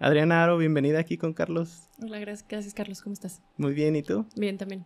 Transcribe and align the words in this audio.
Adriana 0.00 0.44
Aro, 0.44 0.58
bienvenida 0.58 1.00
aquí 1.00 1.16
con 1.18 1.32
Carlos. 1.32 1.88
Hola, 2.00 2.20
gracias, 2.20 2.46
gracias 2.48 2.72
Carlos, 2.72 3.02
¿cómo 3.02 3.14
estás? 3.14 3.42
Muy 3.56 3.74
bien, 3.74 3.96
¿y 3.96 4.02
tú? 4.02 4.26
Bien, 4.36 4.56
también. 4.56 4.84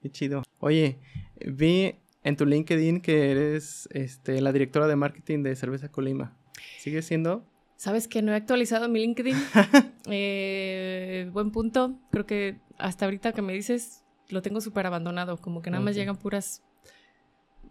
Qué 0.00 0.10
chido. 0.10 0.42
Oye, 0.58 1.00
vi 1.46 1.96
en 2.22 2.36
tu 2.36 2.46
LinkedIn 2.46 3.02
que 3.02 3.30
eres 3.30 3.90
este, 3.92 4.40
la 4.40 4.52
directora 4.52 4.86
de 4.86 4.96
marketing 4.96 5.42
de 5.42 5.54
Cerveza 5.54 5.90
Colima. 5.90 6.38
¿Sigue 6.78 7.02
siendo? 7.02 7.44
Sabes 7.76 8.08
que 8.08 8.22
no 8.22 8.32
he 8.32 8.36
actualizado 8.36 8.88
mi 8.88 9.00
LinkedIn. 9.00 9.36
Eh, 10.06 11.30
buen 11.32 11.50
punto. 11.50 11.98
Creo 12.10 12.26
que 12.26 12.60
hasta 12.76 13.06
ahorita 13.06 13.32
que 13.32 13.40
me 13.40 13.54
dices, 13.54 14.04
lo 14.28 14.42
tengo 14.42 14.60
súper 14.60 14.84
abandonado. 14.84 15.38
Como 15.38 15.62
que 15.62 15.70
nada 15.70 15.82
más 15.82 15.94
llegan 15.94 16.16
puras 16.16 16.62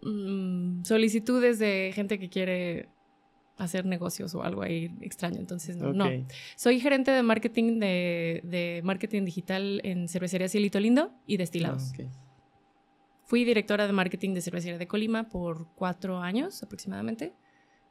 mm, 0.02 0.82
solicitudes 0.82 1.60
de 1.60 1.92
gente 1.94 2.18
que 2.18 2.28
quiere 2.28 2.88
hacer 3.56 3.86
negocios 3.86 4.34
o 4.34 4.42
algo 4.42 4.62
ahí 4.62 4.94
extraño. 5.00 5.38
Entonces, 5.38 5.76
no. 5.76 5.92
no. 5.92 6.10
Soy 6.56 6.80
gerente 6.80 7.10
de 7.10 7.22
marketing 7.22 7.78
de, 7.78 8.80
marketing 8.84 9.24
digital 9.24 9.80
en 9.84 10.08
Cervecería 10.08 10.48
Cielito 10.48 10.80
Lindo 10.80 11.12
y 11.26 11.36
destilados. 11.36 11.92
Ah, 11.98 12.04
Fui 13.24 13.44
directora 13.44 13.86
de 13.86 13.92
marketing 13.92 14.34
de 14.34 14.42
Cervecería 14.42 14.78
de 14.78 14.86
Colima 14.86 15.28
por 15.28 15.68
cuatro 15.74 16.20
años 16.20 16.62
aproximadamente. 16.62 17.32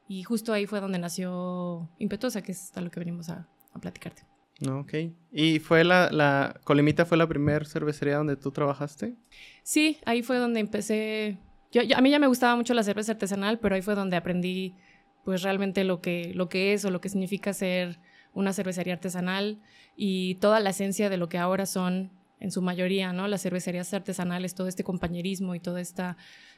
Y 0.06 0.22
justo 0.22 0.52
ahí 0.52 0.66
fue 0.66 0.80
donde 0.80 0.98
nació 0.98 1.90
Impetuosa, 1.98 2.42
que 2.42 2.52
es 2.52 2.76
a 2.76 2.80
lo 2.80 2.90
que 2.90 3.00
venimos 3.00 3.30
a, 3.30 3.48
a 3.72 3.78
platicarte. 3.80 4.22
Ok. 4.68 4.94
¿Y 5.32 5.58
fue 5.58 5.82
la, 5.82 6.10
la 6.10 6.60
Colimita 6.64 7.04
fue 7.04 7.16
la 7.16 7.26
primera 7.26 7.64
cervecería 7.64 8.16
donde 8.16 8.36
tú 8.36 8.52
trabajaste? 8.52 9.14
Sí, 9.62 9.98
ahí 10.04 10.22
fue 10.22 10.38
donde 10.38 10.60
empecé. 10.60 11.38
Yo, 11.72 11.82
a 11.96 12.00
mí 12.00 12.10
ya 12.10 12.18
me 12.18 12.28
gustaba 12.28 12.54
mucho 12.54 12.72
la 12.74 12.84
cerveza 12.84 13.12
artesanal, 13.12 13.58
pero 13.58 13.74
ahí 13.74 13.82
fue 13.82 13.94
donde 13.94 14.16
aprendí 14.16 14.76
pues 15.24 15.42
realmente 15.42 15.84
lo 15.84 16.00
que, 16.00 16.32
lo 16.34 16.48
que 16.48 16.72
es 16.72 16.84
o 16.84 16.90
lo 16.90 17.00
que 17.00 17.08
significa 17.08 17.52
ser 17.52 17.98
una 18.34 18.52
cervecería 18.52 18.94
artesanal 18.94 19.60
y 19.96 20.36
toda 20.36 20.60
la 20.60 20.70
esencia 20.70 21.08
de 21.08 21.16
lo 21.16 21.28
que 21.28 21.38
ahora 21.38 21.66
son 21.66 22.10
en 22.40 22.50
su 22.50 22.60
mayoría, 22.60 23.12
¿no? 23.12 23.26
Las 23.26 23.42
cervecerías 23.42 23.94
artesanales, 23.94 24.54
todo 24.54 24.68
este 24.68 24.84
compañerismo 24.84 25.54
y 25.54 25.60
toda 25.60 25.80
esta 25.80 26.16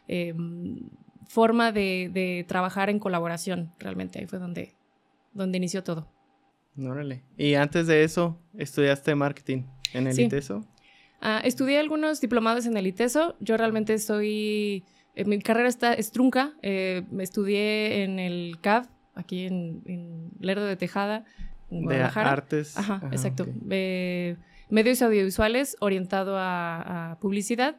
em, 0.08 0.90
forma 1.28 1.70
de, 1.70 2.44
trabajar 2.48 2.90
en 2.90 2.98
colaboración, 2.98 3.72
realmente. 3.78 4.18
Ahí 4.18 4.26
fue 4.26 4.38
donde, 4.38 4.74
donde 5.32 5.58
inició 5.58 5.84
todo. 5.84 6.10
Órale. 6.78 7.22
Y 7.36 7.54
antes 7.54 7.86
de 7.86 8.04
eso, 8.04 8.40
¿estudiaste 8.56 9.14
marketing 9.14 9.64
en 9.92 10.08
el 10.08 10.18
ITESO? 10.18 10.66
Ah, 11.20 11.40
estudié 11.44 11.78
algunos 11.78 12.20
diplomados 12.20 12.66
en 12.66 12.76
el 12.76 12.86
ITESO. 12.86 13.36
Yo 13.40 13.56
realmente 13.56 13.98
soy... 13.98 14.84
Eh, 15.16 15.24
mi 15.24 15.40
carrera 15.40 15.68
está, 15.68 15.94
es 15.94 16.12
trunca. 16.12 16.52
Eh, 16.62 17.02
estudié 17.18 18.04
en 18.04 18.18
el 18.20 18.58
CAV, 18.60 18.86
aquí 19.14 19.46
en, 19.46 20.30
Lerdo 20.38 20.66
de 20.66 20.76
Tejada, 20.76 21.24
en 21.70 21.82
Guadalajara. 21.82 22.28
De 22.28 22.32
artes. 22.32 22.76
Ajá, 22.76 23.00
exacto. 23.10 23.46
Eh, 23.70 24.36
medios 24.68 25.00
audiovisuales 25.02 25.76
orientado 25.80 26.36
a, 26.38 27.16
publicidad. 27.20 27.76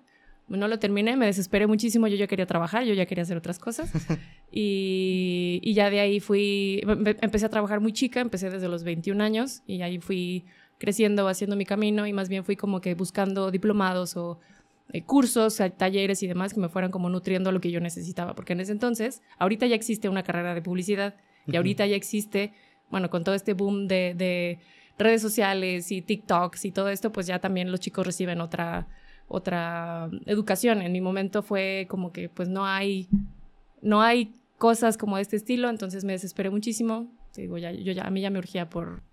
No 0.50 0.70
lo 0.70 0.80
terminé, 0.80 1.18
me 1.18 1.26
desesperé 1.26 1.68
muchísimo, 1.68 2.08
yo 2.08 2.16
ya 2.16 2.26
quería 2.26 2.46
trabajar, 2.46 2.86
yo 2.86 2.94
ya 2.94 3.06
quería 3.06 3.24
hacer 3.24 3.36
otras 3.36 3.60
cosas. 3.60 3.92
y, 4.52 5.60
y, 5.62 5.74
ya 5.74 5.90
de 5.90 6.00
ahí 6.00 6.22
fui, 6.22 6.82
empecé 7.22 7.46
a 7.46 7.50
trabajar 7.50 7.82
muy 7.82 7.92
chica, 7.92 8.22
empecé 8.22 8.50
desde 8.50 8.70
los 8.70 8.84
21 8.86 9.22
años 9.22 9.62
y 9.68 9.82
ahí 9.82 10.00
fui 10.00 10.46
creciendo, 10.78 11.28
haciendo 11.28 11.58
mi 11.58 11.66
camino 11.66 12.08
y 12.08 12.14
más 12.14 12.30
bien 12.30 12.46
fui 12.46 12.56
como 12.56 12.80
que 12.80 12.96
buscando 12.96 13.52
diplomados 13.52 14.16
o 14.16 14.40
eh, 14.94 15.04
cursos, 15.04 15.62
talleres 15.78 16.24
y 16.24 16.28
demás 16.28 16.54
que 16.54 16.60
me 16.60 16.70
fueran 16.70 16.92
como 16.92 17.10
nutriendo 17.10 17.52
lo 17.52 17.62
que 17.62 17.72
yo 17.72 17.80
necesitaba, 17.80 18.36
porque 18.36 18.54
en 18.54 18.62
ese 18.62 18.72
entonces, 18.72 19.22
ahorita 19.40 19.66
ya 19.68 19.76
existe 19.76 20.10
una 20.10 20.24
carrera 20.24 20.54
de 20.56 20.62
publicidad 20.62 21.16
y 21.46 21.56
ahorita 21.56 21.86
ya 21.86 21.96
existe, 21.96 22.54
bueno, 22.90 23.10
con 23.10 23.24
todo 23.24 23.36
este 23.36 23.54
boom 23.54 23.88
de 23.88 24.60
redes 24.98 25.22
sociales 25.22 25.92
y 25.92 26.02
TikToks 26.02 26.66
y 26.66 26.72
todo 26.72 26.90
esto, 26.90 27.12
pues 27.12 27.28
ya 27.28 27.40
también 27.40 27.72
los 27.72 27.80
chicos 27.80 28.06
reciben 28.06 28.42
otra, 28.42 28.88
otra 29.28 30.10
educación. 30.26 30.82
En 30.82 30.92
mi 30.92 31.02
momento 31.02 31.44
fue 31.44 31.86
como 31.90 32.12
que 32.12 32.30
pues 32.30 32.50
no 32.50 32.66
hay, 32.66 33.08
no 33.82 34.02
hay 34.02 34.36
cosas 34.58 34.98
como 34.98 35.18
de 35.18 35.22
este 35.22 35.36
estilo, 35.36 35.70
entonces 35.70 36.04
me 36.04 36.14
desesperé 36.14 36.50
muchísimo. 36.50 37.12
Digo, 37.36 37.58
ya, 37.58 37.72
yo 37.72 37.92
ya, 37.92 38.04
a 38.04 38.10
mí 38.10 38.22
ya 38.22 38.32
me 38.32 38.40
urgía 38.40 38.70
por... 38.70 39.04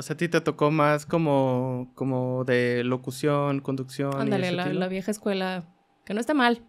O 0.00 0.02
sea, 0.02 0.14
a 0.14 0.16
ti 0.16 0.30
te 0.30 0.40
tocó 0.40 0.70
más 0.70 1.04
como, 1.04 1.92
como 1.94 2.44
de 2.44 2.82
locución, 2.84 3.60
conducción. 3.60 4.18
Ándale, 4.18 4.50
la, 4.50 4.72
la, 4.72 4.88
vieja 4.88 5.10
escuela, 5.10 5.68
que 6.06 6.14
no 6.14 6.20
está 6.20 6.32
mal, 6.32 6.62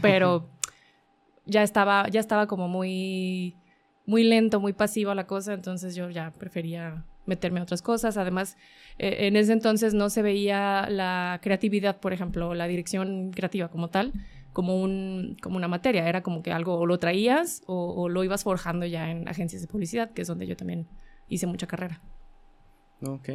pero 0.00 0.48
ya 1.44 1.62
estaba, 1.62 2.08
ya 2.08 2.20
estaba 2.20 2.46
como 2.46 2.68
muy, 2.68 3.54
muy 4.06 4.24
lento, 4.24 4.60
muy 4.60 4.72
pasivo 4.72 5.12
la 5.12 5.26
cosa, 5.26 5.52
entonces 5.52 5.94
yo 5.94 6.08
ya 6.08 6.32
prefería 6.32 7.04
meterme 7.26 7.60
a 7.60 7.64
otras 7.64 7.82
cosas. 7.82 8.16
Además, 8.16 8.56
eh, 8.98 9.26
en 9.26 9.36
ese 9.36 9.52
entonces 9.52 9.92
no 9.92 10.08
se 10.08 10.22
veía 10.22 10.88
la 10.88 11.38
creatividad, 11.42 12.00
por 12.00 12.14
ejemplo, 12.14 12.54
la 12.54 12.66
dirección 12.66 13.30
creativa 13.30 13.68
como 13.68 13.88
tal, 13.88 14.14
como, 14.54 14.80
un, 14.80 15.36
como 15.42 15.58
una 15.58 15.68
materia. 15.68 16.08
Era 16.08 16.22
como 16.22 16.42
que 16.42 16.50
algo 16.50 16.78
o 16.78 16.86
lo 16.86 16.98
traías 16.98 17.62
o, 17.66 18.08
lo 18.08 18.24
ibas 18.24 18.42
forjando 18.42 18.86
ya 18.86 19.10
en 19.10 19.28
agencias 19.28 19.60
de 19.60 19.68
publicidad, 19.68 20.12
que 20.12 20.22
es 20.22 20.28
donde 20.28 20.46
yo 20.46 20.56
también 20.56 20.86
hice 21.28 21.46
mucha 21.46 21.66
carrera. 21.66 22.00
Ok. 23.06 23.28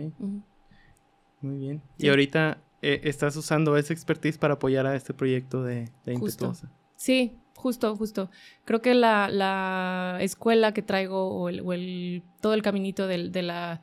Muy 1.41 1.57
bien. 1.57 1.81
Y 1.97 2.09
ahorita 2.09 2.57
eh, 2.81 3.01
estás 3.03 3.35
usando 3.35 3.77
esa 3.77 3.93
expertise 3.93 4.37
para 4.37 4.55
apoyar 4.55 4.85
a 4.85 4.95
este 4.95 5.13
proyecto 5.13 5.63
de, 5.63 5.89
de 6.05 6.13
Impetuosa. 6.13 6.71
Sí, 6.95 7.37
justo, 7.55 7.95
justo. 7.95 8.29
Creo 8.63 8.81
que 8.81 8.93
la, 8.93 10.17
escuela 10.21 10.73
que 10.73 10.81
traigo 10.81 11.29
o, 11.29 11.49
el, 11.49 12.23
todo 12.41 12.53
el 12.53 12.61
caminito 12.61 13.07
de 13.07 13.41
la 13.41 13.81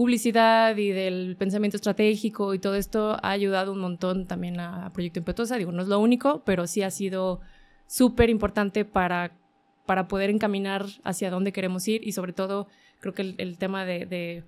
publicidad 0.00 0.78
y 0.78 0.92
del 0.92 1.36
pensamiento 1.36 1.76
estratégico 1.76 2.54
y 2.54 2.58
todo 2.58 2.74
esto 2.74 3.18
ha 3.22 3.30
ayudado 3.32 3.72
un 3.72 3.80
montón 3.80 4.26
también 4.26 4.58
a, 4.58 4.90
Proyecto 4.94 5.18
Impetuosa. 5.18 5.58
Digo, 5.58 5.72
no 5.72 5.82
es 5.82 5.88
lo 5.88 5.98
único, 5.98 6.42
pero 6.46 6.66
sí 6.66 6.82
ha 6.82 6.90
sido 6.90 7.42
súper 7.86 8.30
importante 8.30 8.86
para, 8.86 9.36
para 9.84 10.08
poder 10.08 10.30
encaminar 10.30 10.86
hacia 11.04 11.30
dónde 11.30 11.52
queremos 11.52 11.86
ir 11.86 12.00
y 12.02 12.12
sobre 12.12 12.32
todo 12.32 12.66
creo 13.00 13.12
que 13.12 13.34
el, 13.36 13.58
tema 13.58 13.84
de, 13.84 14.44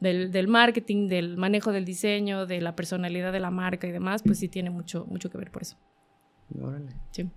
del, 0.00 0.48
marketing, 0.48 1.08
del 1.08 1.36
manejo 1.36 1.72
del 1.72 1.84
diseño, 1.84 2.46
de 2.46 2.60
la 2.60 2.76
personalidad 2.76 3.32
de 3.32 3.40
la 3.40 3.50
marca 3.50 3.86
y 3.86 3.92
demás, 3.92 4.22
pues 4.22 4.38
sí 4.38 4.48
tiene 4.48 4.70
mucho, 4.70 5.06
mucho 5.06 5.30
que 5.30 5.38
ver 5.38 5.50
por 5.50 5.62
eso. 5.62 5.76
Órale. 6.60 6.92
Sí. 7.10 7.30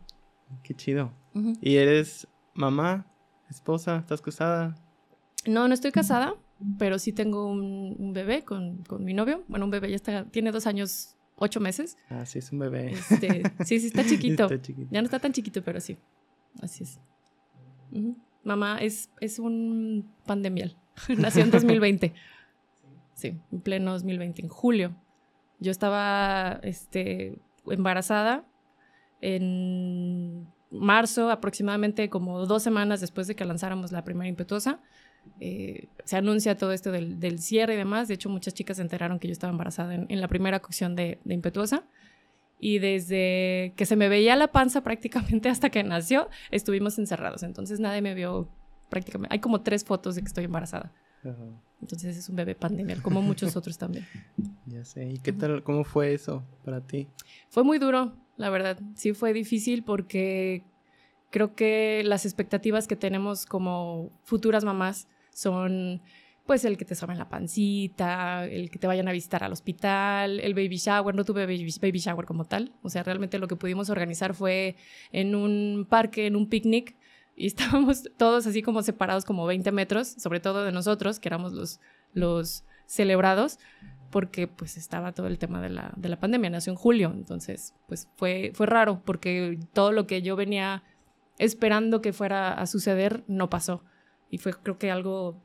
Qué 0.64 0.74
chido. 0.74 1.14
¿Y 1.62 1.78
eres 1.78 2.28
mamá, 2.54 3.08
esposa? 3.50 3.98
¿Estás 3.98 4.22
casada? 4.22 4.76
No, 5.46 5.68
no 5.68 5.74
estoy 5.74 5.92
casada, 5.92 6.36
pero 6.78 7.00
sí 7.00 7.14
tengo 7.14 7.50
un, 7.50 8.12
bebé 8.14 8.44
con, 8.44 8.84
mi 9.00 9.14
novio. 9.14 9.44
Bueno, 9.48 9.66
un 9.66 9.72
bebé 9.72 9.90
ya 9.90 9.96
está, 9.96 10.26
tiene 10.26 10.52
dos 10.52 10.68
años, 10.68 11.16
ocho 11.36 11.60
meses. 11.60 11.98
Ah, 12.10 12.26
sí, 12.26 12.40
es 12.40 12.52
un 12.52 12.60
bebé. 12.60 12.92
Este, 12.92 13.44
sí, 13.64 13.80
sí, 13.80 13.88
está 13.88 14.04
chiquito. 14.08 14.50
Ya 14.92 15.02
no 15.02 15.06
está 15.06 15.20
tan 15.20 15.32
chiquito, 15.32 15.64
pero 15.64 15.80
sí. 15.80 15.98
Así 16.62 16.84
es. 16.84 17.00
Mamá 18.44 18.80
es, 18.80 19.10
es 19.22 19.40
un 19.40 20.12
pandemial. 20.26 20.76
Nació 21.18 21.44
en 21.44 21.52
2020. 21.52 22.14
Sí, 23.20 23.38
en 23.52 23.60
pleno 23.60 23.92
2020, 23.92 24.44
en 24.44 24.48
julio. 24.48 24.96
Yo 25.60 25.72
estaba 25.72 26.62
este, 26.64 27.38
embarazada 27.68 28.46
en 29.20 30.48
marzo, 30.72 31.30
aproximadamente 31.30 32.10
como 32.10 32.46
dos 32.46 32.64
semanas 32.64 33.02
después 33.02 33.28
de 33.28 33.36
que 33.36 33.44
lanzáramos 33.44 33.92
la 33.92 34.06
primera 34.06 34.30
impetuosa, 34.30 34.80
eh, 35.42 35.90
se 36.06 36.16
anuncia 36.16 36.56
todo 36.56 36.72
esto 36.72 36.94
del, 36.94 37.40
cierre 37.40 37.74
y 37.74 37.78
demás. 37.78 38.08
De 38.08 38.14
hecho, 38.14 38.30
muchas 38.30 38.54
chicas 38.54 38.78
se 38.78 38.84
enteraron 38.84 39.20
que 39.20 39.28
yo 39.28 39.34
estaba 39.34 39.52
embarazada 39.52 39.96
en, 39.96 40.22
la 40.22 40.30
primera 40.30 40.62
cocción 40.62 40.96
de, 40.96 41.20
impetuosa. 41.26 41.84
Y 42.58 42.80
desde 42.80 43.74
que 43.76 43.86
se 43.86 43.98
me 43.98 44.08
veía 44.08 44.38
la 44.38 44.54
panza 44.54 44.80
prácticamente 44.86 45.50
hasta 45.50 45.70
que 45.70 45.84
nació, 45.84 46.30
estuvimos 46.52 46.98
encerrados. 46.98 47.44
Entonces 47.44 47.82
nadie 47.82 48.02
me 48.02 48.14
vio 48.14 48.48
prácticamente. 48.88 49.34
Hay 49.34 49.40
como 49.40 49.60
tres 49.60 49.84
fotos 49.84 50.16
de 50.16 50.22
que 50.22 50.28
estoy 50.28 50.46
embarazada. 50.46 50.94
Entonces 51.82 52.18
es 52.18 52.30
un 52.30 52.36
bebé 52.36 52.56
pandemia, 52.56 53.02
como 53.02 53.22
muchos 53.22 53.56
otros 53.56 53.78
también. 53.78 54.06
Ya 54.66 54.86
sé. 54.86 55.10
¿Y 55.10 55.18
qué 55.18 55.34
tal? 55.34 55.64
¿Cómo 55.64 55.84
fue 55.84 56.14
eso 56.14 56.44
para 56.64 56.80
ti? 56.80 57.08
Fue 57.50 57.64
muy 57.64 57.80
duro 57.80 58.14
la 58.40 58.50
verdad. 58.50 58.80
Sí 58.96 59.14
fue 59.14 59.34
difícil 59.34 59.84
porque 59.84 60.64
creo 61.30 61.56
que 61.56 62.02
las 62.06 62.26
expectativas 62.26 62.88
que 62.88 62.96
tenemos 62.96 63.46
como 63.46 64.12
futuras 64.24 64.64
mamás 64.64 65.08
son 65.32 66.02
pues 66.46 66.66
el 66.66 66.78
que 66.78 66.86
te 66.86 66.96
en 67.00 67.18
la 67.20 67.30
pancita, 67.30 68.46
el 68.48 68.72
que 68.72 68.80
te 68.80 68.88
vayan 68.88 69.08
a 69.08 69.12
visitar 69.12 69.44
al 69.44 69.52
hospital, 69.52 70.40
el 70.40 70.56
baby 70.56 70.78
shower, 70.78 71.14
no 71.14 71.24
tuve 71.24 71.46
baby 71.46 72.00
shower 72.00 72.26
como 72.26 72.46
tal, 72.46 72.74
o 72.82 72.90
sea, 72.90 73.04
realmente 73.04 73.38
lo 73.38 73.48
que 73.48 73.56
pudimos 73.56 73.92
organizar 73.92 74.34
fue 74.34 74.76
en 75.12 75.36
un 75.36 75.86
parque, 75.88 76.26
en 76.26 76.36
un 76.36 76.50
picnic, 76.50 76.96
y 77.40 77.48
estábamos 77.48 78.04
todos 78.18 78.46
así 78.46 78.62
como 78.62 78.84
separados 78.84 79.24
como 79.24 79.46
20 79.48 79.72
metros, 79.72 80.10
sobre 80.10 80.42
todo 80.42 80.64
de 80.64 80.74
nosotros, 80.74 81.20
que 81.20 81.30
éramos 81.30 81.54
los, 81.54 81.80
los 82.14 82.66
celebrados, 82.86 83.60
porque 84.12 84.48
pues 84.48 84.76
estaba 84.76 85.14
todo 85.14 85.28
el 85.28 85.40
tema 85.40 85.62
de 85.62 85.70
la, 85.70 85.94
de 85.96 86.10
la 86.10 86.20
pandemia, 86.20 86.50
nació 86.50 86.74
en 86.74 86.78
julio, 86.78 87.12
entonces 87.16 87.74
pues 87.88 88.10
fue, 88.18 88.52
fue 88.54 88.68
raro 88.68 89.02
porque 89.06 89.58
todo 89.72 89.94
lo 89.94 90.06
que 90.06 90.22
yo 90.22 90.36
venía 90.36 90.84
esperando 91.38 92.02
que 92.02 92.12
fuera 92.12 92.54
a 92.54 92.68
suceder 92.68 93.24
no 93.28 93.50
pasó. 93.50 93.86
Y 94.30 94.40
fue 94.40 94.54
creo 94.54 94.78
que 94.78 94.92
algo 94.92 95.42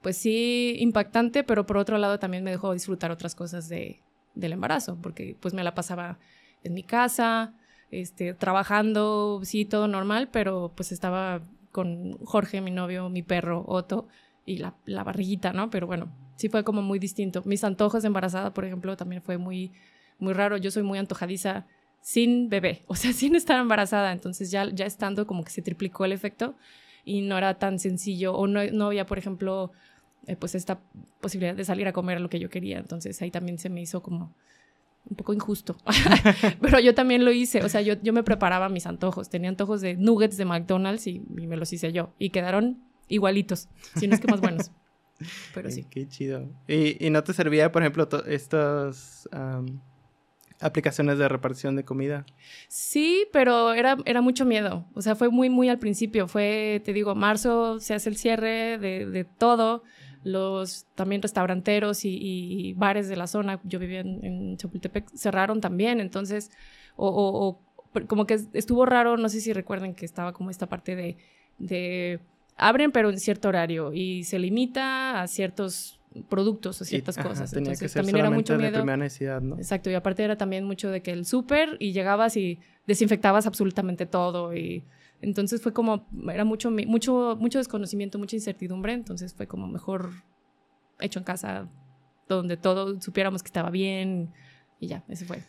pues 0.00 0.16
sí, 0.16 0.76
impactante, 0.78 1.44
pero 1.44 1.66
por 1.66 1.76
otro 1.76 1.98
lado 1.98 2.18
también 2.18 2.44
me 2.44 2.50
dejó 2.50 2.72
disfrutar 2.72 3.10
otras 3.10 3.34
cosas 3.34 3.68
de, 3.68 4.02
del 4.34 4.54
embarazo, 4.54 4.98
porque 5.00 5.36
pues 5.38 5.52
me 5.52 5.62
la 5.62 5.74
pasaba 5.74 6.18
en 6.64 6.72
mi 6.72 6.82
casa, 6.82 7.54
este, 7.92 8.32
trabajando, 8.32 9.40
sí, 9.44 9.64
todo 9.66 9.86
normal, 9.86 10.30
pero 10.32 10.72
pues 10.74 10.90
estaba 10.90 11.42
con 11.70 12.18
Jorge, 12.24 12.60
mi 12.60 12.70
novio, 12.70 13.08
mi 13.10 13.22
perro, 13.22 13.64
Otto, 13.68 14.08
y 14.46 14.56
la, 14.56 14.74
la 14.86 15.04
barriguita, 15.04 15.52
¿no? 15.52 15.70
Pero 15.70 15.86
bueno, 15.86 16.10
sí 16.36 16.48
fue 16.48 16.64
como 16.64 16.82
muy 16.82 16.98
distinto. 16.98 17.42
Mis 17.44 17.62
antojos 17.64 18.04
embarazada, 18.04 18.52
por 18.54 18.64
ejemplo, 18.64 18.96
también 18.96 19.22
fue 19.22 19.36
muy, 19.36 19.72
muy 20.18 20.32
raro. 20.32 20.56
Yo 20.56 20.70
soy 20.70 20.82
muy 20.82 20.98
antojadiza 20.98 21.66
sin 22.00 22.48
bebé, 22.48 22.82
o 22.86 22.96
sea, 22.96 23.12
sin 23.12 23.36
estar 23.36 23.60
embarazada. 23.60 24.10
Entonces 24.12 24.50
ya, 24.50 24.68
ya 24.72 24.86
estando 24.86 25.26
como 25.26 25.44
que 25.44 25.50
se 25.50 25.60
triplicó 25.62 26.06
el 26.06 26.12
efecto 26.12 26.56
y 27.04 27.20
no 27.20 27.36
era 27.36 27.58
tan 27.58 27.78
sencillo 27.78 28.34
o 28.34 28.46
no, 28.46 28.64
no 28.72 28.86
había, 28.86 29.04
por 29.04 29.18
ejemplo, 29.18 29.70
eh, 30.26 30.36
pues 30.36 30.54
esta 30.54 30.80
posibilidad 31.20 31.54
de 31.54 31.64
salir 31.64 31.86
a 31.88 31.92
comer 31.92 32.22
lo 32.22 32.30
que 32.30 32.40
yo 32.40 32.48
quería. 32.48 32.78
Entonces 32.78 33.20
ahí 33.20 33.30
también 33.30 33.58
se 33.58 33.68
me 33.68 33.82
hizo 33.82 34.02
como 34.02 34.34
un 35.08 35.16
poco 35.16 35.32
injusto. 35.32 35.76
Pero 36.60 36.80
yo 36.80 36.94
también 36.94 37.24
lo 37.24 37.32
hice, 37.32 37.62
o 37.62 37.68
sea, 37.68 37.80
yo, 37.80 37.94
yo 38.02 38.12
me 38.12 38.22
preparaba 38.22 38.68
mis 38.68 38.86
antojos. 38.86 39.28
Tenía 39.28 39.50
antojos 39.50 39.80
de 39.80 39.96
nuggets 39.96 40.36
de 40.36 40.44
McDonald's 40.44 41.06
y, 41.06 41.20
me 41.20 41.56
los 41.56 41.72
hice 41.72 41.92
yo. 41.92 42.14
Y 42.18 42.30
quedaron 42.30 42.82
igualitos, 43.08 43.68
si 43.96 44.06
no 44.06 44.14
es 44.14 44.20
que 44.20 44.28
más 44.28 44.40
buenos. 44.40 44.70
Pero 45.54 45.70
sí. 45.70 45.84
Qué 45.88 46.08
chido. 46.08 46.48
¿Y, 46.66 47.04
y 47.04 47.10
no 47.10 47.22
te 47.22 47.32
servía, 47.32 47.70
por 47.70 47.82
ejemplo, 47.82 48.08
estas 48.26 49.28
aplicaciones 50.60 51.18
de 51.18 51.28
repartición 51.28 51.76
de 51.76 51.84
comida? 51.84 52.24
Sí, 52.68 53.26
pero 53.32 53.72
era, 53.72 53.98
era 54.04 54.20
mucho 54.20 54.44
miedo. 54.44 54.86
O 54.94 55.02
sea, 55.02 55.14
fue 55.14 55.28
muy, 55.28 55.50
muy 55.50 55.68
al 55.68 55.78
principio. 55.78 56.26
Fue, 56.26 56.80
te 56.84 56.92
digo, 56.92 57.14
marzo 57.14 57.78
se 57.78 57.94
hace 57.94 58.08
el 58.08 58.16
cierre 58.16 58.78
de, 58.78 59.06
de 59.06 59.24
todo 59.24 59.82
los 60.24 60.86
también 60.94 61.22
restauranteros 61.22 62.04
y, 62.04 62.74
bares 62.76 63.08
de 63.08 63.16
la 63.16 63.26
zona, 63.26 63.60
yo 63.64 63.78
vivía 63.78 64.00
en, 64.00 64.56
Chapultepec, 64.56 65.08
cerraron 65.14 65.60
también, 65.60 66.00
entonces, 66.00 66.50
o, 66.96 67.60
como 68.06 68.26
que 68.26 68.40
estuvo 68.52 68.86
raro, 68.86 69.16
no 69.16 69.28
sé 69.28 69.40
si 69.40 69.52
recuerden 69.52 69.94
que 69.94 70.04
estaba 70.04 70.32
como 70.32 70.50
esta 70.50 70.66
parte 70.66 70.96
de, 70.96 71.16
de 71.58 72.20
abren 72.56 72.92
pero 72.92 73.10
en 73.10 73.18
cierto 73.18 73.48
horario 73.48 73.92
y 73.92 74.24
se 74.24 74.38
limita 74.38 75.20
a 75.20 75.26
ciertos 75.26 76.00
productos 76.28 76.80
o 76.80 76.84
ciertas 76.84 77.16
cosas. 77.16 77.52
Entonces 77.52 77.92
también 77.92 78.18
era 78.18 78.30
mucho 78.30 78.56
miedo. 78.56 78.84
necesidad, 78.84 79.40
¿no? 79.40 79.56
Exacto, 79.56 79.90
y 79.90 79.94
aparte 79.94 80.22
era 80.24 80.36
también 80.36 80.64
mucho 80.64 80.90
de 80.90 81.02
que 81.02 81.12
el 81.12 81.24
súper 81.24 81.76
y 81.78 81.92
llegabas 81.92 82.36
y 82.36 82.58
desinfectabas 82.86 83.46
absolutamente 83.46 84.06
todo 84.06 84.54
y 84.54 84.84
entonces 85.22 85.62
fue 85.62 85.72
como, 85.72 86.08
era 86.30 86.44
mucho, 86.44 86.70
mucho, 86.70 87.36
mucho 87.38 87.58
desconocimiento, 87.58 88.18
mucha 88.18 88.36
incertidumbre, 88.36 88.92
entonces 88.92 89.32
fue 89.32 89.46
como 89.46 89.68
mejor 89.68 90.10
hecho 91.00 91.20
en 91.20 91.24
casa, 91.24 91.68
donde 92.28 92.56
todos 92.56 93.02
supiéramos 93.02 93.42
que 93.42 93.46
estaba 93.46 93.70
bien 93.70 94.32
y 94.80 94.88
ya, 94.88 95.04
ese 95.08 95.24
fue. 95.24 95.44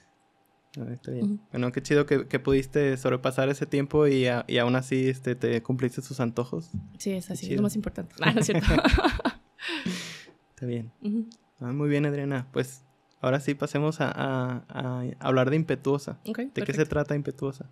Ah, 0.80 0.92
está 0.92 1.12
bien. 1.12 1.42
Bueno, 1.52 1.72
qué 1.72 1.81
chido 1.81 2.06
que, 2.06 2.40
pudiste 2.40 2.98
sobrepasar 2.98 3.50
ese 3.50 3.66
tiempo 3.66 4.08
y, 4.08 4.25
y, 4.48 4.58
aún 4.58 4.75
así 4.75 5.10
este, 5.10 5.36
te 5.36 5.62
cumpliste 5.64 6.02
sus 6.02 6.20
antojos. 6.20 6.70
Sí, 7.00 7.12
es 7.12 7.30
así, 7.31 7.50
es 7.50 7.58
lo 7.58 7.64
más 7.64 7.75
importante. 7.75 8.16
Ah, 8.22 8.31
no 8.31 8.40
es 8.40 8.46
cierto. 8.46 8.68
está 10.50 10.66
bien. 10.66 10.92
Ah, 11.60 11.72
muy 11.72 11.90
bien, 11.90 12.06
Adriana. 12.06 12.48
Pues 12.52 12.84
ahora 13.22 13.40
sí 13.40 13.56
pasemos 13.56 14.02
a, 14.02 14.12
a, 14.68 15.04
hablar 15.20 15.50
de 15.50 15.56
Impetuosa. 15.56 16.20
¿De 16.25 16.62
qué 16.64 16.74
se 16.74 16.86
trata 16.86 17.16
Impetuosa? 17.16 17.70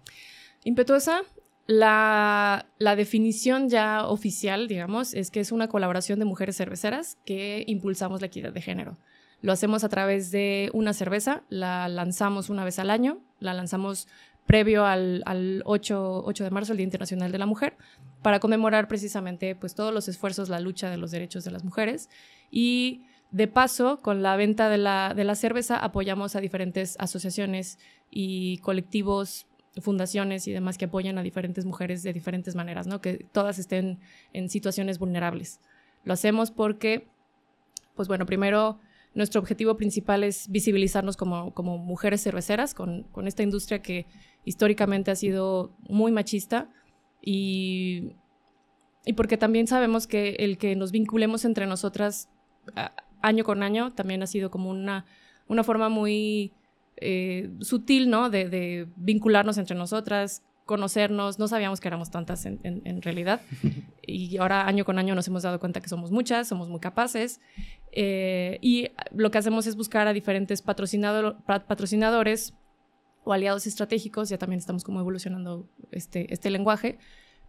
Impetuosa 0.63 1.21
la, 1.67 2.65
definición 2.79 3.69
ya 3.69 4.05
oficial, 4.07 4.67
digamos, 4.67 5.13
es 5.13 5.31
que 5.31 5.39
es 5.39 5.51
una 5.51 5.67
colaboración 5.67 6.19
de 6.19 6.25
mujeres 6.25 6.57
cerveceras 6.57 7.17
que 7.25 7.63
impulsamos 7.67 8.21
la 8.21 8.27
equidad 8.27 8.51
de 8.51 8.61
género. 8.61 8.97
Lo 9.41 9.51
hacemos 9.51 9.83
a 9.83 9.89
través 9.89 10.31
de 10.31 10.69
una 10.73 10.93
cerveza, 10.93 11.43
la 11.49 11.87
lanzamos 11.87 12.49
una 12.49 12.63
vez 12.63 12.77
al 12.77 12.89
año, 12.89 13.21
la 13.39 13.53
lanzamos 13.53 14.07
previo 14.45 14.85
al, 14.85 15.63
8, 15.65 16.25
de 16.39 16.51
marzo, 16.51 16.73
el 16.73 16.77
Día 16.77 16.83
Internacional 16.83 17.31
de 17.31 17.37
la 17.37 17.45
Mujer, 17.45 17.77
para 18.21 18.39
conmemorar 18.39 18.87
precisamente 18.87 19.55
pues, 19.55 19.75
todos 19.75 19.93
los 19.93 20.07
esfuerzos, 20.07 20.49
la 20.49 20.59
lucha 20.59 20.89
de 20.89 20.97
los 20.97 21.11
derechos 21.11 21.43
de 21.43 21.51
las 21.51 21.63
mujeres. 21.63 22.09
Y 22.51 23.05
de 23.31 23.47
paso, 23.47 24.01
con 24.01 24.21
la 24.21 24.35
venta 24.35 24.69
de 24.69 24.77
la, 24.77 25.13
de 25.15 25.23
la 25.23 25.35
cerveza, 25.35 25.77
apoyamos 25.77 26.35
a 26.35 26.41
diferentes 26.41 26.97
asociaciones 26.99 27.79
y 28.11 28.57
colectivos 28.57 29.47
fundaciones 29.79 30.47
y 30.47 30.51
demás 30.51 30.77
que 30.77 30.85
apoyan 30.85 31.17
a 31.17 31.23
diferentes 31.23 31.65
mujeres 31.65 32.03
de 32.03 32.11
diferentes 32.13 32.55
maneras, 32.55 32.87
¿no? 32.87 32.99
Que 32.99 33.25
todas 33.31 33.59
estén 33.59 33.99
en 34.33 34.49
situaciones 34.49 34.99
vulnerables. 34.99 35.61
Lo 36.03 36.13
hacemos 36.13 36.51
porque, 36.51 37.07
pues 37.95 38.07
bueno, 38.07 38.25
primero 38.25 38.79
nuestro 39.13 39.39
objetivo 39.39 39.77
principal 39.77 40.23
es 40.23 40.49
visibilizarnos 40.49 41.17
como, 41.17 41.53
como 41.53 41.77
mujeres 41.77 42.23
cerveceras 42.23 42.73
con, 42.73 43.03
con, 43.11 43.27
esta 43.27 43.43
industria 43.43 43.81
que 43.81 44.05
históricamente 44.45 45.11
ha 45.11 45.15
sido 45.15 45.75
muy 45.87 46.11
machista 46.11 46.69
y, 47.21 48.13
y 49.05 49.13
porque 49.13 49.37
también 49.37 49.67
sabemos 49.67 50.07
que 50.07 50.35
el 50.39 50.57
que 50.57 50.75
nos 50.75 50.91
vinculemos 50.91 51.43
entre 51.43 51.67
nosotras 51.67 52.29
año 53.21 53.43
con 53.43 53.63
año 53.63 53.91
también 53.91 54.23
ha 54.23 54.27
sido 54.27 54.49
como 54.49 54.69
una, 54.69 55.05
una 55.47 55.63
forma 55.63 55.89
muy 55.89 56.53
eh, 57.01 57.49
sutil, 57.61 58.09
¿no? 58.09 58.29
De, 58.29 58.87
vincularnos 58.95 59.57
entre 59.57 59.75
nosotras, 59.75 60.43
conocernos, 60.65 61.39
no 61.39 61.47
sabíamos 61.47 61.81
que 61.81 61.87
éramos 61.87 62.11
tantas 62.11 62.45
en, 62.45 63.01
realidad. 63.01 63.41
Y 64.13 64.37
ahora 64.37 64.67
año 64.67 64.83
con 64.83 64.97
año 64.99 65.15
nos 65.15 65.27
hemos 65.27 65.43
dado 65.43 65.59
cuenta 65.59 65.79
que 65.79 65.87
somos 65.87 66.11
muchas, 66.11 66.47
somos 66.47 66.67
muy 66.67 66.79
capaces. 66.81 67.39
Eh, 67.93 68.57
y 68.61 68.89
lo 69.15 69.31
que 69.31 69.37
hacemos 69.37 69.67
es 69.67 69.77
buscar 69.77 70.07
a 70.07 70.13
diferentes 70.13 70.61
patrocinadores 70.61 72.53
o 73.23 73.31
aliados 73.31 73.67
estratégicos, 73.67 74.27
ya 74.27 74.37
también 74.37 74.59
estamos 74.59 74.83
como 74.83 74.99
evolucionando 74.99 75.69
este, 75.91 76.33
este 76.33 76.49
lenguaje, 76.49 76.97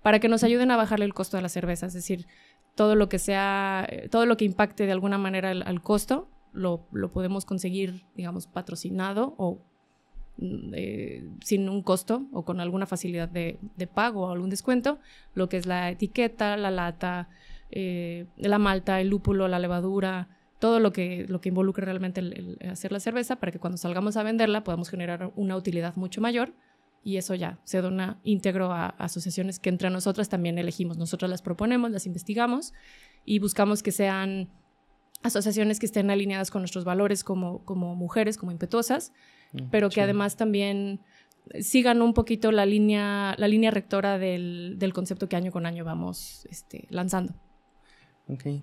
para 0.02 0.20
que 0.20 0.28
nos 0.28 0.44
ayuden 0.44 0.70
a 0.70 0.76
bajarle 0.76 1.04
el 1.04 1.14
costo 1.14 1.36
de 1.36 1.42
la 1.42 1.48
cerveza, 1.48 1.86
es 1.86 1.94
decir, 1.94 2.26
todo 2.76 2.94
lo 2.94 3.08
que 3.08 3.18
sea, 3.18 3.88
todo 4.10 4.26
lo 4.26 4.36
que 4.36 4.44
impacte 4.44 4.86
de 4.86 4.92
alguna 4.92 5.18
manera 5.18 5.50
al 5.50 5.82
costo, 5.82 6.28
lo, 6.52 6.86
podemos 7.12 7.44
conseguir, 7.44 8.04
digamos, 8.14 8.46
patrocinado 8.46 9.34
o 9.38 9.58
mm, 10.38 10.72
eh, 10.74 11.28
sin 11.42 11.68
un 11.68 11.82
costo 11.82 12.26
o 12.32 12.44
con 12.44 12.60
alguna 12.60 12.86
facilidad 12.86 13.28
de, 13.28 13.58
pago 13.94 14.26
o 14.26 14.30
algún 14.30 14.50
descuento, 14.50 14.98
lo 15.34 15.48
que 15.48 15.56
es 15.56 15.66
la 15.66 15.90
etiqueta, 15.90 16.56
la 16.56 16.70
lata, 16.70 17.28
eh, 17.70 18.26
la 18.36 18.58
malta, 18.58 19.00
el 19.00 19.08
lúpulo, 19.08 19.48
la 19.48 19.58
levadura, 19.58 20.28
todo 20.58 20.78
lo 20.78 20.92
que, 20.92 21.26
lo 21.28 21.40
que 21.40 21.48
involucre 21.48 21.84
realmente 21.84 22.22
hacer 22.70 22.92
la 22.92 23.00
cerveza 23.00 23.36
para 23.36 23.50
que 23.50 23.58
cuando 23.58 23.78
salgamos 23.78 24.16
a 24.16 24.22
venderla 24.22 24.62
podamos 24.62 24.90
generar 24.90 25.32
una 25.34 25.56
utilidad 25.56 25.96
mucho 25.96 26.20
mayor 26.20 26.52
y 27.04 27.16
eso 27.16 27.34
ya 27.34 27.58
se 27.64 27.80
dona 27.80 28.20
íntegro 28.22 28.72
a, 28.72 28.86
asociaciones 28.86 29.58
que 29.58 29.68
entre 29.68 29.90
nosotras 29.90 30.28
también 30.28 30.58
elegimos. 30.58 30.98
Nosotras 30.98 31.30
las 31.30 31.42
proponemos, 31.42 31.90
las 31.90 32.06
investigamos 32.06 32.72
y 33.24 33.38
buscamos 33.38 33.82
que 33.82 33.92
sean 33.92 34.48
asociaciones 35.22 35.78
que 35.78 35.86
estén 35.86 36.10
alineadas 36.10 36.50
con 36.50 36.62
nuestros 36.62 36.84
valores 36.84 37.24
como, 37.24 37.64
como 37.64 37.94
mujeres, 37.94 38.36
como 38.36 38.52
impetuosas, 38.52 39.12
mm, 39.52 39.70
pero 39.70 39.88
que 39.88 40.00
además 40.00 40.36
también 40.36 41.00
sigan 41.60 42.02
un 42.02 42.14
poquito 42.14 42.52
la 42.52 42.66
línea, 42.66 43.34
la 43.38 43.48
línea 43.48 43.70
rectora 43.70 44.18
del, 44.18 44.76
del 44.78 44.92
concepto 44.92 45.28
que 45.28 45.36
año 45.36 45.52
con 45.52 45.66
año 45.66 45.84
vamos 45.84 46.46
este, 46.50 46.86
lanzando. 46.90 47.34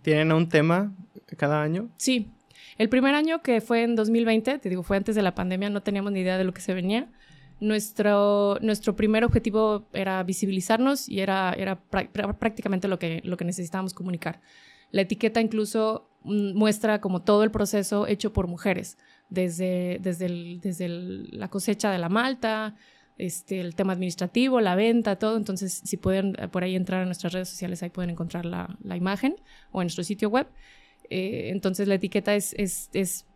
¿Tienen 0.02 0.32
un 0.32 0.50
tema 0.50 0.96
cada 1.38 1.62
año? 1.62 1.90
Sí. 1.98 2.32
El 2.78 2.90
primer 2.90 3.16
año 3.16 3.42
que 3.42 3.62
fue 3.62 3.84
en 3.84 3.96
2020, 3.96 4.60
te 4.60 4.70
digo, 4.70 4.84
fue 4.84 4.98
antes 4.98 5.16
de 5.16 5.22
la 5.22 5.36
pandemia, 5.36 5.70
no 5.70 5.82
teníamos 5.82 6.12
ni 6.12 6.22
idea 6.22 6.38
de 6.38 6.44
lo 6.44 6.54
que 6.54 6.62
se 6.62 6.74
venía. 6.74 7.10
Nuestro, 7.60 8.58
nuestro 8.62 8.96
primer 8.96 9.26
objetivo 9.26 9.88
era 9.94 10.24
visibilizarnos 10.24 11.10
y 11.10 11.20
era, 11.20 11.54
era 11.54 11.82
prácticamente 11.82 12.88
lo 12.88 12.98
que, 13.00 13.22
lo 13.24 13.38
que 13.38 13.46
necesitábamos 13.46 13.94
comunicar. 13.94 14.40
La 14.92 15.02
etiqueta 15.02 15.42
incluso 15.42 16.10
muestra 16.30 17.02
como 17.02 17.22
todo 17.22 17.44
el 17.44 17.52
proceso 17.52 18.08
hecho 18.08 18.32
por 18.34 18.48
mujeres, 18.48 18.98
desde, 19.30 20.00
desde, 20.02 20.60
desde 20.62 20.88
la 20.88 21.50
cosecha 21.50 21.92
de 21.92 21.98
la 21.98 22.10
malta, 22.10 22.76
este, 23.20 23.60
el 23.60 23.76
tema 23.76 23.94
administrativo, 23.94 24.62
la 24.62 24.76
venta, 24.76 25.18
todo. 25.18 25.36
Entonces, 25.38 25.82
si 25.84 25.98
pueden 25.98 26.36
eh, 26.40 26.48
por 26.48 26.64
ahí 26.64 26.76
entrar 26.76 27.02
a 27.02 27.06
nuestras 27.06 27.34
redes 27.34 27.50
sociales, 27.50 27.84
ahí 27.84 27.90
pueden 27.90 28.10
encontrar 28.10 28.46
la, 28.46 28.78
la 28.82 28.96
imagen 28.96 29.36
o 29.72 29.82
en 29.82 29.86
nuestro 29.86 30.06
sitio 30.06 30.30
web. 30.30 30.48
Eh, 31.10 31.50
entonces, 31.50 31.88
la 31.88 31.96
etiqueta 31.96 32.34
es, 32.34 32.54
es, 32.58 32.90
es, 32.94 33.28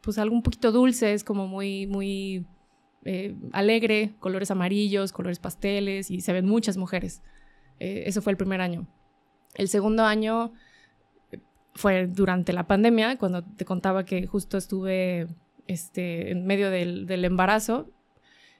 pues 0.00 0.18
algo 0.18 0.34
un 0.34 0.42
poquito 0.42 0.72
dulce, 0.72 1.12
es 1.12 1.22
como 1.22 1.46
muy, 1.46 1.86
muy 1.86 2.46
eh, 3.04 3.36
alegre, 3.52 4.14
colores 4.20 4.50
amarillos, 4.50 5.12
colores 5.12 5.38
pasteles 5.38 6.10
y 6.10 6.22
se 6.22 6.32
ven 6.32 6.46
muchas 6.46 6.78
mujeres. 6.78 7.22
eso 7.78 8.22
fue 8.22 8.32
el 8.32 8.38
primer 8.38 8.62
año. 8.62 8.86
El 9.54 9.68
segundo 9.68 10.04
año 10.04 10.52
fue 11.76 12.06
durante 12.06 12.52
la 12.52 12.66
pandemia, 12.66 13.18
cuando 13.18 13.44
te 13.44 13.64
contaba 13.64 14.04
que 14.04 14.26
justo 14.26 14.56
estuve 14.56 15.28
este, 15.66 16.30
en 16.30 16.46
medio 16.46 16.70
del, 16.70 17.24
embarazo, 17.24 17.90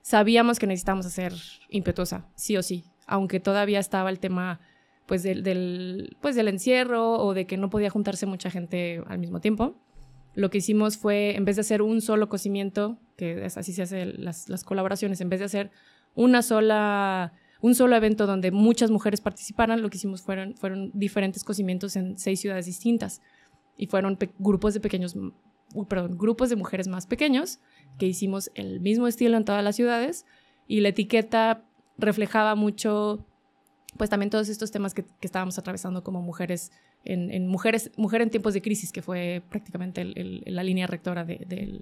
sabíamos 0.02 0.58
que 0.58 0.66
necesitábamos 0.66 1.06
hacer 1.06 1.32
impetuosa, 1.68 2.26
sí 2.36 2.56
o 2.56 2.62
sí, 2.62 2.84
aunque 3.06 3.40
todavía 3.40 3.80
estaba 3.80 4.10
el 4.10 4.20
tema 4.20 4.60
pues 5.06 5.22
del, 5.22 6.16
pues 6.20 6.34
del 6.34 6.48
encierro 6.48 7.12
o 7.12 7.32
de 7.32 7.46
que 7.46 7.56
no 7.56 7.70
podía 7.70 7.90
juntarse 7.90 8.26
mucha 8.26 8.50
gente 8.50 9.02
al 9.06 9.18
mismo 9.18 9.40
tiempo. 9.40 9.76
Lo 10.34 10.50
que 10.50 10.58
hicimos 10.58 10.98
fue, 10.98 11.36
en 11.36 11.44
vez 11.44 11.56
de 11.56 11.60
hacer 11.60 11.80
un 11.80 12.00
solo 12.00 12.28
cocimiento, 12.28 12.98
que 13.16 13.46
es 13.46 13.56
así 13.56 13.72
se 13.72 13.82
hacen 13.82 14.24
las, 14.24 14.48
las 14.48 14.64
colaboraciones, 14.64 15.20
en 15.20 15.28
vez 15.28 15.38
de 15.38 15.46
hacer 15.46 15.70
una 16.14 16.42
sola 16.42 17.32
un 17.60 17.74
solo 17.74 17.96
evento 17.96 18.26
donde 18.26 18.50
muchas 18.50 18.90
mujeres 18.90 19.20
participaran, 19.20 19.82
lo 19.82 19.90
que 19.90 19.96
hicimos 19.96 20.22
fueron, 20.22 20.54
fueron 20.56 20.90
diferentes 20.94 21.44
cocimientos 21.44 21.96
en 21.96 22.18
seis 22.18 22.40
ciudades 22.40 22.66
distintas. 22.66 23.22
Y 23.76 23.86
fueron 23.86 24.18
grupos 24.38 24.74
de 24.74 24.80
pequeños, 24.80 25.16
perdón, 25.88 26.16
grupos 26.16 26.50
de 26.50 26.56
mujeres 26.56 26.88
más 26.88 27.06
pequeños 27.06 27.58
que 27.98 28.06
hicimos 28.06 28.50
el 28.54 28.80
mismo 28.80 29.06
estilo 29.06 29.36
en 29.36 29.44
todas 29.44 29.62
las 29.62 29.76
ciudades. 29.76 30.24
Y 30.66 30.80
la 30.80 30.88
etiqueta 30.88 31.64
reflejaba 31.98 32.54
mucho, 32.54 33.24
pues 33.96 34.10
también 34.10 34.30
todos 34.30 34.48
estos 34.48 34.70
temas 34.70 34.94
que, 34.94 35.04
estábamos 35.20 35.58
atravesando 35.58 36.02
como 36.02 36.22
mujeres 36.22 36.72
en, 37.04 37.46
mujeres, 37.46 37.90
mujer 37.96 38.22
en 38.22 38.30
tiempos 38.30 38.54
de 38.54 38.62
crisis, 38.62 38.92
que 38.92 39.02
fue 39.02 39.42
prácticamente 39.48 40.04
la 40.04 40.62
línea 40.62 40.86
rectora 40.86 41.24
de, 41.24 41.38
de, 41.46 41.80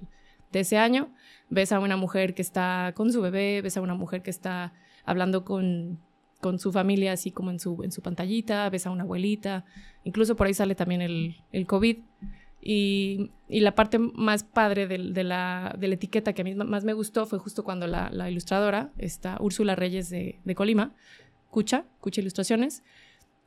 ese 0.53 0.79
año. 0.79 1.13
Ves 1.51 1.73
a 1.73 1.81
una 1.81 1.97
mujer 1.97 2.35
que 2.35 2.43
está 2.43 2.93
con 2.95 3.13
su 3.13 3.21
bebé, 3.21 3.61
ves 3.61 3.77
a 3.77 3.81
una 3.81 3.95
mujer 3.95 4.23
que 4.23 4.31
está 4.31 4.73
hablando 5.05 5.45
con, 5.45 5.99
con 6.41 6.59
su 6.59 6.73
familia, 6.73 7.13
así 7.13 7.31
como 7.31 7.51
en 7.51 7.59
su, 7.59 7.83
en 7.83 7.91
su 7.91 8.03
pantallita, 8.03 8.69
ves 8.69 8.87
a 8.87 8.91
una 8.91 9.05
abuelita, 9.05 9.65
incluso 10.05 10.37
por 10.37 10.47
ahí 10.47 10.55
sale 10.55 10.75
también 10.75 11.01
el, 11.01 11.37
el 11.53 11.67
COVID. 11.67 11.99
Y, 12.67 13.31
y, 13.49 13.61
la 13.61 13.75
parte 13.75 13.99
más 13.99 14.43
padre 14.43 14.87
de, 14.87 14.99
la, 14.99 15.75
de, 15.79 15.89
la, 15.89 15.95
etiqueta 15.95 16.33
que 16.33 16.41
a 16.41 16.45
mí 16.45 16.55
más 16.55 16.85
me 16.85 16.95
gustó 16.95 17.27
fue 17.27 17.39
justo 17.39 17.63
cuando 17.63 17.87
la, 17.87 18.09
la 18.11 18.31
ilustradora, 18.31 18.91
esta 18.97 19.37
Úrsula 19.39 19.75
Reyes 19.75 20.09
de, 20.09 20.41
de, 20.45 20.55
Colima, 20.55 20.95
Cucha, 21.51 21.85
Cucha 22.01 22.23
Ilustraciones, 22.23 22.83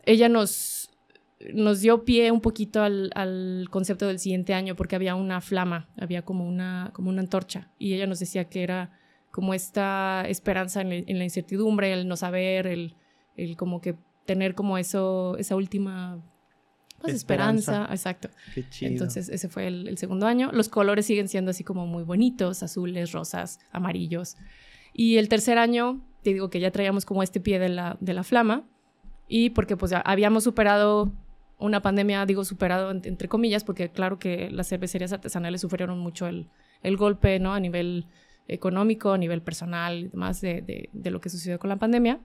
ella 0.06 0.30
nos, 0.30 0.92
nos 1.54 1.82
dio 1.82 2.04
pie 2.04 2.32
un 2.32 2.42
poquito 2.42 2.84
al, 2.84 3.12
al, 3.16 3.68
concepto 3.72 4.08
del 4.08 4.20
siguiente 4.20 4.54
año 4.54 4.76
porque 4.76 4.96
había 4.96 5.16
una 5.16 5.42
flama, 5.42 5.90
había 5.98 6.24
como 6.24 6.48
una, 6.48 6.92
como 6.94 7.10
una 7.10 7.22
antorcha 7.22 7.70
y 7.80 7.94
ella 7.94 8.06
nos 8.06 8.20
decía 8.20 8.46
que 8.46 8.62
era 8.62 8.97
como 9.38 9.54
esta 9.54 10.24
esperanza 10.28 10.82
en, 10.82 11.20
la 11.20 11.24
incertidumbre, 11.24 11.94
el 11.94 12.08
no 12.08 12.16
saber, 12.18 12.66
el, 12.66 12.96
el, 13.36 13.56
como 13.56 13.82
que 13.82 13.96
tener 14.26 14.56
como 14.56 14.80
eso, 14.80 15.38
esa 15.38 15.56
última 15.56 16.26
pues, 17.00 17.14
esperanza. 17.14 17.88
Exacto. 17.92 18.30
Qué 18.56 18.68
chido. 18.68 18.94
Entonces 18.94 19.30
ese 19.30 19.48
fue 19.48 19.68
el, 19.68 19.96
segundo 20.00 20.26
año. 20.26 20.50
Los 20.54 20.70
colores 20.70 21.06
siguen 21.06 21.28
siendo 21.28 21.52
así 21.52 21.64
como 21.64 21.86
muy 21.86 22.02
bonitos, 22.02 22.64
azules, 22.64 23.12
rosas, 23.12 23.60
amarillos. 23.72 24.38
Y 24.92 25.18
el 25.18 25.30
tercer 25.30 25.60
año, 25.60 26.04
te 26.24 26.34
digo 26.34 26.50
que 26.50 26.60
ya 26.60 26.72
traíamos 26.72 27.06
como 27.06 27.22
este 27.22 27.40
pie 27.40 27.60
de 27.60 27.70
la, 27.70 27.96
de 28.00 28.16
la 28.16 28.24
flama 28.24 28.68
y 29.28 29.52
porque 29.52 29.78
pues 29.78 29.92
ya 29.92 30.00
habíamos 30.00 30.46
superado 30.46 31.14
una 31.60 31.84
pandemia, 31.84 32.26
digo 32.26 32.44
superado 32.44 32.90
entre 32.90 33.28
comillas, 33.28 33.64
porque 33.64 33.92
claro 33.92 34.18
que 34.18 34.50
las 34.50 34.68
cervecerías 34.68 35.14
artesanales 35.14 35.62
sufrieron 35.62 36.00
mucho 36.00 36.26
el, 36.26 36.50
el 36.82 36.98
golpe, 36.98 37.38
¿no? 37.38 37.54
A 37.54 37.60
nivel 37.60 38.08
económico, 38.48 39.12
a 39.12 39.18
nivel 39.18 39.42
personal 39.42 40.00
y 40.00 40.08
demás 40.08 40.42
de, 40.42 40.90
lo 40.94 41.22
que 41.22 41.30
sucedió 41.30 41.60
con 41.60 41.70
la 41.70 41.78
pandemia. 41.78 42.20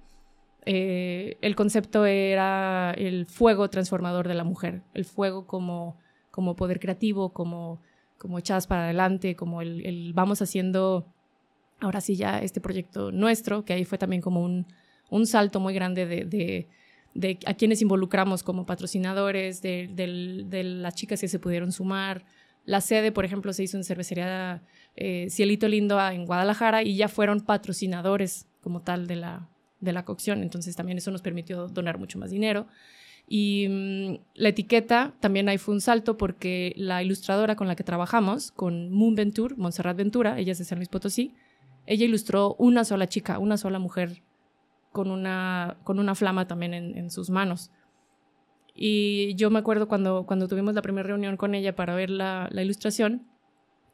Eh, 0.65 1.39
el 1.41 1.57
concepto 1.57 2.07
era 2.07 2.93
el 2.97 3.27
fuego 3.27 3.69
transformador 3.69 4.29
de 4.29 4.35
la 4.35 4.45
mujer, 4.45 4.83
el 4.95 5.05
fuego 5.05 5.47
como, 5.47 5.99
como 6.31 6.55
poder 6.55 6.79
creativo, 6.79 7.33
como, 7.33 7.81
como 8.19 8.39
echadas 8.39 8.67
para 8.67 8.85
adelante, 8.85 9.35
como 9.35 9.61
el, 9.63 10.13
vamos 10.15 10.41
haciendo 10.41 11.13
ahora 11.81 12.01
sí 12.01 12.15
ya 12.15 12.39
este 12.39 12.61
proyecto 12.61 13.11
nuestro, 13.11 13.65
que 13.65 13.73
ahí 13.73 13.85
fue 13.85 13.99
también 13.99 14.23
como 14.23 14.41
un, 14.43 14.67
un 15.11 15.27
salto 15.27 15.59
muy 15.61 15.75
grande 15.75 16.07
de, 16.07 16.69
de, 17.15 17.39
a 17.47 17.55
quienes 17.55 17.83
involucramos 17.83 18.43
como 18.43 18.65
patrocinadores, 18.65 19.61
de, 19.61 19.91
de, 19.93 20.65
las 20.65 20.95
chicas 20.95 21.21
que 21.21 21.29
se 21.29 21.39
pudieron 21.39 21.73
sumar. 21.73 22.25
La 22.65 22.81
sede, 22.81 23.11
por 23.13 23.25
ejemplo, 23.25 23.53
se 23.53 23.65
hizo 23.65 23.77
en 23.77 23.85
cervecería 23.85 24.63
eh, 24.97 25.29
Cielito 25.31 25.69
Lindo 25.69 26.01
en 26.09 26.27
Guadalajara 26.27 26.83
y 26.83 26.97
ya 26.97 27.09
fueron 27.09 27.41
patrocinadores 27.41 28.47
como 28.61 28.83
tal 28.83 29.07
de 29.07 29.17
la, 29.17 29.49
de 29.81 29.93
la 29.93 30.05
cocción. 30.05 30.43
Entonces 30.43 30.77
también 30.77 30.99
eso 30.99 31.11
nos 31.11 31.23
permitió 31.23 31.69
donar 31.69 31.99
mucho 31.99 32.19
más 32.19 32.31
dinero. 32.31 32.67
Y 33.29 33.67
mm, 33.69 34.19
la 34.35 34.49
etiqueta 34.51 35.15
también 35.21 35.49
ahí 35.49 35.59
fue 35.59 35.75
un 35.75 35.81
salto 35.81 36.17
porque 36.17 36.75
la 36.77 37.03
ilustradora 37.03 37.57
con 37.57 37.69
la 37.69 37.77
que 37.77 37.85
trabajamos, 37.85 38.53
con 38.53 38.91
Moon 38.91 39.15
Venture, 39.15 39.55
Montserrat 39.57 39.97
Ventura, 39.97 40.39
ella 40.39 40.53
es 40.53 40.59
de 40.59 40.65
San 40.65 40.79
Luis 40.79 40.89
Potosí, 40.89 41.35
ella 41.87 42.05
ilustró 42.05 42.55
una 42.59 42.85
sola 42.85 43.09
chica, 43.09 43.39
una 43.39 43.57
sola 43.57 43.79
mujer 43.79 44.23
con 44.93 45.11
una, 45.11 45.79
con 45.85 45.99
una 45.99 46.15
flama 46.15 46.47
también 46.47 46.75
en, 46.75 47.11
sus 47.11 47.31
manos. 47.31 47.71
Y 48.75 49.35
yo 49.35 49.51
me 49.51 49.59
acuerdo 49.59 49.89
cuando, 49.89 50.25
cuando 50.27 50.49
tuvimos 50.49 50.75
la 50.75 50.83
primera 50.83 51.07
reunión 51.07 51.37
con 51.37 51.55
ella 51.55 51.75
para 51.75 51.95
ver 51.95 52.11
la 52.11 52.49
ilustración, 52.53 53.27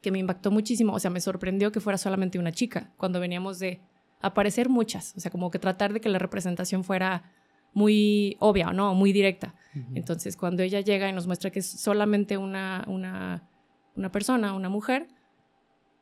que 0.01 0.11
me 0.11 0.19
impactó 0.19 0.51
muchísimo, 0.51 0.93
o 0.93 0.99
sea, 0.99 1.11
me 1.11 1.21
sorprendió 1.21 1.71
que 1.71 1.79
fuera 1.79 1.97
solamente 1.97 2.39
una 2.39 2.51
chica, 2.51 2.91
cuando 2.97 3.19
veníamos 3.19 3.59
de 3.59 3.81
aparecer 4.21 4.69
muchas, 4.69 5.13
o 5.17 5.19
sea, 5.19 5.31
como 5.31 5.51
que 5.51 5.59
tratar 5.59 5.93
de 5.93 6.01
que 6.01 6.09
la 6.09 6.19
representación 6.19 6.83
fuera 6.83 7.31
muy 7.73 8.35
obvia, 8.39 8.71
¿no? 8.71 8.93
Muy 8.95 9.13
directa. 9.13 9.55
Entonces, 9.93 10.35
cuando 10.35 10.63
ella 10.63 10.81
llega 10.81 11.07
y 11.07 11.13
nos 11.13 11.27
muestra 11.27 11.51
que 11.51 11.59
es 11.59 11.69
solamente 11.69 12.37
una, 12.37 12.83
una, 12.87 13.47
una 13.95 14.11
persona, 14.11 14.53
una 14.53 14.69
mujer, 14.69 15.07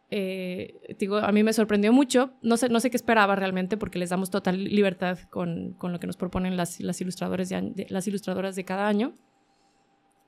eh, 0.10 0.96
digo, 0.98 1.18
a 1.18 1.32
mí 1.32 1.44
me 1.44 1.54
sorprendió 1.54 1.92
mucho. 1.92 2.32
No 2.42 2.58
sé, 2.58 2.70
no 2.70 2.80
sé 2.80 2.90
qué 2.90 2.98
esperaba 2.98 3.36
realmente 3.36 3.78
porque 3.78 4.00
les 4.00 4.10
damos 4.10 4.30
total 4.30 4.64
libertad 4.64 5.20
con, 5.30 5.74
con 5.74 5.92
lo 5.92 6.00
que 6.00 6.08
nos 6.08 6.18
proponen 6.18 6.56
las, 6.56 6.80
las, 6.80 7.02
ilustradores 7.02 7.50
de, 7.50 7.88
las 7.90 8.08
ilustradoras 8.08 8.56
de 8.56 8.64
cada 8.64 8.88
año. 8.88 9.18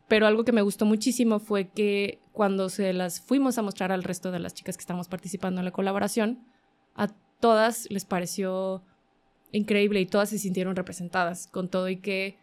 Pero 0.10 0.28
algo 0.28 0.44
que 0.44 0.52
me 0.52 0.64
gustó 0.64 0.86
muchísimo 0.86 1.40
fue 1.40 1.70
que 1.70 2.20
cuando 2.34 2.68
se 2.68 2.92
las 2.92 3.22
fuimos 3.22 3.58
a 3.58 3.62
mostrar 3.62 3.92
al 3.94 4.04
resto 4.04 4.32
de 4.32 4.40
las 4.40 4.54
chicas 4.54 4.76
que 4.76 4.82
estamos 4.82 5.08
participando 5.08 5.62
en 5.62 5.66
la 5.66 5.72
colaboración, 5.72 6.44
a 6.96 7.08
todas 7.40 7.88
les 7.90 8.04
pareció 8.04 8.84
increíble 9.52 10.02
y 10.02 10.06
todas 10.08 10.30
se 10.30 10.40
sintieron 10.40 10.76
representadas 10.76 11.48
con 11.48 11.70
todo 11.70 11.88
y 11.90 11.98
que 11.98 12.38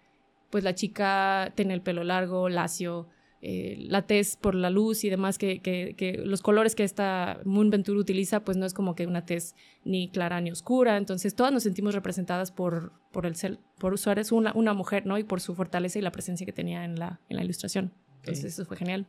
pues 0.50 0.64
la 0.64 0.74
chica 0.74 1.52
tiene 1.56 1.74
el 1.74 1.82
pelo 1.82 2.04
largo, 2.04 2.48
lacio, 2.48 3.08
eh, 3.48 3.76
la 3.78 4.02
tez 4.02 4.36
por 4.36 4.56
la 4.56 4.70
luz 4.70 5.04
y 5.04 5.08
demás, 5.08 5.38
que, 5.38 5.60
que, 5.60 6.20
los 6.24 6.42
colores 6.42 6.74
que 6.74 6.82
esta 6.82 7.38
Moon 7.44 7.70
Ventura 7.70 8.00
utiliza, 8.00 8.40
pues 8.44 8.56
no 8.56 8.66
es 8.66 8.74
como 8.74 8.96
que 8.96 9.06
una 9.06 9.24
tez 9.24 9.54
ni 9.84 10.08
clara 10.08 10.40
ni 10.40 10.50
oscura. 10.50 10.96
Entonces, 10.96 11.36
todas 11.36 11.52
nos 11.52 11.62
sentimos 11.62 11.94
representadas 11.94 12.50
por, 12.50 12.92
por 13.12 13.24
el 13.24 13.36
ser, 13.36 13.60
por 13.78 13.96
su 13.98 14.10
una, 14.32 14.52
una 14.52 14.74
mujer, 14.74 15.06
¿no? 15.06 15.16
Y 15.16 15.22
por 15.22 15.40
su 15.40 15.54
fortaleza 15.54 15.96
y 16.00 16.02
la 16.02 16.10
presencia 16.10 16.44
que 16.44 16.52
tenía 16.52 16.84
en 16.84 16.98
la, 16.98 17.20
en 17.28 17.36
la 17.36 17.44
ilustración. 17.44 17.92
Entonces, 18.16 18.46
eso 18.46 18.64
fue 18.64 18.78
genial. 18.78 19.06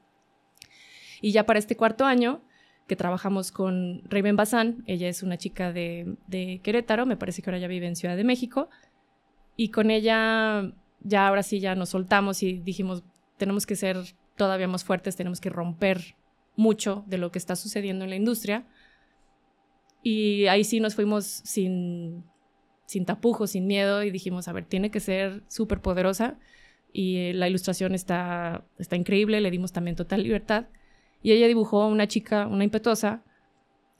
Y 1.19 1.31
ya 1.31 1.47
para 1.47 1.57
este 1.57 1.75
cuarto 1.75 2.05
año, 2.05 2.43
que 2.87 2.95
trabajamos 2.95 3.51
con 3.51 4.03
Raven 4.07 4.35
Bazán, 4.35 4.83
ella 4.85 5.09
es 5.09 5.23
una 5.23 5.39
chica 5.39 5.73
de, 5.73 6.15
de 6.27 6.61
Querétaro, 6.63 7.07
me 7.07 7.17
parece 7.17 7.41
que 7.41 7.49
ahora 7.49 7.57
ya 7.57 7.67
vive 7.67 7.87
en 7.87 7.95
Ciudad 7.95 8.15
de 8.15 8.23
México, 8.23 8.69
y 9.55 9.69
con 9.69 9.89
ella 9.89 10.73
ya 10.99 11.27
ahora 11.27 11.41
sí 11.41 11.59
ya 11.59 11.73
nos 11.73 11.89
soltamos 11.89 12.43
y 12.43 12.59
dijimos, 12.59 13.03
tenemos 13.37 13.65
que 13.65 13.75
ser 13.75 13.97
todavía 14.37 14.67
más 14.67 14.83
fuertes, 14.83 15.15
tenemos 15.15 15.41
que 15.41 15.49
romper 15.49 16.15
mucho 16.55 17.03
de 17.07 17.17
lo 17.17 17.31
que 17.31 17.39
está 17.39 17.55
sucediendo 17.55 18.05
en 18.05 18.09
la 18.09 18.15
industria. 18.15 18.65
Y 20.03 20.47
ahí 20.47 20.63
sí 20.63 20.79
nos 20.79 20.95
fuimos 20.95 21.25
sin, 21.25 22.23
sin 22.85 23.05
tapujos, 23.05 23.51
sin 23.51 23.67
miedo 23.67 24.03
y 24.03 24.11
dijimos, 24.11 24.47
a 24.47 24.53
ver, 24.53 24.65
tiene 24.65 24.91
que 24.91 24.99
ser 24.99 25.43
súper 25.47 25.81
poderosa 25.81 26.37
y 26.93 27.17
eh, 27.17 27.33
la 27.33 27.49
ilustración 27.49 27.93
está, 27.93 28.65
está 28.79 28.95
increíble, 28.95 29.41
le 29.41 29.51
dimos 29.51 29.71
también 29.71 29.95
total 29.95 30.23
libertad. 30.23 30.67
Y 31.21 31.31
ella 31.31 31.47
dibujó 31.47 31.87
una 31.87 32.07
chica, 32.07 32.47
una 32.47 32.63
impetuosa, 32.63 33.23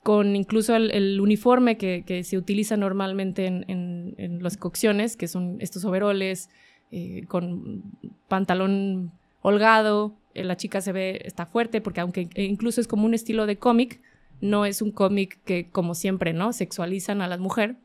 con 0.02 0.36
incluso 0.36 0.74
el, 0.76 1.20
uniforme 1.20 1.76
que, 1.76 2.22
se 2.24 2.38
utiliza 2.38 2.76
normalmente 2.76 3.46
en, 3.46 3.64
en, 4.16 4.42
las 4.42 4.56
cocciones, 4.56 5.16
que 5.16 5.28
son 5.28 5.58
estos 5.60 5.84
overoles, 5.84 6.48
eh, 6.90 7.24
con 7.28 7.82
pantalón 8.28 9.12
holgado, 9.42 10.16
la 10.44 10.56
chica 10.56 10.80
se 10.80 10.92
ve, 10.92 11.20
está 11.24 11.46
fuerte, 11.46 11.80
porque 11.80 12.00
aunque 12.00 12.28
incluso 12.36 12.80
es 12.80 12.88
como 12.88 13.06
un 13.06 13.14
estilo 13.14 13.46
de 13.46 13.56
cómic, 13.56 14.00
no 14.40 14.64
es 14.64 14.82
un 14.82 14.92
cómic 14.92 15.38
que, 15.44 15.68
como 15.70 15.94
siempre, 15.94 16.32
¿no? 16.32 16.52
Sexualizan 16.52 17.22
a 17.22 17.28
la 17.28 17.38
mujer 17.38 17.76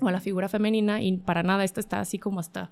o 0.00 0.08
a 0.08 0.12
la 0.12 0.20
figura 0.20 0.48
femenina 0.48 1.00
y 1.02 1.16
para 1.18 1.42
nada 1.42 1.64
esta 1.64 1.80
está 1.80 2.00
así 2.00 2.18
como 2.18 2.40
hasta 2.40 2.70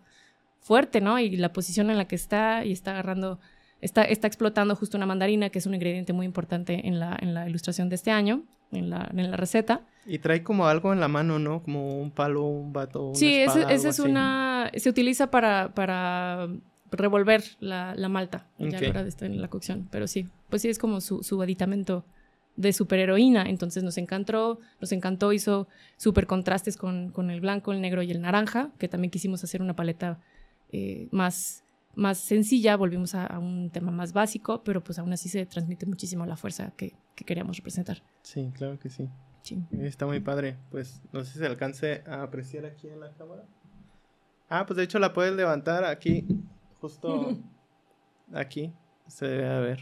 fuerte, 0.60 1.00
¿no? 1.00 1.18
Y 1.18 1.36
la 1.36 1.52
posición 1.52 1.90
en 1.90 1.98
la 1.98 2.06
que 2.06 2.16
está 2.16 2.64
y 2.64 2.72
está 2.72 2.92
agarrando, 2.92 3.38
está, 3.80 4.02
está 4.02 4.26
explotando 4.26 4.74
justo 4.76 4.96
una 4.96 5.06
mandarina, 5.06 5.50
que 5.50 5.58
es 5.58 5.66
un 5.66 5.74
ingrediente 5.74 6.12
muy 6.12 6.26
importante 6.26 6.86
en 6.86 6.98
la, 6.98 7.16
en 7.20 7.34
la 7.34 7.48
ilustración 7.48 7.88
de 7.88 7.94
este 7.94 8.10
año, 8.10 8.42
en 8.72 8.90
la, 8.90 9.08
en 9.14 9.30
la 9.30 9.36
receta. 9.36 9.82
Y 10.06 10.18
trae 10.18 10.42
como 10.42 10.66
algo 10.66 10.92
en 10.92 11.00
la 11.00 11.08
mano, 11.08 11.38
¿no? 11.38 11.62
Como 11.62 12.00
un 12.00 12.10
palo, 12.10 12.44
un 12.44 12.72
vato. 12.72 13.08
Una 13.08 13.14
sí, 13.14 13.36
esa 13.36 13.88
es 13.88 13.98
una. 13.98 14.70
Se 14.74 14.88
utiliza 14.88 15.30
para, 15.30 15.72
para 15.74 16.48
revolver 16.90 17.42
la, 17.60 17.94
malta 18.08 18.46
ya 18.58 18.78
a 18.78 18.80
la 18.80 18.88
hora 18.88 19.02
de 19.02 19.08
estar 19.08 19.30
en 19.30 19.40
la 19.40 19.48
cocción. 19.48 19.88
Pero 19.90 20.06
sí, 20.06 20.28
pues 20.48 20.62
sí 20.62 20.68
es 20.68 20.78
como 20.78 21.00
su, 21.00 21.22
su 21.22 21.40
aditamento 21.42 22.04
de 22.56 22.72
superheroína. 22.72 23.44
Entonces 23.48 23.82
nos 23.82 23.98
encantó, 23.98 24.60
nos 24.80 24.92
encantó, 24.92 25.32
hizo 25.32 25.68
súper 25.96 26.26
contrastes 26.26 26.76
con, 26.76 27.10
con, 27.10 27.30
el 27.30 27.40
blanco, 27.40 27.72
el 27.72 27.80
negro 27.80 28.02
y 28.02 28.10
el 28.10 28.20
naranja, 28.20 28.70
que 28.78 28.88
también 28.88 29.10
quisimos 29.10 29.42
hacer 29.44 29.62
una 29.62 29.74
paleta 29.74 30.20
eh, 30.72 31.08
más, 31.10 31.64
más 31.94 32.18
sencilla, 32.18 32.76
volvimos 32.76 33.14
a, 33.14 33.38
un 33.38 33.70
tema 33.70 33.90
más 33.90 34.12
básico, 34.12 34.62
pero 34.62 34.82
pues 34.82 34.98
aún 34.98 35.12
así 35.12 35.28
se 35.28 35.46
transmite 35.46 35.86
muchísimo 35.86 36.26
la 36.26 36.36
fuerza 36.36 36.72
que, 36.76 36.94
que 37.14 37.24
queríamos 37.24 37.56
representar. 37.56 38.02
Sí, 38.22 38.50
claro 38.54 38.78
que 38.78 38.90
sí. 38.90 39.08
sí. 39.42 39.62
Está 39.80 40.06
muy 40.06 40.20
padre. 40.20 40.56
Pues 40.70 41.00
no 41.12 41.24
sé 41.24 41.32
si 41.32 41.38
se 41.38 41.46
alcance 41.46 42.02
a 42.06 42.22
apreciar 42.22 42.66
aquí 42.66 42.88
en 42.88 43.00
la 43.00 43.12
cámara. 43.12 43.44
Ah, 44.48 44.66
pues 44.66 44.76
de 44.76 44.82
hecho 44.82 44.98
la 44.98 45.12
puedes 45.12 45.34
levantar 45.34 45.84
aquí, 45.84 46.26
justo 46.80 47.36
aquí, 48.32 48.72
se 49.06 49.26
debe 49.26 49.60
ver. 49.60 49.80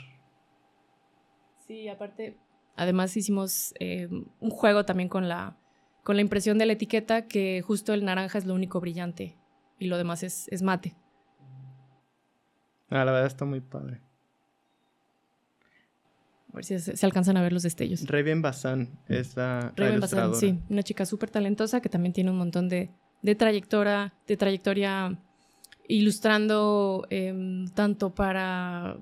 Sí, 1.67 1.89
aparte, 1.89 2.37
además 2.77 3.17
hicimos 3.17 3.75
eh, 3.79 4.09
un 4.41 4.51
juego 4.51 4.85
también 4.85 5.09
con 5.09 5.29
la, 5.29 5.57
con 6.03 6.17
la 6.17 6.23
impresión 6.23 6.59
de 6.59 6.67
la 6.67 6.73
etiqueta, 6.73 7.27
que 7.27 7.63
justo 7.63 7.93
el 7.93 8.05
naranja 8.05 8.39
es 8.39 8.47
lo 8.47 8.55
único 8.55 8.81
brillante 8.81 9.37
y 9.79 9.87
lo 9.87 9.99
demás 9.99 10.23
es, 10.23 10.49
es 10.49 10.63
mate. 10.63 10.97
Ah, 12.91 13.05
la 13.05 13.13
verdad 13.13 13.27
está 13.27 13.45
muy 13.45 13.61
padre. 13.61 14.01
A 16.53 16.57
ver 16.57 16.65
si 16.65 16.79
se, 16.79 17.07
alcanzan 17.07 17.37
a 17.37 17.43
ver 17.43 17.53
los 17.53 17.63
destellos. 17.63 18.07
Raven 18.07 18.41
Bazán 18.41 18.99
es 19.07 19.37
la, 19.37 19.73
Raven 19.77 20.01
Bazán, 20.01 20.35
sí, 20.35 20.59
una 20.71 20.83
chica 20.83 21.05
súper 21.05 21.31
talentosa 21.31 21.83
que 21.83 21.91
también 21.91 22.15
tiene 22.15 22.31
un 22.31 22.39
montón 22.39 22.71
de, 22.71 22.91
de 23.21 23.35
trayectoria, 23.35 24.15
de 24.27 24.37
trayectoria 24.39 25.19
ilustrando 25.89 27.07
em, 27.11 27.67
tanto 27.69 28.15
para 28.15 28.99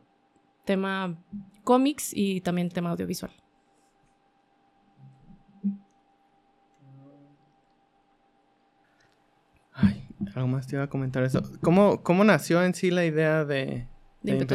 tema 0.64 1.16
cómics 1.64 2.12
y 2.14 2.40
también 2.40 2.70
tema 2.70 2.90
audiovisual. 2.90 3.32
Ay, 9.72 10.08
algo 10.34 10.48
más 10.48 10.66
te 10.66 10.76
iba 10.76 10.84
a 10.84 10.88
comentar 10.88 11.22
eso. 11.22 11.42
¿Cómo, 11.60 12.02
cómo 12.02 12.24
nació 12.24 12.62
en 12.62 12.72
sí 12.72 12.90
la 12.90 13.04
idea 13.04 13.44
de, 13.44 13.86
de, 14.22 14.46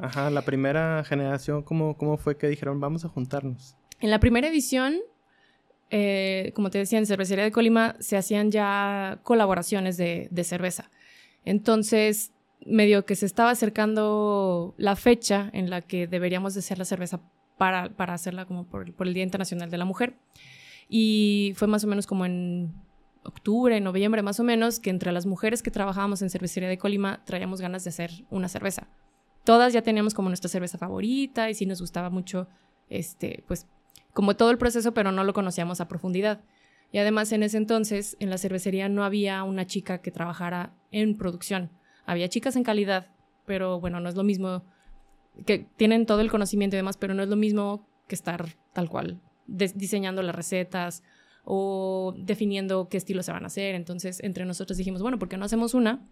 Ajá, 0.00 0.30
la 0.30 0.42
primera 0.42 1.04
generación, 1.04 1.62
¿cómo, 1.62 1.96
¿cómo 1.96 2.16
fue 2.16 2.36
que 2.36 2.48
dijeron 2.48 2.80
vamos 2.80 3.04
a 3.04 3.08
juntarnos? 3.08 3.76
En 4.00 4.10
la 4.10 4.18
primera 4.18 4.48
edición 4.48 4.96
eh, 5.90 6.50
como 6.54 6.70
te 6.70 6.78
decía, 6.78 6.98
en 6.98 7.06
Cervecería 7.06 7.44
de 7.44 7.52
Colima 7.52 7.94
se 8.00 8.16
hacían 8.16 8.50
ya 8.50 9.20
colaboraciones 9.22 9.96
de, 9.96 10.44
cerveza. 10.44 10.90
Entonces, 11.44 12.32
medio 12.66 13.04
que 13.04 13.16
se 13.16 13.26
estaba 13.26 13.50
acercando 13.50 14.74
la 14.78 14.96
fecha 14.96 15.50
en 15.52 15.70
la 15.70 15.82
que 15.82 16.06
deberíamos 16.06 16.54
de 16.54 16.60
hacer 16.60 16.78
la 16.78 16.84
cerveza 16.84 17.20
para, 17.58 17.94
para 17.94 18.14
hacerla 18.14 18.46
como 18.46 18.66
por, 18.66 18.86
el 18.88 19.14
Día 19.14 19.22
Internacional 19.22 19.70
de 19.70 19.78
la 19.78 19.84
Mujer. 19.84 20.16
Y 20.88 21.52
fue 21.56 21.68
más 21.68 21.84
o 21.84 21.86
menos 21.86 22.06
como 22.06 22.26
en 22.26 22.74
octubre, 23.22 23.80
noviembre 23.80 24.22
más 24.22 24.40
o 24.40 24.44
menos, 24.44 24.80
que 24.80 24.90
entre 24.90 25.12
las 25.12 25.26
mujeres 25.26 25.62
que 25.62 25.70
trabajábamos 25.70 26.22
en 26.22 26.30
Cervecería 26.30 26.68
de 26.68 26.78
Colima 26.78 27.22
traíamos 27.24 27.60
ganas 27.60 27.84
de 27.84 27.90
hacer 27.90 28.10
una 28.30 28.48
cerveza. 28.48 28.88
Todas 29.44 29.72
ya 29.72 29.82
teníamos 29.82 30.14
como 30.14 30.28
nuestra 30.28 30.48
cerveza 30.48 30.78
favorita 30.78 31.50
y 31.50 31.54
sí 31.54 31.66
nos 31.66 31.80
gustaba 31.80 32.10
mucho, 32.10 32.48
este, 32.88 33.44
pues 33.46 33.66
como 34.12 34.36
todo 34.36 34.50
el 34.50 34.58
proceso, 34.58 34.94
pero 34.94 35.12
no 35.12 35.24
lo 35.24 35.32
conocíamos 35.32 35.80
a 35.80 35.88
profundidad. 35.88 36.40
Y 36.94 36.98
además 36.98 37.32
en 37.32 37.42
ese 37.42 37.56
entonces 37.56 38.16
en 38.20 38.30
la 38.30 38.38
cervecería 38.38 38.88
no 38.88 39.02
había 39.02 39.42
una 39.42 39.66
chica 39.66 39.98
que 39.98 40.12
trabajara 40.12 40.74
en 40.92 41.16
producción. 41.16 41.72
Había 42.06 42.28
chicas 42.28 42.54
en 42.54 42.62
calidad, 42.62 43.08
pero 43.46 43.80
bueno, 43.80 43.98
no 43.98 44.08
es 44.08 44.14
lo 44.14 44.22
mismo, 44.22 44.62
que 45.44 45.66
tienen 45.76 46.06
todo 46.06 46.20
el 46.20 46.30
conocimiento 46.30 46.76
y 46.76 46.78
demás, 46.78 46.96
pero 46.96 47.12
no 47.12 47.24
es 47.24 47.28
lo 47.28 47.34
mismo 47.34 47.84
que 48.06 48.14
estar 48.14 48.46
tal 48.72 48.88
cual, 48.88 49.20
diseñando 49.48 50.22
las 50.22 50.36
recetas 50.36 51.02
o 51.44 52.14
definiendo 52.16 52.88
qué 52.88 52.96
estilo 52.96 53.24
se 53.24 53.32
van 53.32 53.42
a 53.42 53.48
hacer. 53.48 53.74
Entonces 53.74 54.22
entre 54.22 54.44
nosotros 54.44 54.78
dijimos, 54.78 55.02
bueno, 55.02 55.18
¿por 55.18 55.28
qué 55.28 55.36
no 55.36 55.46
hacemos 55.46 55.74
una 55.74 56.06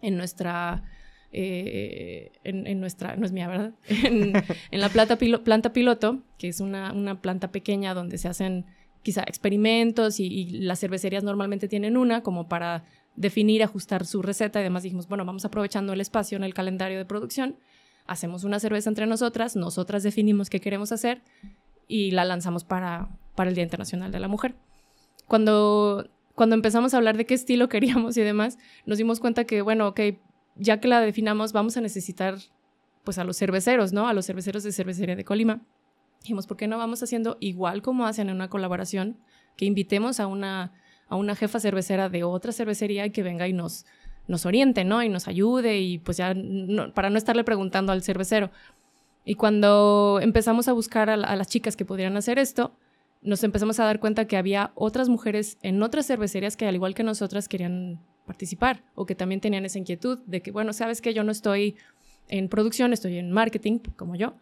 en 0.00 0.16
nuestra 0.16 0.84
eh, 1.32 2.30
en, 2.44 2.78
nuestra, 2.78 3.16
no 3.16 3.26
es 3.26 3.32
mía, 3.32 3.48
¿verdad? 3.48 3.72
en, 3.88 4.32
la 4.80 4.88
planta, 4.90 5.16
planta 5.16 5.72
piloto, 5.72 6.22
que 6.38 6.46
es 6.46 6.60
una, 6.60 6.92
una, 6.92 7.20
planta 7.20 7.50
pequeña 7.50 7.94
donde 7.94 8.16
se 8.16 8.28
hacen 8.28 8.66
quizá 9.02 9.22
experimentos 9.22 10.20
y, 10.20 10.46
las 10.60 10.80
cervecerías 10.80 11.24
normalmente 11.24 11.68
tienen 11.68 11.96
una 11.96 12.22
como 12.22 12.48
para 12.48 12.84
definir, 13.16 13.62
ajustar 13.62 14.06
su 14.06 14.22
receta 14.22 14.60
y 14.60 14.62
demás 14.62 14.82
dijimos, 14.82 15.08
bueno, 15.08 15.24
vamos 15.24 15.44
aprovechando 15.44 15.92
el 15.92 16.00
espacio 16.00 16.36
en 16.36 16.44
el 16.44 16.54
calendario 16.54 16.98
de 16.98 17.04
producción, 17.04 17.56
hacemos 18.06 18.44
una 18.44 18.60
cerveza 18.60 18.88
entre 18.88 19.06
nosotras, 19.06 19.56
nosotras 19.56 20.02
definimos 20.02 20.50
qué 20.50 20.60
queremos 20.60 20.92
hacer 20.92 21.22
y 21.88 22.12
la 22.12 22.24
lanzamos 22.24 22.64
para, 22.64 23.08
para 23.34 23.50
el 23.50 23.54
Día 23.54 23.64
Internacional 23.64 24.12
de 24.12 24.20
la 24.20 24.28
Mujer. 24.28 24.54
Cuando, 25.26 26.08
cuando 26.34 26.54
empezamos 26.54 26.94
a 26.94 26.98
hablar 26.98 27.16
de 27.16 27.26
qué 27.26 27.34
estilo 27.34 27.68
queríamos 27.70 28.16
y 28.16 28.22
demás, 28.22 28.58
nos 28.86 28.98
dimos 28.98 29.20
cuenta 29.20 29.44
que, 29.44 29.62
bueno, 29.62 29.88
ok, 29.88 30.00
ya 30.56 30.80
que 30.80 30.88
la 30.88 31.00
definamos, 31.00 31.52
vamos 31.52 31.76
a 31.76 31.80
necesitar 31.80 32.36
pues 33.04 33.18
a 33.18 33.24
los 33.24 33.38
cerveceros, 33.38 33.92
¿no? 33.92 34.08
A 34.08 34.12
los 34.12 34.26
cerveceros 34.26 34.62
de 34.62 34.72
cervecería 34.72 35.16
de 35.16 35.24
Colima. 35.24 35.62
Dijimos, 36.20 36.46
¿por 36.46 36.56
qué 36.56 36.68
no 36.68 36.78
vamos 36.78 37.02
haciendo 37.02 37.36
igual 37.40 37.82
como 37.82 38.06
hacen 38.06 38.28
en 38.28 38.36
una 38.36 38.48
colaboración? 38.48 39.16
Que 39.56 39.64
invitemos 39.64 40.20
a 40.20 40.26
una, 40.26 40.72
a 41.08 41.16
una 41.16 41.34
jefa 41.34 41.60
cervecera 41.60 42.08
de 42.08 42.24
otra 42.24 42.52
cervecería 42.52 43.06
y 43.06 43.10
que 43.10 43.22
venga 43.22 43.48
y 43.48 43.52
nos, 43.52 43.86
nos 44.28 44.46
oriente, 44.46 44.84
¿no? 44.84 45.02
Y 45.02 45.08
nos 45.08 45.28
ayude 45.28 45.80
y 45.80 45.98
pues 45.98 46.16
ya, 46.16 46.34
para 46.94 47.10
no 47.10 47.18
estarle 47.18 47.44
preguntando 47.44 47.92
al 47.92 48.02
cervecero. 48.02 48.50
Y 49.24 49.34
cuando 49.34 50.18
empezamos 50.22 50.68
a 50.68 50.72
buscar 50.72 51.10
a, 51.10 51.16
las 51.16 51.48
chicas 51.48 51.76
que 51.76 51.84
podrían 51.84 52.16
hacer 52.16 52.38
esto, 52.38 52.72
nos 53.22 53.44
empezamos 53.44 53.78
a 53.80 53.84
dar 53.84 54.00
cuenta 54.00 54.26
que 54.26 54.36
había 54.36 54.72
otras 54.74 55.08
mujeres 55.08 55.58
en 55.62 55.82
otras 55.82 56.06
cervecerías 56.06 56.56
que 56.56 56.66
al 56.66 56.74
igual 56.74 56.94
que 56.94 57.02
nosotras 57.02 57.48
querían 57.48 58.00
participar 58.26 58.82
o 58.94 59.04
que 59.04 59.14
también 59.14 59.40
tenían 59.40 59.64
esa 59.64 59.78
inquietud 59.78 60.20
de 60.26 60.40
que, 60.40 60.52
bueno, 60.52 60.72
sabes 60.72 61.00
que 61.02 61.12
yo 61.12 61.22
no 61.24 61.32
estoy 61.32 61.76
en 62.28 62.48
producción, 62.48 62.92
estoy 62.92 63.18
en 63.18 63.30
marketing 63.30 63.80
como 63.96 64.14
yo, 64.14 64.34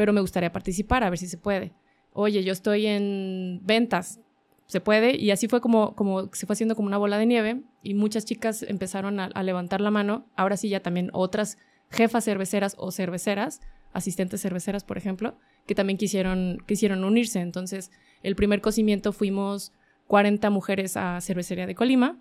pero 0.00 0.14
me 0.14 0.22
gustaría 0.22 0.50
participar 0.50 1.04
a 1.04 1.10
ver 1.10 1.18
si 1.18 1.26
se 1.26 1.36
puede. 1.36 1.74
Oye, 2.14 2.42
yo 2.42 2.54
estoy 2.54 2.86
en 2.86 3.60
ventas, 3.64 4.18
se 4.64 4.80
puede 4.80 5.14
y 5.14 5.30
así 5.30 5.46
fue 5.46 5.60
como, 5.60 5.94
como 5.94 6.32
se 6.32 6.46
fue 6.46 6.54
haciendo 6.54 6.74
como 6.74 6.88
una 6.88 6.96
bola 6.96 7.18
de 7.18 7.26
nieve 7.26 7.60
y 7.82 7.92
muchas 7.92 8.24
chicas 8.24 8.62
empezaron 8.62 9.20
a, 9.20 9.42
levantar 9.42 9.82
la 9.82 9.90
mano, 9.90 10.24
ahora 10.36 10.56
sí 10.56 10.70
ya 10.70 10.80
también 10.80 11.10
otras 11.12 11.58
jefas 11.90 12.24
cerveceras 12.24 12.76
o 12.78 12.92
cerveceras, 12.92 13.60
asistentes 13.92 14.40
cerveceras, 14.40 14.84
por 14.84 14.96
ejemplo, 14.96 15.36
que 15.66 15.74
también 15.74 15.98
quisieron, 15.98 16.56
quisieron 16.66 17.04
unirse. 17.04 17.40
Entonces, 17.40 17.90
el 18.22 18.36
primer 18.36 18.62
cocimiento 18.62 19.12
fuimos 19.12 19.74
40 20.06 20.48
mujeres 20.48 20.96
a 20.96 21.20
Cervecería 21.20 21.66
de 21.66 21.74
Colima 21.74 22.18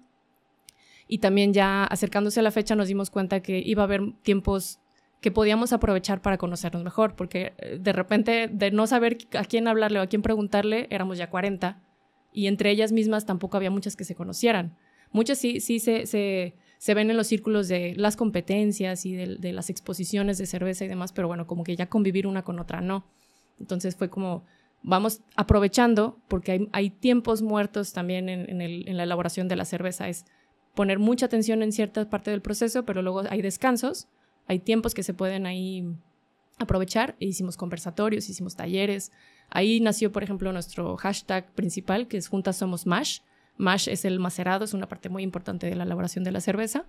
y 1.08 1.20
también 1.20 1.54
ya 1.54 1.86
acercándose 1.86 2.42
a 2.42 2.44
la 2.44 2.52
fecha 2.52 2.76
nos 2.76 2.89
dimos 2.89 3.10
cuenta 3.10 3.39
que 3.39 3.63
iba 3.65 3.84
a 3.84 3.86
haber 3.86 4.02
tiempos 4.22 4.82
que 5.21 5.32
podíamos 5.32 5.73
aprovechar 5.73 6.21
para 6.21 6.38
conocernos 6.38 6.84
mejor, 6.84 7.15
porque 7.15 7.53
eh, 7.58 7.77
de 7.79 7.93
repente 7.93 8.49
de 8.51 8.71
no 8.71 8.88
saber 8.88 9.17
a 9.38 9.43
quién 9.43 9.67
hablarle 9.67 9.99
o 9.99 10.01
a 10.01 10.08
quién 10.08 10.21
preguntarle, 10.21 10.88
éramos 10.89 11.17
ya 11.17 11.29
40 11.29 11.82
y 12.32 12.47
entre 12.47 12.71
ellas 12.71 12.91
mismas 12.91 13.25
tampoco 13.25 13.58
había 13.58 13.71
muchas 13.71 13.95
que 13.95 14.05
se 14.05 14.15
conocieran. 14.15 14.77
Muchas 15.12 15.38
sí, 15.38 15.60
sí 15.60 15.79
se, 15.79 16.05
se, 16.05 16.55
se 16.77 16.93
ven 16.93 17.10
en 17.10 17.17
los 17.17 17.27
círculos 17.27 17.67
de 17.67 17.95
las 17.95 18.15
competencias 18.15 19.05
y 19.05 19.13
de, 19.13 19.53
las 19.53 19.69
exposiciones 19.69 20.38
de 20.38 20.45
cerveza 20.45 20.86
y 20.86 20.88
demás, 20.88 21.12
pero 21.12 21.27
bueno, 21.27 21.47
como 21.47 21.63
que 21.63 21.75
ya 21.75 21.89
convivir 21.89 22.27
una 22.27 22.43
con 22.43 22.60
otra 22.60 22.82
no. 22.82 23.05
Entonces 23.60 23.95
fue 23.95 24.10
como, 24.10 24.45
vamos 24.84 25.21
aprovechando, 25.36 26.19
porque 26.27 26.51
hay, 26.53 26.69
hay 26.71 26.89
tiempos 26.91 27.41
muertos 27.41 27.91
también 27.91 28.29
en, 28.29 28.49
en, 28.49 28.62
el, 28.62 28.88
en 28.88 28.97
la 28.97 29.03
elaboración 29.03 29.47
de 29.47 29.55
la 29.55 29.65
cerveza, 29.65 30.08
es 30.08 30.25
poner 30.75 30.99
mucha 30.99 31.25
atención 31.25 31.63
en 31.63 31.71
cierta 31.71 32.08
parte 32.10 32.32
del 32.32 32.41
proceso, 32.41 32.86
pero 32.86 33.01
luego 33.01 33.23
hay 33.29 33.41
descansos, 33.41 34.08
hay 34.49 34.59
tiempos 34.59 34.95
que 34.95 35.03
se 35.03 35.13
pueden 35.13 35.45
ahí 35.45 35.85
aprovechar. 36.57 37.15
E 37.19 37.27
hicimos 37.27 37.55
conversatorios, 37.55 38.27
hicimos 38.29 38.55
talleres. 38.55 39.12
Ahí 39.49 39.79
nació, 39.79 40.12
por 40.12 40.23
ejemplo, 40.23 40.51
nuestro 40.51 40.97
hashtag 40.97 41.53
principal, 41.53 42.07
que 42.07 42.17
es 42.17 42.27
Juntas 42.27 42.57
Somos 42.57 42.88
Mash. 42.88 43.19
Mash 43.57 43.88
es 43.88 44.05
el 44.05 44.19
macerado, 44.19 44.65
es 44.65 44.73
una 44.73 44.88
parte 44.88 45.07
muy 45.07 45.21
importante 45.21 45.67
de 45.67 45.75
la 45.75 45.83
elaboración 45.83 46.23
de 46.23 46.31
la 46.31 46.41
cerveza. 46.41 46.85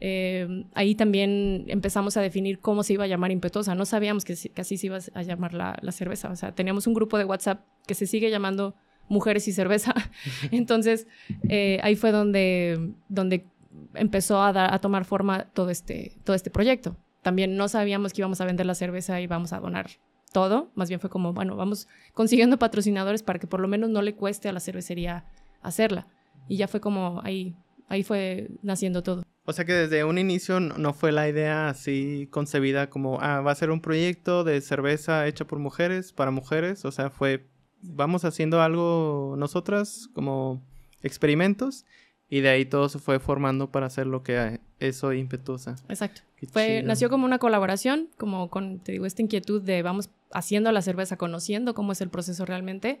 Eh, 0.00 0.64
ahí 0.74 0.96
también 0.96 1.66
empezamos 1.68 2.16
a 2.16 2.20
definir 2.20 2.58
cómo 2.58 2.82
se 2.82 2.94
iba 2.94 3.04
a 3.04 3.06
llamar 3.06 3.30
impetuosa. 3.30 3.76
No 3.76 3.86
sabíamos 3.86 4.24
que, 4.24 4.32
así 4.32 4.76
se 4.76 4.86
iba 4.86 4.98
a 5.14 5.22
llamar 5.22 5.54
la, 5.54 5.78
la, 5.80 5.92
cerveza. 5.92 6.30
O 6.30 6.36
sea, 6.36 6.52
teníamos 6.52 6.88
un 6.88 6.94
grupo 6.94 7.16
de 7.16 7.24
WhatsApp 7.24 7.64
que 7.86 7.94
se 7.94 8.08
sigue 8.08 8.28
llamando 8.28 8.74
mujeres 9.08 9.46
y 9.46 9.52
cerveza. 9.52 9.94
Entonces, 10.50 11.06
eh, 11.48 11.78
ahí 11.84 11.94
fue 11.94 12.10
donde, 12.10 12.90
donde 13.08 13.46
empezó 13.94 14.42
a, 14.42 14.52
dar, 14.52 14.72
a 14.72 14.80
tomar 14.80 15.04
forma 15.04 15.44
todo 15.52 15.70
este, 15.70 16.16
todo 16.24 16.34
este 16.34 16.50
proyecto. 16.50 16.96
También 17.22 17.56
no 17.56 17.68
sabíamos 17.68 18.12
que 18.12 18.20
íbamos 18.20 18.40
a 18.40 18.44
vender 18.44 18.66
la 18.66 18.74
cerveza 18.74 19.20
y 19.20 19.26
vamos 19.26 19.52
a 19.52 19.60
donar 19.60 19.90
todo. 20.32 20.70
Más 20.74 20.88
bien 20.88 21.00
fue 21.00 21.10
como, 21.10 21.32
bueno, 21.32 21.56
vamos 21.56 21.88
consiguiendo 22.14 22.58
patrocinadores 22.58 23.22
para 23.22 23.38
que 23.38 23.46
por 23.46 23.60
lo 23.60 23.68
menos 23.68 23.90
no 23.90 24.02
le 24.02 24.14
cueste 24.14 24.48
a 24.48 24.52
la 24.52 24.60
cervecería 24.60 25.24
hacerla. 25.62 26.06
Y 26.48 26.56
ya 26.56 26.68
fue 26.68 26.80
como 26.80 27.20
ahí, 27.24 27.56
ahí 27.88 28.02
fue 28.02 28.50
naciendo 28.62 29.02
todo. 29.02 29.22
O 29.44 29.52
sea 29.52 29.64
que 29.64 29.72
desde 29.72 30.04
un 30.04 30.18
inicio 30.18 30.60
no 30.60 30.92
fue 30.92 31.10
la 31.10 31.28
idea 31.28 31.70
así 31.70 32.28
concebida 32.30 32.90
como, 32.90 33.18
ah, 33.20 33.40
va 33.40 33.52
a 33.52 33.54
ser 33.54 33.70
un 33.70 33.80
proyecto 33.80 34.44
de 34.44 34.60
cerveza 34.60 35.26
hecha 35.26 35.46
por 35.46 35.58
mujeres, 35.58 36.12
para 36.12 36.30
mujeres. 36.30 36.84
O 36.84 36.92
sea, 36.92 37.10
fue 37.10 37.48
vamos 37.80 38.24
haciendo 38.24 38.60
algo 38.60 39.36
nosotras 39.38 40.08
como 40.12 40.62
experimentos 41.02 41.84
Y 42.30 42.40
de 42.40 42.50
ahí 42.50 42.64
todo 42.64 42.88
se 42.88 42.98
fue 42.98 43.18
formando 43.18 43.70
para 43.70 43.86
hacer 43.86 44.06
lo 44.06 44.22
que 44.22 44.60
es 44.80 45.02
hoy 45.02 45.18
Impetuosa. 45.18 45.76
Exacto. 45.88 46.22
Fue, 46.52 46.82
nació 46.82 47.10
como 47.10 47.24
una 47.24 47.38
colaboración, 47.38 48.10
como 48.16 48.48
con, 48.50 48.78
te 48.80 48.92
digo, 48.92 49.06
esta 49.06 49.22
inquietud 49.22 49.62
de 49.62 49.82
vamos 49.82 50.10
haciendo 50.32 50.70
la 50.70 50.82
cerveza, 50.82 51.16
conociendo 51.16 51.74
cómo 51.74 51.92
es 51.92 52.00
el 52.00 52.10
proceso 52.10 52.44
realmente 52.44 53.00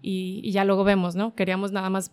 y, 0.00 0.40
y 0.42 0.52
ya 0.52 0.64
luego 0.64 0.84
vemos, 0.84 1.16
¿no? 1.16 1.34
Queríamos 1.34 1.72
nada 1.72 1.90
más, 1.90 2.12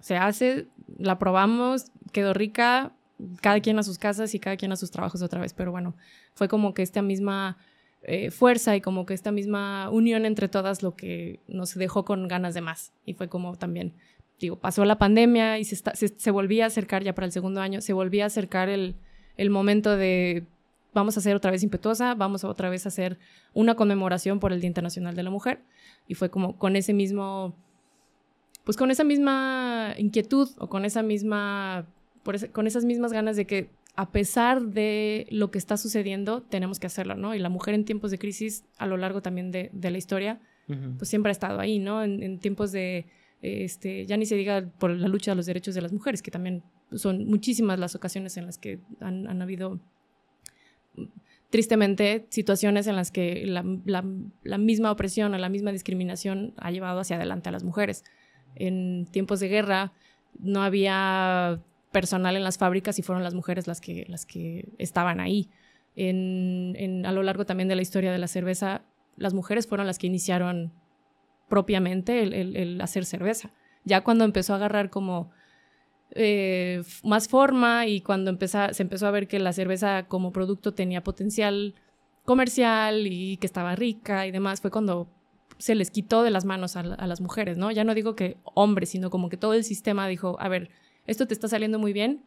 se 0.00 0.16
hace, 0.16 0.66
la 0.98 1.18
probamos, 1.18 1.86
quedó 2.12 2.34
rica, 2.34 2.92
cada 3.40 3.60
quien 3.60 3.78
a 3.78 3.82
sus 3.82 3.98
casas 3.98 4.34
y 4.34 4.40
cada 4.40 4.56
quien 4.56 4.72
a 4.72 4.76
sus 4.76 4.90
trabajos 4.90 5.22
otra 5.22 5.40
vez, 5.40 5.54
pero 5.54 5.70
bueno, 5.70 5.94
fue 6.34 6.48
como 6.48 6.74
que 6.74 6.82
esta 6.82 7.02
misma 7.02 7.58
eh, 8.02 8.30
fuerza 8.30 8.76
y 8.76 8.80
como 8.80 9.06
que 9.06 9.14
esta 9.14 9.30
misma 9.30 9.90
unión 9.90 10.24
entre 10.24 10.48
todas 10.48 10.82
lo 10.82 10.96
que 10.96 11.40
nos 11.48 11.74
dejó 11.74 12.04
con 12.04 12.28
ganas 12.28 12.54
de 12.54 12.60
más 12.60 12.92
y 13.04 13.14
fue 13.14 13.28
como 13.28 13.56
también 13.56 13.94
digo, 14.46 14.56
pasó 14.56 14.84
la 14.84 14.98
pandemia 14.98 15.58
y 15.58 15.64
se, 15.64 15.76
se, 16.08 16.30
volvía 16.30 16.64
a 16.64 16.66
acercar 16.68 17.04
ya 17.04 17.14
para 17.14 17.26
el 17.26 17.32
segundo 17.32 17.60
año, 17.60 17.80
se 17.80 17.92
volvía 17.92 18.24
a 18.24 18.26
acercar 18.26 18.68
el, 18.68 18.94
el 19.36 19.50
momento 19.50 19.96
de 19.96 20.46
vamos 20.92 21.16
a 21.16 21.20
hacer 21.20 21.36
otra 21.36 21.50
vez 21.50 21.62
impetuosa, 21.62 22.14
vamos 22.14 22.42
a 22.44 22.48
otra 22.48 22.68
vez 22.68 22.86
a 22.86 22.88
hacer 22.88 23.18
una 23.54 23.74
conmemoración 23.74 24.40
por 24.40 24.52
el 24.52 24.60
Día 24.60 24.68
Internacional 24.68 25.14
de 25.14 25.22
la 25.22 25.30
Mujer. 25.30 25.60
Y 26.08 26.14
fue 26.14 26.30
como 26.30 26.58
con 26.58 26.74
ese 26.74 26.92
mismo, 26.92 27.54
pues 28.64 28.76
con 28.76 28.90
esa 28.90 29.04
misma 29.04 29.94
inquietud 29.98 30.48
o 30.58 30.68
con 30.68 30.84
esa 30.84 31.02
misma, 31.02 31.86
por 32.22 32.50
con 32.50 32.66
esas 32.66 32.84
mismas 32.84 33.12
ganas 33.12 33.36
de 33.36 33.46
que 33.46 33.70
a 33.94 34.10
pesar 34.10 34.62
de 34.62 35.26
lo 35.30 35.50
que 35.50 35.58
está 35.58 35.76
sucediendo, 35.76 36.42
tenemos 36.42 36.80
que 36.80 36.86
hacerlo, 36.86 37.14
¿no? 37.14 37.34
Y 37.34 37.38
la 37.38 37.50
mujer 37.50 37.74
en 37.74 37.84
tiempos 37.84 38.10
de 38.10 38.18
crisis, 38.18 38.64
a 38.78 38.86
lo 38.86 38.96
largo 38.96 39.20
también 39.20 39.50
de, 39.50 39.70
de 39.72 39.90
la 39.90 39.98
historia, 39.98 40.40
pues 40.98 41.08
siempre 41.08 41.30
ha 41.30 41.32
estado 41.32 41.58
ahí, 41.58 41.80
¿no? 41.80 42.04
en 42.04 42.38
tiempos 42.38 42.70
de 42.70 43.04
este, 43.42 44.04
ya 44.06 44.16
ni 44.16 44.26
se 44.26 44.36
diga 44.36 44.70
por 44.78 44.90
la 44.90 45.08
lucha 45.08 45.30
de 45.30 45.36
los 45.36 45.46
derechos 45.46 45.74
de 45.74 45.80
las 45.80 45.92
mujeres, 45.92 46.22
que 46.22 46.30
también 46.30 46.62
son 46.92 47.26
muchísimas 47.26 47.78
las 47.78 47.94
ocasiones 47.94 48.36
en 48.36 48.46
las 48.46 48.58
que 48.58 48.80
han, 49.00 49.40
habido, 49.40 49.80
tristemente, 51.48 52.26
situaciones 52.28 52.86
en 52.86 52.96
las 52.96 53.10
que 53.10 53.46
la, 53.46 53.62
misma 54.58 54.92
opresión 54.92 55.32
o 55.34 55.38
la 55.38 55.48
misma 55.48 55.72
discriminación 55.72 56.52
ha 56.58 56.70
llevado 56.70 57.00
hacia 57.00 57.16
adelante 57.16 57.48
a 57.48 57.52
las 57.52 57.64
mujeres. 57.64 58.04
En 58.56 59.06
tiempos 59.10 59.40
de 59.40 59.48
guerra 59.48 59.92
no 60.38 60.62
había 60.62 61.62
personal 61.92 62.36
en 62.36 62.44
las 62.44 62.58
fábricas 62.58 62.98
y 62.98 63.02
fueron 63.02 63.24
las 63.24 63.34
mujeres 63.34 63.66
las 63.66 63.80
que, 63.80 64.04
las 64.08 64.26
que 64.26 64.68
estaban 64.78 65.18
ahí. 65.18 65.48
En, 65.96 67.04
a 67.06 67.12
lo 67.12 67.22
largo 67.22 67.46
también 67.46 67.68
de 67.68 67.76
la 67.76 67.82
historia 67.82 68.12
de 68.12 68.18
la 68.18 68.28
cerveza, 68.28 68.82
las 69.16 69.34
mujeres 69.34 69.66
fueron 69.66 69.86
las 69.86 69.98
que 69.98 70.06
iniciaron 70.06 70.72
propiamente 71.50 72.22
el, 72.22 72.80
hacer 72.80 73.04
cerveza. 73.04 73.50
Ya 73.84 74.02
cuando 74.02 74.24
empezó 74.24 74.54
a 74.54 74.56
agarrar 74.56 74.88
como 74.88 75.30
eh, 76.12 76.82
más 77.04 77.28
forma 77.28 77.86
y 77.86 78.00
cuando 78.00 78.34
se 78.40 78.82
empezó 78.82 79.06
a 79.06 79.10
ver 79.10 79.28
que 79.28 79.38
la 79.38 79.52
cerveza 79.52 80.06
como 80.06 80.32
producto 80.32 80.72
tenía 80.72 81.02
potencial 81.02 81.74
comercial 82.24 83.06
y 83.06 83.36
que 83.36 83.46
estaba 83.46 83.76
rica 83.76 84.26
y 84.26 84.30
demás, 84.30 84.62
fue 84.62 84.70
cuando 84.70 85.08
se 85.58 85.74
les 85.74 85.90
quitó 85.90 86.22
de 86.22 86.30
las 86.30 86.46
manos 86.46 86.76
a, 86.76 86.82
las 86.82 87.20
mujeres, 87.20 87.58
¿no? 87.58 87.70
Ya 87.70 87.84
no 87.84 87.94
digo 87.94 88.14
que 88.14 88.38
hombres, 88.44 88.90
sino 88.90 89.10
como 89.10 89.28
que 89.28 89.36
todo 89.36 89.52
el 89.52 89.64
sistema 89.64 90.08
dijo, 90.08 90.36
a 90.40 90.48
ver, 90.48 90.70
esto 91.06 91.26
te 91.26 91.34
está 91.34 91.48
saliendo 91.48 91.78
muy 91.78 91.92
bien, 91.92 92.24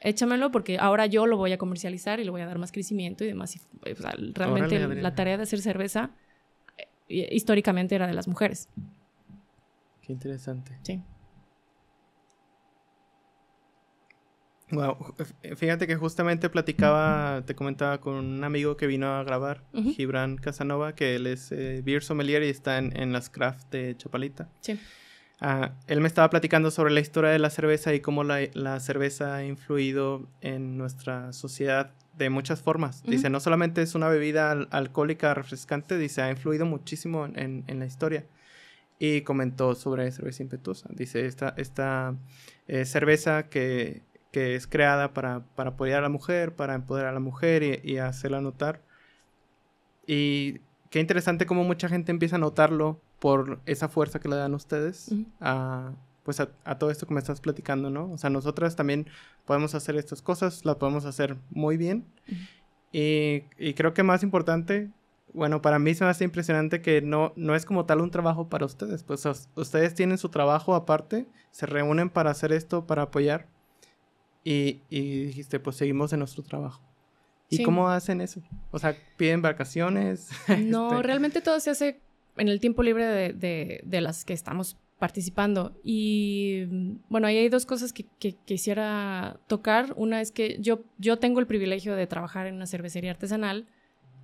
échamelo 0.00 0.50
porque 0.50 0.78
ahora 0.78 1.04
yo 1.06 1.26
lo 1.26 1.36
voy 1.36 1.52
a 1.52 1.58
comercializar 1.58 2.18
y 2.18 2.24
le 2.24 2.30
voy 2.30 2.40
a 2.40 2.46
dar 2.46 2.58
más 2.58 2.72
crecimiento 2.72 3.24
y 3.24 3.26
demás. 3.26 3.58
realmente 4.34 4.78
la 4.94 5.14
tarea 5.14 5.36
de 5.36 5.42
hacer 5.42 5.60
cerveza 5.60 6.12
históricamente 7.12 7.94
era 7.94 8.06
de 8.06 8.14
las 8.14 8.28
mujeres. 8.28 8.68
Qué 10.00 10.12
interesante. 10.12 10.78
Sí. 10.82 11.02
Wow, 14.72 15.14
fíjate 15.56 15.86
que 15.86 15.96
justamente 15.96 16.48
platicaba, 16.48 17.42
te 17.44 17.54
comentaba 17.54 18.00
con 18.00 18.14
un 18.14 18.42
amigo 18.42 18.78
que 18.78 18.86
vino 18.86 19.14
a 19.14 19.22
grabar, 19.22 19.64
Gibran 19.74 20.38
Casanova, 20.38 20.94
que 20.94 21.14
él 21.16 21.26
es 21.26 21.52
eh, 21.52 21.82
beer 21.84 22.02
sommelier 22.02 22.42
y 22.42 22.48
está 22.48 22.78
en, 22.78 23.12
las 23.12 23.28
craft 23.28 23.70
de 23.70 23.94
Chapalita. 23.98 24.48
Sí. 24.60 24.80
Ah, 25.40 25.74
él 25.88 26.00
me 26.00 26.08
estaba 26.08 26.30
platicando 26.30 26.70
sobre 26.70 26.90
la 26.90 27.00
historia 27.00 27.28
de 27.28 27.38
la 27.38 27.50
cerveza 27.50 27.92
y 27.92 28.00
cómo 28.00 28.24
la, 28.24 28.38
la 28.54 28.80
cerveza 28.80 29.34
ha 29.34 29.44
influido 29.44 30.26
en 30.40 30.78
nuestra 30.78 31.34
sociedad 31.34 31.92
de 32.22 32.30
muchas 32.30 32.62
formas. 32.62 33.02
Dice, 33.02 33.30
no 33.30 33.40
solamente 33.40 33.82
es 33.82 33.94
una 33.94 34.08
bebida 34.08 34.52
alcohólica 34.52 35.34
refrescante, 35.34 35.98
dice, 35.98 36.22
ha 36.22 36.30
influido 36.30 36.66
muchísimo 36.66 37.26
en, 37.26 37.64
la 37.66 37.86
historia. 37.86 38.26
Y 38.98 39.22
comentó 39.22 39.74
sobre 39.74 40.10
cerveza 40.12 40.42
impetuosa. 40.42 40.88
Dice, 40.92 41.26
esta, 41.26 41.54
esta 41.56 42.14
eh, 42.68 42.84
cerveza 42.84 43.48
que, 43.48 44.02
es 44.32 44.66
creada 44.66 45.12
para, 45.12 45.44
apoyar 45.56 45.98
a 45.98 46.02
la 46.02 46.08
mujer, 46.08 46.54
para 46.54 46.74
empoderar 46.74 47.10
a 47.10 47.14
la 47.14 47.20
mujer 47.20 47.80
y, 47.84 47.98
hacerla 47.98 48.40
notar. 48.40 48.82
Y 50.06 50.60
qué 50.90 51.00
interesante 51.00 51.46
cómo 51.46 51.64
mucha 51.64 51.88
gente 51.88 52.12
empieza 52.12 52.36
a 52.36 52.38
notarlo 52.38 53.00
por 53.18 53.60
esa 53.66 53.88
fuerza 53.88 54.20
que 54.20 54.28
le 54.28 54.36
dan 54.36 54.54
ustedes 54.54 55.14
a 55.40 55.92
pues 56.22 56.40
a, 56.40 56.78
todo 56.78 56.90
esto 56.90 57.06
que 57.06 57.14
me 57.14 57.20
estás 57.20 57.40
platicando, 57.40 57.90
¿no? 57.90 58.12
O 58.12 58.18
sea, 58.18 58.30
nosotras 58.30 58.76
también 58.76 59.06
podemos 59.44 59.74
hacer 59.74 59.96
estas 59.96 60.22
cosas, 60.22 60.64
las 60.64 60.76
podemos 60.76 61.04
hacer 61.04 61.36
muy 61.50 61.76
bien. 61.76 62.04
y, 62.92 63.40
creo 63.74 63.92
que 63.94 64.02
más 64.02 64.22
importante, 64.22 64.90
bueno, 65.32 65.62
para 65.62 65.78
mí 65.78 65.94
se 65.94 66.04
me 66.04 66.10
hace 66.10 66.24
impresionante 66.24 66.80
que 66.80 67.02
no, 67.02 67.32
no 67.36 67.54
es 67.54 67.64
como 67.64 67.86
tal 67.86 68.00
un 68.00 68.10
trabajo 68.10 68.48
para 68.48 68.66
ustedes, 68.66 69.02
pues 69.02 69.24
ustedes 69.54 69.94
tienen 69.94 70.18
su 70.18 70.28
trabajo 70.28 70.74
aparte, 70.74 71.26
se 71.50 71.66
reúnen 71.66 72.10
para 72.10 72.30
hacer 72.30 72.52
esto, 72.52 72.86
para 72.86 73.02
apoyar. 73.02 73.48
Y, 74.44 74.80
dijiste, 74.90 75.60
pues 75.60 75.76
seguimos 75.76 76.12
en 76.12 76.20
nuestro 76.20 76.42
trabajo. 76.42 76.82
¿Y 77.48 77.62
cómo 77.62 77.88
hacen 77.88 78.20
eso? 78.20 78.40
O 78.70 78.78
sea, 78.78 78.96
piden 79.16 79.42
vacaciones. 79.42 80.30
No, 80.58 80.92
este 80.92 81.02
realmente 81.02 81.40
todo 81.40 81.60
se 81.60 81.70
hace 81.70 82.00
en 82.36 82.48
el 82.48 82.60
tiempo 82.60 82.82
libre 82.82 83.06
de, 83.06 83.32
de, 83.34 83.82
de 83.84 84.00
las 84.00 84.24
que 84.24 84.32
estamos 84.32 84.76
participando. 85.02 85.76
Y 85.82 86.62
bueno, 87.08 87.26
ahí 87.26 87.36
hay 87.36 87.48
dos 87.48 87.66
cosas 87.66 87.92
que, 87.92 88.06
quisiera 88.44 89.40
tocar. 89.48 89.94
Una 89.96 90.20
es 90.20 90.30
que 90.30 90.58
yo, 90.60 90.84
yo 90.96 91.18
tengo 91.18 91.40
el 91.40 91.48
privilegio 91.48 91.96
de 91.96 92.06
trabajar 92.06 92.46
en 92.46 92.54
una 92.54 92.68
cervecería 92.68 93.10
artesanal 93.10 93.66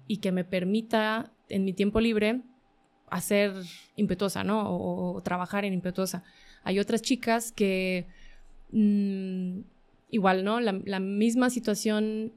y 0.06 0.18
que 0.18 0.30
me 0.30 0.44
permita 0.44 1.32
en 1.48 1.64
mi 1.64 1.72
tiempo 1.72 1.98
libre 1.98 2.42
hacer 3.10 3.54
impetuosa, 3.96 4.44
¿no? 4.44 4.70
O, 4.70 5.20
trabajar 5.20 5.64
en 5.64 5.74
impetuosa. 5.74 6.22
Hay 6.62 6.78
otras 6.78 7.02
chicas 7.02 7.50
que 7.50 8.06
mm, 8.70 9.62
igual, 10.10 10.44
¿no? 10.44 10.60
La, 10.60 11.00
misma 11.00 11.50
situación 11.50 12.34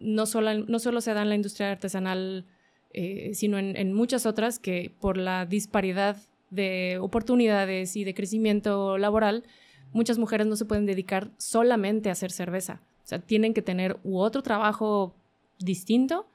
no 0.00 0.24
solo, 0.24 0.54
no 0.54 0.78
solo 0.78 1.02
se 1.02 1.12
da 1.12 1.20
en 1.20 1.28
la 1.28 1.34
industria 1.34 1.72
artesanal, 1.72 2.46
eh, 2.94 3.32
sino 3.34 3.58
en, 3.58 3.92
muchas 3.92 4.24
otras 4.24 4.58
que 4.58 4.94
por 4.98 5.18
la 5.18 5.44
disparidad 5.44 6.16
de 6.52 6.98
oportunidades 7.00 7.96
y 7.96 8.04
de 8.04 8.14
crecimiento 8.14 8.98
laboral, 8.98 9.44
muchas 9.92 10.18
mujeres 10.18 10.46
no 10.46 10.54
se 10.54 10.66
pueden 10.66 10.86
dedicar 10.86 11.30
solamente 11.38 12.08
a 12.08 12.12
hacer 12.12 12.30
cerveza. 12.30 12.82
O 13.04 13.06
sea, 13.06 13.18
tienen 13.18 13.54
que 13.54 13.62
tener 13.62 13.98
u 14.04 14.18
otro 14.18 14.42
trabajo 14.42 15.16
distinto 15.58 16.28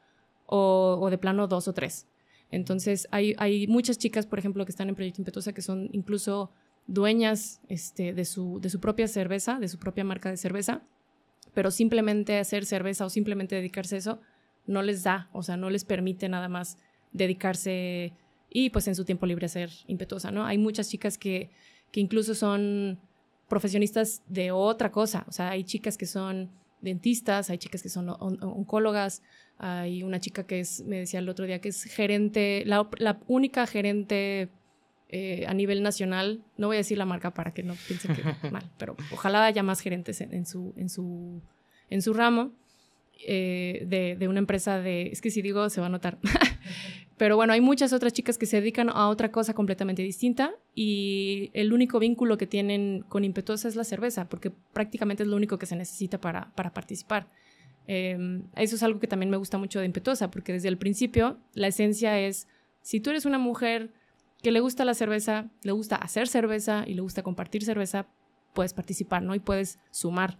o, 0.47 1.07
de 1.09 1.17
plano 1.17 1.47
dos 1.47 1.67
o 1.67 1.73
tres. 1.73 2.07
Entonces, 2.49 3.07
hay, 3.11 3.35
hay, 3.37 3.67
muchas 3.67 3.97
chicas, 3.97 4.25
por 4.25 4.39
ejemplo, 4.39 4.65
que 4.65 4.71
están 4.71 4.89
en 4.89 4.95
Proyecto 4.95 5.21
Impetuosa 5.21 5.53
que 5.53 5.61
son 5.61 5.89
incluso 5.91 6.51
dueñas 6.87 7.61
este, 7.67 8.13
de, 8.13 8.25
su, 8.25 8.59
de 8.59 8.69
su 8.69 8.79
propia 8.79 9.07
cerveza, 9.07 9.59
de 9.59 9.67
su 9.67 9.77
propia 9.77 10.03
marca 10.03 10.29
de 10.29 10.37
cerveza, 10.37 10.81
pero 11.53 11.69
simplemente 11.69 12.39
hacer 12.39 12.65
cerveza 12.65 13.05
o 13.05 13.09
simplemente 13.09 13.55
dedicarse 13.55 13.95
a 13.95 13.99
eso 13.99 14.19
no 14.65 14.81
les 14.81 15.03
da, 15.03 15.29
o 15.33 15.43
sea, 15.43 15.57
no 15.57 15.69
les 15.69 15.85
permite 15.85 16.29
nada 16.29 16.47
más 16.47 16.77
dedicarse 17.11 18.13
y 18.49 18.69
pues 18.69 18.87
en 18.87 18.95
su 18.95 19.05
tiempo 19.05 19.25
libre 19.25 19.47
ser 19.49 19.69
impetuosa, 19.87 20.31
¿no? 20.31 20.45
Hay 20.45 20.57
muchas 20.57 20.89
chicas 20.89 21.17
que, 21.17 21.49
que 21.91 21.99
incluso 21.99 22.35
son 22.35 22.99
profesionistas 23.47 24.23
de 24.27 24.51
otra 24.51 24.91
cosa, 24.91 25.25
o 25.27 25.31
sea, 25.31 25.51
hay 25.51 25.63
chicas 25.63 25.97
que 25.97 26.05
son 26.05 26.49
dentistas, 26.81 27.49
hay 27.49 27.57
chicas 27.57 27.81
que 27.81 27.89
son 27.89 28.09
oncólogas, 28.09 29.23
hay 29.57 30.03
una 30.03 30.19
chica 30.19 30.45
que 30.45 30.59
es, 30.59 30.83
me 30.83 30.99
decía 30.99 31.19
el 31.19 31.29
otro 31.29 31.45
día, 31.45 31.59
que 31.59 31.69
es 31.69 31.83
gerente, 31.83 32.63
la, 32.65 32.87
la 32.97 33.19
única 33.27 33.65
gerente 33.65 34.49
eh, 35.09 35.45
a 35.47 35.53
nivel 35.53 35.81
nacional, 35.81 36.43
no 36.57 36.67
voy 36.67 36.75
a 36.75 36.79
decir 36.79 36.97
la 36.97 37.05
marca 37.05 37.33
para 37.33 37.53
que 37.53 37.63
no 37.63 37.75
piensen 37.87 38.15
que 38.15 38.23
mal, 38.51 38.69
pero 38.77 38.95
ojalá 39.11 39.45
haya 39.45 39.63
más 39.63 39.79
gerentes 39.79 40.19
en, 40.21 40.45
su, 40.45 40.73
en, 40.75 40.89
su, 40.89 41.41
en 41.89 42.01
su 42.01 42.13
ramo 42.13 42.51
eh, 43.25 43.85
de, 43.87 44.15
de, 44.17 44.27
una 44.27 44.39
empresa 44.39 44.79
de, 44.79 45.07
es 45.07 45.21
que 45.21 45.31
si 45.31 45.41
digo 45.41 45.69
se 45.69 45.79
va 45.79 45.87
a 45.87 45.89
notar, 45.89 46.19
Pero 47.17 47.35
bueno, 47.35 47.53
hay 47.53 47.61
muchas 47.61 47.93
otras 47.93 48.13
chicas 48.13 48.37
que 48.37 48.45
se 48.45 48.57
dedican 48.57 48.89
a 48.89 49.09
otra 49.09 49.31
cosa 49.31 49.55
completamente 49.55 50.03
distinta 50.03 50.53
y 50.75 51.49
el 51.53 51.73
único 51.73 51.97
vínculo 51.97 52.37
que 52.37 52.45
tienen 52.45 53.03
con 53.09 53.23
Impetuosa 53.23 53.67
es 53.67 53.75
la 53.75 53.83
cerveza, 53.83 54.29
porque 54.29 54.51
prácticamente 54.51 55.23
es 55.23 55.29
lo 55.29 55.35
único 55.35 55.57
que 55.57 55.65
se 55.65 55.75
necesita 55.75 56.21
para, 56.21 56.53
para 56.53 56.73
participar. 56.73 57.27
Em, 57.87 58.43
eso 58.55 58.75
es 58.75 58.83
algo 58.83 58.99
que 58.99 59.07
también 59.07 59.31
me 59.31 59.37
gusta 59.37 59.57
mucho 59.57 59.79
de 59.79 59.85
Impetuosa, 59.87 60.29
porque 60.29 60.53
desde 60.53 60.67
el 60.67 60.77
principio 60.77 61.39
la 61.53 61.67
esencia 61.67 62.19
es, 62.19 62.47
si 62.81 62.99
tú 62.99 63.09
eres 63.09 63.25
una 63.25 63.39
mujer 63.39 63.91
que 64.43 64.51
le 64.51 64.59
gusta 64.59 64.85
la 64.85 64.93
cerveza, 64.93 65.49
le 65.63 65.71
gusta 65.71 65.95
hacer 65.95 66.27
cerveza 66.27 66.83
y 66.85 66.93
le 66.93 67.01
gusta 67.01 67.23
compartir 67.23 67.63
cerveza, 67.63 68.07
puedes 68.53 68.73
participar, 68.73 69.23
¿no? 69.23 69.33
Y 69.33 69.39
puedes 69.39 69.79
sumar. 69.89 70.37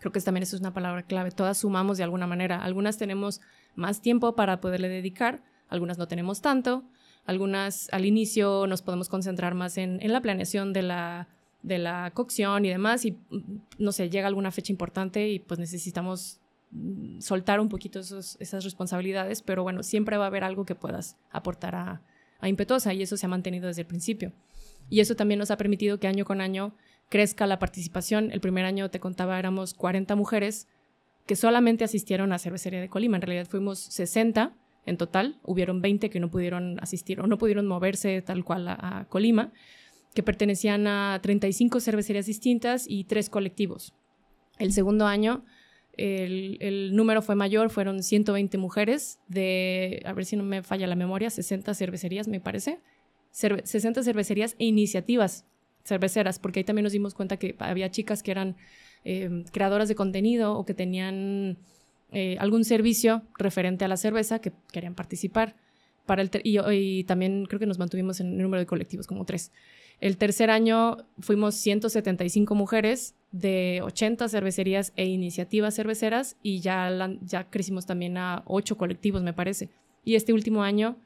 Creo 0.00 0.12
que 0.12 0.20
también 0.20 0.42
eso 0.42 0.56
es 0.56 0.60
una 0.60 0.72
palabra 0.72 1.02
clave. 1.02 1.30
Todas 1.30 1.58
sumamos 1.58 1.98
de 1.98 2.04
alguna 2.04 2.26
manera. 2.26 2.62
Algunas 2.62 2.96
tenemos 2.96 3.40
más 3.74 4.00
tiempo 4.00 4.34
para 4.34 4.60
poderle 4.60 4.88
dedicar, 4.88 5.42
algunas 5.72 5.98
no 5.98 6.06
tenemos 6.06 6.40
tanto, 6.42 6.84
algunas 7.24 7.88
al 7.92 8.04
inicio 8.04 8.66
nos 8.66 8.82
podemos 8.82 9.08
concentrar 9.08 9.54
más 9.54 9.78
en, 9.78 10.00
la 10.12 10.20
planeación 10.20 10.72
de 10.72 10.82
la, 10.82 11.28
de 11.62 11.78
la 11.78 12.10
cocción 12.12 12.64
y 12.64 12.68
demás, 12.68 13.04
y 13.04 13.16
no 13.78 13.92
sé, 13.92 14.10
llega 14.10 14.26
alguna 14.26 14.50
fecha 14.50 14.72
importante 14.72 15.28
y 15.28 15.38
pues 15.38 15.58
necesitamos 15.58 16.40
mm, 16.72 17.20
soltar 17.20 17.60
un 17.60 17.68
poquito 17.68 18.00
esas 18.00 18.64
responsabilidades, 18.64 19.42
pero 19.42 19.62
bueno, 19.62 19.82
siempre 19.82 20.16
va 20.16 20.24
a 20.24 20.28
haber 20.28 20.44
algo 20.44 20.64
que 20.64 20.74
puedas 20.74 21.16
aportar 21.30 21.74
a, 21.74 22.02
a 22.40 22.48
Impetuosa 22.48 22.92
y 22.92 23.02
eso 23.02 23.16
se 23.16 23.24
ha 23.24 23.30
mantenido 23.30 23.68
desde 23.68 23.82
el 23.82 23.86
principio. 23.86 24.32
Y 24.90 25.00
eso 25.00 25.14
también 25.14 25.38
nos 25.38 25.50
ha 25.50 25.56
permitido 25.56 25.98
que 25.98 26.08
año 26.08 26.24
con 26.24 26.40
año 26.40 26.74
crezca 27.08 27.46
la 27.46 27.58
participación. 27.58 28.30
El 28.32 28.40
primer 28.40 28.64
año, 28.64 28.90
te 28.90 29.00
contaba, 29.00 29.38
éramos 29.38 29.74
40 29.74 30.16
mujeres 30.16 30.66
que 31.24 31.36
solamente 31.36 31.84
asistieron 31.84 32.32
a 32.32 32.38
Cervecería 32.38 32.80
de 32.80 32.88
Colima. 32.88 33.16
En 33.16 33.22
realidad 33.22 33.46
fuimos 33.48 33.78
60 33.78 34.54
en 34.86 34.96
total. 34.96 35.38
Hubieron 35.42 35.80
20 35.80 36.10
que 36.10 36.20
no 36.20 36.30
pudieron 36.30 36.78
asistir 36.80 37.20
o 37.20 37.26
no 37.26 37.38
pudieron 37.38 37.66
moverse 37.66 38.22
tal 38.22 38.44
cual 38.44 38.68
a, 38.68 39.06
Colima, 39.08 39.52
que 40.14 40.22
pertenecían 40.22 40.86
a 40.86 41.20
35 41.22 41.80
cervecerías 41.80 42.26
distintas 42.26 42.86
y 42.88 43.04
tres 43.04 43.30
colectivos. 43.30 43.94
El 44.58 44.72
segundo 44.72 45.06
año 45.06 45.44
el, 45.96 46.94
número 46.94 47.22
fue 47.22 47.34
mayor, 47.34 47.70
fueron 47.70 48.02
120 48.02 48.58
mujeres 48.58 49.20
de, 49.28 50.02
a 50.04 50.12
ver 50.12 50.24
si 50.24 50.36
no 50.36 50.42
me 50.42 50.62
falla 50.62 50.86
la 50.86 50.96
memoria, 50.96 51.30
60 51.30 51.74
cervecerías, 51.74 52.28
me 52.28 52.40
parece. 52.40 52.80
60 53.30 54.02
cervecerías 54.02 54.56
e 54.58 54.66
iniciativas 54.66 55.46
cerveceras, 55.84 56.38
porque 56.38 56.60
ahí 56.60 56.64
también 56.64 56.84
nos 56.84 56.92
dimos 56.92 57.14
cuenta 57.14 57.38
que 57.38 57.56
había 57.58 57.90
chicas 57.90 58.22
que 58.22 58.30
eran 58.30 58.56
eh, 59.04 59.44
creadoras 59.52 59.88
de 59.88 59.94
contenido 59.94 60.56
o 60.56 60.64
que 60.64 60.74
tenían 60.74 61.58
eh, 62.12 62.36
algún 62.38 62.64
servicio 62.64 63.22
referente 63.38 63.84
a 63.84 63.88
la 63.88 63.96
cerveza 63.96 64.38
que 64.40 64.52
querían 64.70 64.94
participar. 64.94 65.56
Para 66.06 66.20
el 66.20 66.30
y, 66.42 67.04
también 67.04 67.46
creo 67.46 67.60
que 67.60 67.66
nos 67.66 67.78
mantuvimos 67.78 68.20
en 68.20 68.32
el 68.32 68.42
número 68.42 68.60
de 68.60 68.66
colectivos, 68.66 69.06
como 69.06 69.24
tres. 69.24 69.52
El 70.00 70.16
tercer 70.18 70.50
año 70.50 70.98
fuimos 71.20 71.54
175 71.54 72.54
mujeres 72.54 73.14
de 73.30 73.80
80 73.82 74.28
cervecerías 74.28 74.92
e 74.96 75.06
iniciativas 75.06 75.74
cerveceras 75.74 76.36
y 76.42 76.58
ya, 76.60 76.90
ya 77.22 77.48
crecimos 77.48 77.86
también 77.86 78.18
a 78.18 78.42
ocho 78.46 78.76
colectivos, 78.76 79.22
me 79.22 79.32
parece. 79.32 79.70
Y 80.04 80.16
este 80.16 80.32
último 80.32 80.64
año 80.64 80.96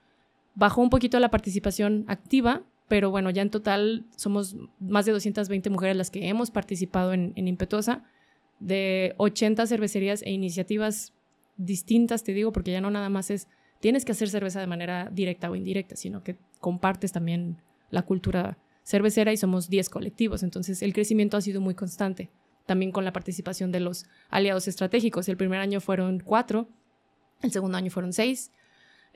bajó 0.55 0.81
un 0.81 0.91
poquito 0.91 1.21
la 1.21 1.31
participación 1.31 2.05
activa, 2.09 2.63
pero 2.89 3.11
bueno, 3.11 3.31
ya 3.31 3.43
en 3.43 3.51
total 3.51 4.07
somos 4.17 4.57
más 4.81 5.05
de 5.05 5.13
220 5.13 5.69
mujeres 5.71 5.97
las 5.97 6.11
que 6.11 6.27
hemos 6.29 6.51
participado 6.51 7.13
en, 7.13 7.33
en 7.37 7.49
Impetuosa, 7.49 8.03
de 8.61 9.15
80 9.19 9.67
cervecerías 9.67 10.23
e 10.23 10.31
iniciativas 10.31 11.13
distintas, 11.57 12.25
te 12.25 12.33
digo, 12.33 12.53
porque 12.53 12.73
ya 12.73 12.81
no 12.81 12.91
nada 12.91 13.09
más 13.09 13.31
es 13.31 13.49
tienes 13.81 14.05
que 14.05 14.13
hacer 14.13 14.29
cerveza 14.29 14.61
de 14.61 14.67
manera 14.67 15.11
directa 15.13 15.51
o 15.51 15.57
indirecta, 15.57 15.97
sino 15.97 16.23
que 16.23 16.37
compartes 16.61 17.13
también 17.13 17.59
la 17.91 18.03
cultura 18.03 18.59
cervecera 18.83 19.33
y 19.33 19.37
somos 19.37 19.69
10 19.69 19.89
colectivos, 19.91 20.43
entonces 20.43 20.83
el 20.83 20.93
crecimiento 20.93 21.37
ha 21.37 21.41
sido 21.41 21.61
muy 21.61 21.75
constante, 21.75 22.31
también 22.67 22.93
con 22.93 23.05
la 23.05 23.13
participación 23.13 23.73
de 23.73 23.81
los 23.81 24.07
aliados 24.29 24.69
estratégicos. 24.69 25.29
El 25.29 25.37
primer 25.37 25.61
año 25.61 25.81
fueron 25.81 26.21
4, 26.21 26.69
el 27.43 27.53
segundo 27.53 27.79
año 27.79 27.91
fueron 27.91 28.13
6, 28.13 28.51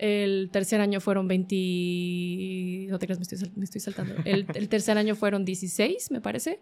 el 0.00 0.48
tercer 0.50 0.80
año 0.80 0.98
fueron 1.00 1.28
20. 1.28 2.86
No 2.88 2.98
te 2.98 3.06
creas, 3.06 3.18
me 3.18 3.64
estoy, 3.64 3.80
saltando. 3.80 4.14
El, 4.24 4.46
tercer 4.46 4.96
año 4.96 5.14
fueron 5.14 5.44
16, 5.44 6.10
me 6.10 6.22
parece. 6.22 6.58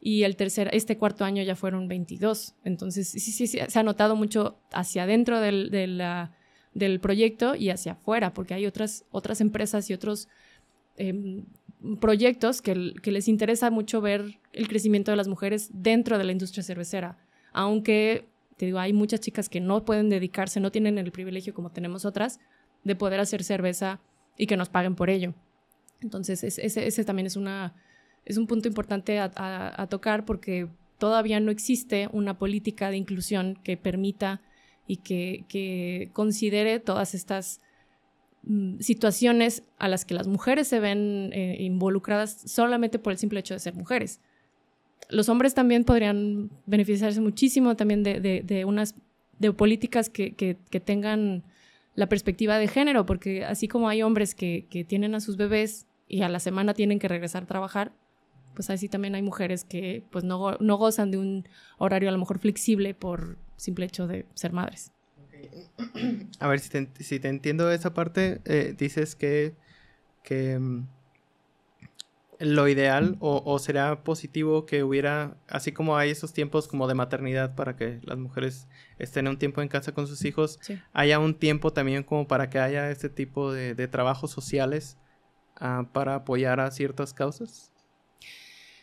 Y 0.00 0.22
el 0.22 0.36
tercer, 0.36 0.70
este 0.72 0.96
cuarto 0.96 1.24
año 1.24 1.42
ya 1.42 1.56
fueron 1.56 1.88
22. 1.88 2.54
Entonces, 2.64 3.08
sí, 3.08 3.20
sí, 3.20 3.46
se 3.46 3.78
ha 3.78 3.82
notado 3.82 4.14
mucho 4.14 4.58
hacia 4.72 5.02
adentro 5.02 5.40
del, 5.40 5.70
del 6.74 7.00
proyecto 7.00 7.54
y 7.54 7.70
hacia 7.70 7.92
afuera, 7.92 8.32
porque 8.32 8.54
hay 8.54 8.66
otras, 8.66 9.04
otras 9.10 9.40
empresas 9.40 9.90
y 9.90 9.94
otros 9.94 10.28
em, 10.96 11.44
proyectos 12.00 12.62
que, 12.62 12.94
que 13.02 13.12
les 13.12 13.28
interesa 13.28 13.70
mucho 13.70 14.00
ver 14.00 14.38
el 14.52 14.68
crecimiento 14.68 15.10
de 15.10 15.16
las 15.16 15.28
mujeres 15.28 15.70
dentro 15.72 16.18
de 16.18 16.24
la 16.24 16.32
industria 16.32 16.62
cervecera. 16.62 17.18
Aunque, 17.52 18.28
te 18.56 18.66
digo, 18.66 18.78
hay 18.78 18.92
muchas 18.92 19.20
chicas 19.20 19.48
que 19.48 19.60
no 19.60 19.84
pueden 19.84 20.08
dedicarse, 20.08 20.60
no 20.60 20.70
tienen 20.70 20.98
el 20.98 21.10
privilegio 21.10 21.54
como 21.54 21.70
tenemos 21.70 22.04
otras, 22.04 22.38
de 22.84 22.94
poder 22.94 23.20
hacer 23.20 23.42
cerveza 23.42 24.00
y 24.36 24.46
que 24.46 24.56
nos 24.56 24.68
paguen 24.68 24.94
por 24.94 25.10
ello. 25.10 25.34
Entonces, 26.00 26.44
ese 26.44 27.04
también 27.04 27.26
es, 27.26 27.36
una, 27.36 27.74
es 28.28 28.36
un 28.36 28.46
punto 28.46 28.68
importante 28.68 29.18
a, 29.18 29.86
tocar 29.90 30.24
porque 30.24 30.68
todavía 30.98 31.40
no 31.40 31.50
existe 31.50 32.08
una 32.12 32.38
política 32.38 32.90
de 32.90 32.96
inclusión 32.96 33.58
que 33.64 33.76
permita 33.76 34.40
y 34.86 34.98
que, 34.98 36.10
considere 36.12 36.78
todas 36.78 37.14
estas 37.14 37.60
mm, 38.44 38.78
situaciones 38.78 39.64
a 39.78 39.88
las 39.88 40.04
que 40.04 40.14
las 40.14 40.28
mujeres 40.28 40.68
se 40.68 40.78
ven 40.78 41.30
eh, 41.32 41.56
involucradas 41.60 42.40
solamente 42.46 42.98
por 42.98 43.12
el 43.12 43.18
simple 43.18 43.40
hecho 43.40 43.54
de 43.54 43.60
ser 43.60 43.74
mujeres. 43.74 44.20
Los 45.10 45.28
hombres 45.28 45.54
también 45.54 45.84
podrían 45.84 46.50
beneficiarse 46.66 47.20
muchísimo 47.20 47.76
también 47.76 48.02
de, 48.02 48.64
unas 48.66 48.94
políticas 49.56 50.10
que 50.10 50.82
tengan 50.84 51.44
la 51.98 52.08
perspectiva 52.08 52.58
de 52.58 52.68
género, 52.68 53.06
porque 53.06 53.44
así 53.44 53.66
como 53.66 53.88
hay 53.88 54.02
hombres 54.02 54.36
que, 54.36 54.86
tienen 54.86 55.16
a 55.16 55.20
sus 55.20 55.36
bebés 55.36 55.88
y 56.06 56.22
a 56.22 56.28
la 56.28 56.38
semana 56.38 56.72
tienen 56.72 57.00
que 57.00 57.08
regresar 57.08 57.42
a 57.42 57.46
trabajar, 57.46 57.90
pues 58.58 58.70
así 58.70 58.88
también 58.88 59.14
hay 59.14 59.22
mujeres 59.22 59.62
que 59.62 60.04
pues 60.10 60.24
no, 60.24 60.56
no 60.58 60.76
gozan 60.78 61.12
de 61.12 61.18
un 61.18 61.48
horario 61.78 62.08
a 62.08 62.12
lo 62.12 62.18
mejor 62.18 62.40
flexible 62.40 62.92
por 62.92 63.38
simple 63.54 63.86
hecho 63.86 64.08
de 64.08 64.26
ser 64.34 64.52
madres. 64.52 64.90
A 66.40 66.48
ver, 66.48 66.58
si 66.58 66.68
te, 66.68 67.04
si 67.04 67.20
te 67.20 67.28
entiendo 67.28 67.70
esa 67.70 67.94
parte, 67.94 68.40
eh, 68.46 68.74
dices 68.76 69.14
que, 69.14 69.54
que 70.24 70.58
mm, 70.58 70.88
lo 72.40 72.66
ideal 72.66 73.16
o, 73.20 73.44
o 73.46 73.60
será 73.60 74.02
positivo 74.02 74.66
que 74.66 74.82
hubiera, 74.82 75.36
así 75.46 75.70
como 75.70 75.96
hay 75.96 76.10
esos 76.10 76.32
tiempos 76.32 76.66
como 76.66 76.88
de 76.88 76.94
maternidad 76.96 77.54
para 77.54 77.76
que 77.76 78.00
las 78.02 78.18
mujeres 78.18 78.66
estén 78.98 79.28
un 79.28 79.38
tiempo 79.38 79.62
en 79.62 79.68
casa 79.68 79.92
con 79.92 80.08
sus 80.08 80.24
hijos, 80.24 80.58
haya 80.92 81.20
un 81.20 81.38
tiempo 81.38 81.72
también 81.72 82.02
como 82.02 82.26
para 82.26 82.50
que 82.50 82.58
haya 82.58 82.90
este 82.90 83.08
tipo 83.08 83.52
de, 83.52 83.86
trabajos 83.86 84.32
sociales 84.32 84.98
ah, 85.54 85.88
para 85.92 86.16
apoyar 86.16 86.58
a 86.58 86.72
ciertas 86.72 87.14
causas? 87.14 87.72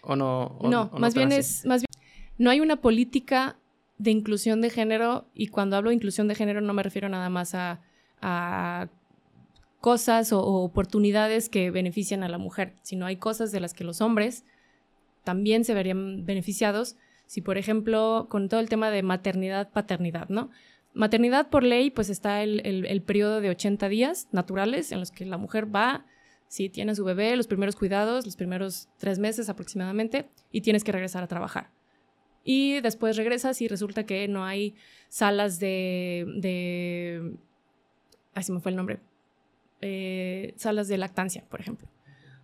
¿O 0.05 0.15
no? 0.15 0.57
no, 0.61 0.89
más 0.97 1.13
bien 1.13 1.31
es, 1.31 1.65
más 1.65 1.81
bien, 1.81 2.05
no 2.37 2.49
hay 2.49 2.59
una 2.59 2.77
política 2.77 3.57
de 3.97 4.11
inclusión 4.11 4.61
de 4.61 4.69
género 4.69 5.25
y 5.33 5.47
cuando 5.47 5.77
hablo 5.77 5.89
de 5.89 5.95
inclusión 5.95 6.27
de 6.27 6.35
género 6.35 6.61
no 6.61 6.73
me 6.73 6.83
refiero 6.83 7.09
nada 7.09 7.29
más 7.29 7.55
a, 7.55 7.81
a 8.21 8.87
cosas 9.85 10.33
o, 10.33 10.41
oportunidades 10.41 11.47
que 11.47 11.69
benefician 11.71 12.23
a 12.23 12.27
la 12.27 12.37
mujer, 12.37 12.73
sino 12.81 13.05
hay 13.05 13.17
cosas 13.17 13.51
de 13.51 13.59
las 13.59 13.73
que 13.73 13.83
los 13.83 14.01
hombres 14.01 14.43
también 15.23 15.63
se 15.63 15.73
verían 15.73 16.25
beneficiados 16.25 16.97
si, 17.27 17.41
por 17.41 17.57
ejemplo, 17.57 18.27
con 18.29 18.49
todo 18.49 18.59
el 18.59 18.69
tema 18.69 18.89
de 18.89 19.03
maternidad, 19.03 19.69
paternidad, 19.71 20.29
¿no? 20.29 20.49
Maternidad 20.93 21.49
por 21.49 21.63
ley, 21.63 21.91
pues 21.91 22.09
está 22.09 22.41
el, 22.41 22.61
el, 22.65 23.01
periodo 23.01 23.41
de 23.41 23.49
80 23.49 23.89
días 23.89 24.27
naturales 24.31 24.91
en 24.91 24.99
los 24.99 25.11
que 25.11 25.25
la 25.25 25.37
mujer 25.37 25.73
va, 25.75 26.05
si 26.55 26.69
tiene 26.69 26.93
a 26.93 26.95
su 26.95 27.03
bebé, 27.03 27.35
los 27.35 27.47
primeros 27.47 27.75
cuidados, 27.75 28.25
los 28.25 28.37
primeros 28.37 28.87
tres 28.97 29.19
meses 29.19 29.49
aproximadamente, 29.49 30.29
y 30.51 30.61
tienes 30.61 30.83
que 30.83 30.93
regresar 30.93 31.21
a 31.21 31.27
trabajar. 31.27 31.69
Y 32.43 32.79
después 32.81 33.17
regresas 33.17 33.61
y 33.61 33.67
resulta 33.67 34.05
que 34.05 34.27
no 34.27 34.45
hay 34.45 34.75
salas 35.09 35.59
de... 35.59 36.25
de... 36.37 37.35
Ay, 38.33 38.43
me 38.49 38.59
fue 38.59 38.71
el 38.71 38.77
nombre 38.77 38.99
eh, 39.81 40.53
salas 40.55 40.87
de 40.87 40.97
lactancia, 40.97 41.45
por 41.49 41.59
ejemplo. 41.59 41.87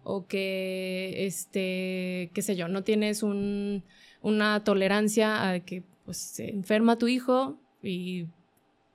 O 0.03 0.27
que, 0.27 1.25
este, 1.25 2.31
qué 2.33 2.41
sé 2.41 2.55
yo, 2.55 2.67
no 2.67 2.83
tienes 2.83 3.23
una 3.23 4.63
tolerancia 4.63 5.49
a 5.49 5.59
que 5.59 5.83
pues, 6.05 6.17
se 6.17 6.49
enferma 6.49 6.97
tu 6.97 7.07
hijo 7.07 7.59
y 7.81 8.27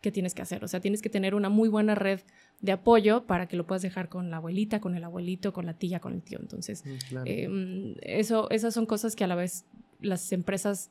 qué 0.00 0.12
tienes 0.12 0.34
que 0.34 0.42
hacer. 0.42 0.64
O 0.64 0.68
sea, 0.68 0.80
tienes 0.80 1.02
que 1.02 1.08
tener 1.08 1.34
una 1.34 1.48
muy 1.48 1.68
buena 1.68 1.94
red 1.94 2.20
de 2.60 2.72
apoyo 2.72 3.26
para 3.26 3.46
que 3.46 3.56
lo 3.56 3.66
puedas 3.66 3.82
dejar 3.82 4.08
con 4.08 4.30
la 4.30 4.38
abuelita, 4.38 4.80
con 4.80 4.94
el 4.94 5.04
abuelito, 5.04 5.52
con 5.52 5.66
la 5.66 5.74
tía, 5.74 6.00
con 6.00 6.14
el 6.14 6.22
tío. 6.22 6.38
Entonces, 6.40 6.84
mm, 6.84 7.16
em, 7.24 7.94
eso, 8.02 8.50
esas 8.50 8.74
son 8.74 8.86
cosas 8.86 9.14
que 9.14 9.24
a 9.24 9.26
la 9.26 9.34
vez 9.34 9.64
las 10.00 10.32
empresas 10.32 10.90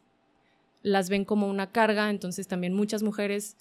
las 0.81 1.09
ven 1.09 1.25
como 1.25 1.47
una 1.47 1.71
carga. 1.71 2.09
Entonces, 2.09 2.47
también 2.47 2.73
muchas 2.73 3.03
mujeres, 3.03 3.57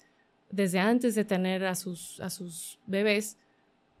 desde 0.51 0.79
antes 0.79 1.15
de 1.15 1.25
tener 1.25 1.65
a 1.65 1.75
sus, 1.75 2.19
a 2.21 2.29
sus 2.29 2.79
bebés, 2.85 3.37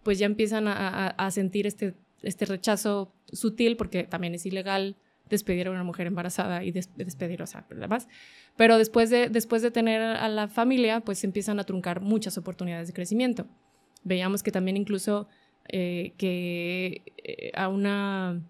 pues 0.03 0.19
ya 0.19 0.27
empiezan 0.27 0.67
a, 0.67 1.31
sentir 1.31 1.65
este, 1.65 1.95
este 2.21 2.45
rechazo 2.45 3.11
sutil, 3.31 3.75
porque 3.75 4.03
también 4.03 4.35
es 4.35 4.45
ilegal 4.45 4.97
despedir 5.31 5.67
a 5.67 5.71
una 5.71 5.83
mujer 5.83 6.05
embarazada 6.05 6.63
y 6.63 6.71
despedir, 6.71 7.41
o 7.41 7.47
sea, 7.47 7.65
demás. 7.75 8.07
Pero 8.55 8.77
después 8.77 9.09
de, 9.09 9.29
después 9.29 9.63
de 9.63 9.71
tener 9.71 10.03
a 10.03 10.29
la 10.29 10.47
familia, 10.47 10.99
pues 11.01 11.23
empiezan 11.23 11.59
a 11.59 11.63
truncar 11.63 12.01
muchas 12.01 12.37
oportunidades 12.37 12.87
de 12.87 12.93
crecimiento. 12.93 13.47
Veíamos 14.05 14.41
que 14.41 14.51
también 14.51 14.77
incluso 14.77 15.27
eh, 15.67 16.13
que 16.17 17.01
eh, 17.17 17.51
a 17.55 17.67
una 17.67 18.41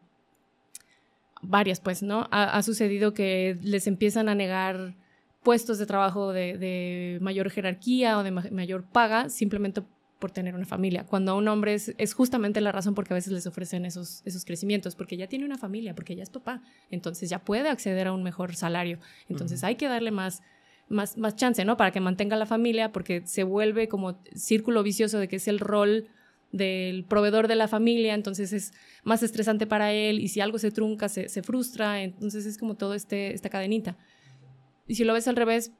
varias 1.41 1.79
pues, 1.79 2.03
¿no? 2.03 2.27
Ha, 2.31 2.61
sucedido 2.63 3.13
que 3.13 3.57
les 3.61 3.87
empiezan 3.87 4.29
a 4.29 4.35
negar 4.35 4.95
puestos 5.43 5.77
de 5.77 5.85
trabajo 5.85 6.33
de, 6.33 7.17
mayor 7.21 7.49
jerarquía 7.49 8.17
o 8.17 8.23
de 8.23 8.31
mayor 8.31 8.83
paga 8.83 9.29
simplemente 9.29 9.81
por 10.19 10.31
tener 10.31 10.55
una 10.55 10.65
familia. 10.65 11.05
Cuando 11.05 11.33
a 11.33 11.35
un 11.35 11.47
hombre 11.47 11.73
es, 11.73 11.93
es, 11.97 12.13
justamente 12.13 12.61
la 12.61 12.71
razón 12.71 12.95
porque 12.95 13.13
a 13.13 13.15
veces 13.15 13.31
les 13.31 13.45
ofrecen 13.47 13.85
esos, 13.85 14.21
esos 14.25 14.43
crecimientos, 14.45 14.95
porque 14.95 15.17
ya 15.17 15.27
tiene 15.27 15.45
una 15.45 15.57
familia, 15.57 15.93
porque 15.93 16.15
ya 16.15 16.23
es 16.23 16.29
papá, 16.29 16.61
entonces 16.89 17.29
ya 17.29 17.39
puede 17.39 17.69
acceder 17.69 18.07
a 18.07 18.13
un 18.13 18.23
mejor 18.23 18.55
salario. 18.55 18.99
Entonces 19.29 19.63
hay 19.63 19.75
que 19.75 19.87
darle 19.87 20.11
más, 20.11 20.41
más, 20.89 21.17
más 21.17 21.35
chance, 21.35 21.63
¿no? 21.65 21.77
Para 21.77 21.91
que 21.91 21.99
mantenga 21.99 22.35
la 22.35 22.45
familia, 22.45 22.91
porque 22.91 23.25
se 23.25 23.43
vuelve 23.43 23.87
como 23.87 24.21
círculo 24.33 24.83
vicioso 24.83 25.19
de 25.19 25.27
que 25.27 25.37
es 25.37 25.47
el 25.47 25.59
rol 25.59 26.07
del 26.51 27.03
proveedor 27.03 27.47
de 27.47 27.55
la 27.55 27.67
familia, 27.67 28.13
entonces 28.13 28.53
es 28.53 28.73
más 29.03 29.23
estresante 29.23 29.67
para 29.67 29.91
él 29.91 30.19
y 30.19 30.29
si 30.29 30.39
algo 30.39 30.57
se 30.57 30.71
trunca, 30.71 31.09
se, 31.09 31.27
se 31.27 31.43
frustra, 31.43 32.01
entonces 32.01 32.45
es 32.45 32.57
como 32.57 32.75
todo 32.75 32.93
este, 32.93 33.33
esta 33.33 33.49
cadenita. 33.49 33.97
Y 34.87 34.95
si 34.95 35.03
lo 35.03 35.13
ves 35.13 35.27
al 35.27 35.35
revés, 35.35 35.71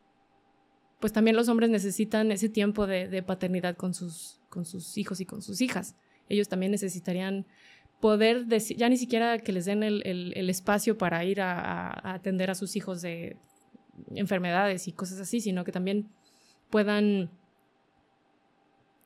pues 0.99 1.13
también 1.13 1.35
los 1.35 1.49
hombres 1.49 1.69
necesitan 1.69 2.31
ese 2.31 2.49
tiempo 2.49 2.87
de, 2.87 3.23
paternidad 3.23 3.75
con 3.75 3.93
sus, 3.93 4.39
con 4.49 4.65
sus 4.65 4.97
hijos 4.97 5.19
y 5.19 5.25
con 5.25 5.41
sus 5.41 5.61
hijas. 5.61 5.95
Ellos 6.29 6.49
también 6.49 6.71
necesitarían 6.71 7.45
poder, 8.01 8.45
decir, 8.45 8.77
ya 8.77 8.89
ni 8.89 8.97
siquiera 8.97 9.37
que 9.39 9.51
les 9.51 9.65
den 9.65 9.83
el, 9.83 10.49
espacio 10.49 10.97
para 10.97 11.23
ir 11.23 11.41
a, 11.41 12.13
atender 12.13 12.49
a 12.49 12.55
sus 12.55 12.75
hijos 12.75 13.01
de 13.01 13.37
enfermedades 14.15 14.87
y 14.87 14.91
cosas 14.91 15.19
así, 15.19 15.41
sino 15.41 15.63
que 15.63 15.71
también 15.71 16.09
puedan 16.69 17.29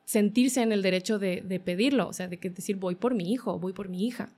sentirse 0.04 0.62
en 0.62 0.72
el 0.72 0.82
derecho 0.82 1.18
de, 1.18 1.62
pedirlo, 1.64 2.08
o 2.08 2.12
sea, 2.12 2.28
de 2.28 2.38
que 2.38 2.50
decir 2.50 2.76
voy 2.76 2.96
por 2.96 3.14
mi 3.14 3.32
hijo, 3.32 3.58
voy 3.58 3.72
por 3.72 3.88
mi 3.88 4.06
hija. 4.06 4.30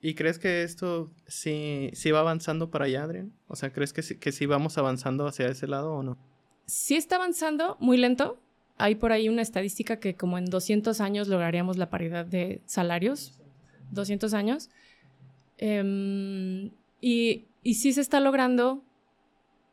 ¿Y 0.00 0.14
crees 0.14 0.38
que 0.38 0.62
esto 0.62 1.10
sí, 1.26 1.90
sí 1.92 2.10
va 2.10 2.20
avanzando 2.20 2.70
para 2.70 2.84
allá, 2.84 3.02
Adrián? 3.02 3.32
O 3.48 3.56
sea, 3.56 3.72
¿crees 3.72 3.92
que 3.92 4.02
que 4.18 4.32
sí 4.32 4.46
vamos 4.46 4.78
avanzando 4.78 5.26
hacia 5.26 5.48
ese 5.48 5.66
lado 5.66 5.92
o 5.92 6.02
no? 6.02 6.18
sí 6.68 6.96
está 6.96 7.16
avanzando 7.16 7.76
muy 7.80 7.96
lento. 7.96 8.38
Hay 8.76 8.94
por 8.94 9.10
ahí 9.10 9.28
una 9.28 9.42
estadística 9.42 9.98
que 9.98 10.14
como 10.14 10.38
en 10.38 10.44
200 10.44 11.00
años 11.00 11.26
lograríamos 11.26 11.78
la 11.78 11.90
paridad 11.90 12.24
de 12.24 12.62
salarios. 12.66 13.40
200 13.90 14.34
años. 14.34 14.70
Em, 15.56 16.70
y, 17.00 17.46
y, 17.64 17.74
sí 17.74 17.92
se 17.92 18.00
está 18.00 18.20
logrando 18.20 18.84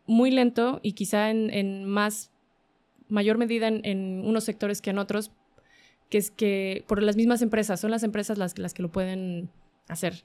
muy 0.07 0.31
lento 0.31 0.79
y 0.83 0.93
quizá 0.93 1.29
en, 1.29 1.85
más, 1.85 2.31
mayor 3.09 3.37
medida 3.37 3.67
en, 3.67 4.23
unos 4.25 4.43
sectores 4.43 4.81
que 4.81 4.91
en 4.91 4.99
otros, 4.99 5.31
que 6.09 6.17
es 6.17 6.31
que 6.31 6.83
por 6.87 7.01
las 7.01 7.15
mismas 7.15 7.41
empresas, 7.41 7.79
son 7.79 7.91
las 7.91 8.03
empresas 8.03 8.37
las, 8.37 8.57
las 8.57 8.73
que 8.73 8.83
lo 8.83 8.91
pueden 8.91 9.49
hacer. 9.87 10.23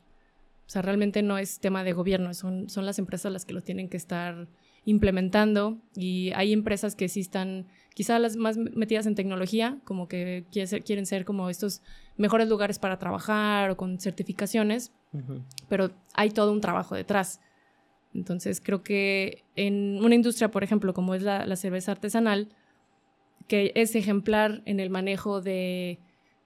O 0.66 0.70
sea, 0.70 0.82
realmente 0.82 1.22
no 1.22 1.38
es 1.38 1.58
tema 1.58 1.82
de 1.82 1.92
gobierno, 1.92 2.32
son, 2.34 2.68
son 2.68 2.86
las 2.86 2.98
empresas 2.98 3.32
las 3.32 3.44
que 3.44 3.54
lo 3.54 3.62
tienen 3.62 3.88
que 3.88 3.96
estar 3.96 4.46
implementando 4.84 5.78
y 5.94 6.32
hay 6.34 6.52
empresas 6.52 6.94
que 6.94 7.08
sí 7.08 7.20
están 7.20 7.66
quizá 7.94 8.18
las 8.18 8.36
más 8.36 8.56
metidas 8.56 9.06
en 9.06 9.14
tecnología, 9.14 9.78
como 9.84 10.08
que 10.08 10.44
quieren 10.50 11.06
ser 11.06 11.24
como 11.24 11.50
estos 11.50 11.82
mejores 12.16 12.48
lugares 12.48 12.78
para 12.78 12.98
trabajar 12.98 13.70
o 13.70 13.76
con 13.76 13.98
certificaciones, 14.00 14.92
pero 15.68 15.90
hay 16.14 16.30
todo 16.30 16.52
un 16.52 16.60
trabajo 16.60 16.94
detrás. 16.94 17.40
Entonces 18.14 18.60
creo 18.60 18.82
que 18.82 19.44
en 19.56 20.02
una 20.02 20.14
industria, 20.14 20.50
por 20.50 20.64
ejemplo, 20.64 20.94
como 20.94 21.14
es 21.14 21.22
la, 21.22 21.56
cerveza 21.56 21.92
artesanal, 21.92 22.48
que 23.46 23.72
es 23.74 23.94
ejemplar 23.94 24.62
en 24.64 24.80
el 24.80 24.90
manejo 24.90 25.40
de, 25.40 25.98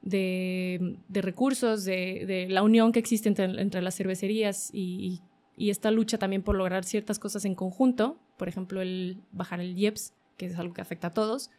de, 0.03 0.99
recursos, 1.11 1.85
de, 1.85 2.47
la 2.51 2.63
unión 2.63 2.93
que 2.93 2.99
existe 2.99 3.29
entre, 3.29 3.83
las 3.83 3.97
cervecerías 3.97 4.71
y, 4.73 5.23
y, 5.57 5.71
esta 5.71 5.91
lucha 5.91 6.19
también 6.19 6.43
por 6.43 6.57
lograr 6.57 6.85
ciertas 6.85 7.19
cosas 7.19 7.45
en 7.45 7.55
conjunto, 7.55 8.19
por 8.37 8.49
ejemplo, 8.49 8.83
el 8.83 9.23
bajar 9.33 9.61
el 9.61 9.79
IEPS, 9.79 10.13
que 10.37 10.47
es 10.47 10.59
algo 10.59 10.75
que 10.75 10.83
afecta 10.83 11.09
a 11.09 11.13
todos. 11.13 11.51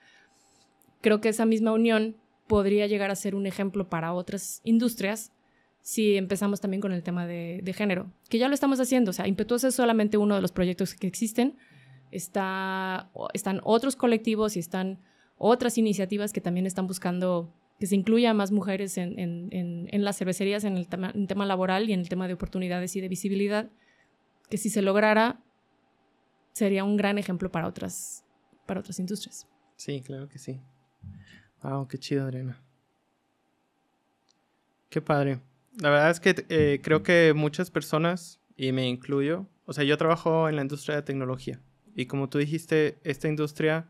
Creo 1.01 1.21
que 1.21 1.29
esa 1.29 1.45
misma 1.45 1.71
unión 1.71 2.15
podría 2.47 2.85
llegar 2.87 3.09
a 3.09 3.15
ser 3.15 3.33
un 3.33 3.47
ejemplo 3.47 3.89
para 3.89 4.13
otras 4.13 4.61
industrias 4.63 5.31
si 5.85 6.17
empezamos 6.17 6.61
también 6.61 6.81
con 6.81 6.91
el 6.93 7.03
tema 7.03 7.27
de, 7.27 7.73
género, 7.77 8.11
que 8.27 8.39
ya 8.39 8.47
lo 8.47 8.55
estamos 8.55 8.79
haciendo. 8.79 9.11
O 9.11 9.13
sea, 9.13 9.27
Impetuosa 9.27 9.67
es 9.67 9.75
solamente 9.75 10.17
uno 10.17 10.33
de 10.33 10.41
los 10.41 10.51
proyectos 10.51 10.95
que 10.95 11.05
existen. 11.05 11.57
Está, 12.09 13.11
están 13.35 13.61
otros 13.63 13.95
colectivos 13.95 14.55
y 14.55 14.59
están 14.59 14.99
otras 15.37 15.77
iniciativas 15.77 16.33
que 16.33 16.41
también 16.41 16.65
están 16.65 16.87
buscando 16.87 17.53
que 17.79 17.85
se 17.85 17.93
incluya 17.95 18.33
más 18.33 18.51
mujeres 18.51 18.97
en, 18.97 19.19
en, 19.19 20.03
las 20.03 20.17
cervecerías, 20.17 20.63
en 20.63 20.75
el, 20.75 20.87
tema, 20.87 21.11
en 21.13 21.27
tema 21.27 21.45
laboral 21.45 21.87
y 21.87 21.93
en 21.93 21.99
el 21.99 22.09
tema 22.09 22.27
de 22.27 22.33
oportunidades 22.33 22.95
y 22.95 23.01
de 23.01 23.07
visibilidad, 23.07 23.69
que 24.49 24.57
si 24.57 24.71
se 24.71 24.81
lograra, 24.81 25.43
sería 26.53 26.83
un 26.83 26.97
gran 26.97 27.19
ejemplo 27.19 27.51
para 27.51 27.67
otras, 27.67 28.25
para 28.65 28.79
otras 28.79 28.97
industrias. 28.97 29.47
Sí, 29.75 30.01
claro 30.01 30.29
que 30.29 30.39
sí. 30.39 30.59
Wow, 31.61 31.87
qué 31.87 31.99
chido, 31.99 32.23
Adriana. 32.23 32.59
Qué 34.89 34.99
padre. 34.99 35.41
La 35.79 35.89
verdad 35.89 36.11
es 36.11 36.19
que 36.19 36.45
eh, 36.49 36.79
creo 36.83 37.03
que 37.03 37.33
muchas 37.35 37.71
personas, 37.71 38.39
y 38.55 38.71
me 38.71 38.88
incluyo, 38.88 39.47
o 39.65 39.73
sea, 39.73 39.83
yo 39.83 39.97
trabajo 39.97 40.47
en 40.47 40.55
la 40.55 40.61
industria 40.61 40.95
de 40.95 41.01
tecnología. 41.01 41.61
Y 41.95 42.05
como 42.05 42.29
tú 42.29 42.38
dijiste, 42.38 42.97
esta 43.03 43.27
industria, 43.27 43.89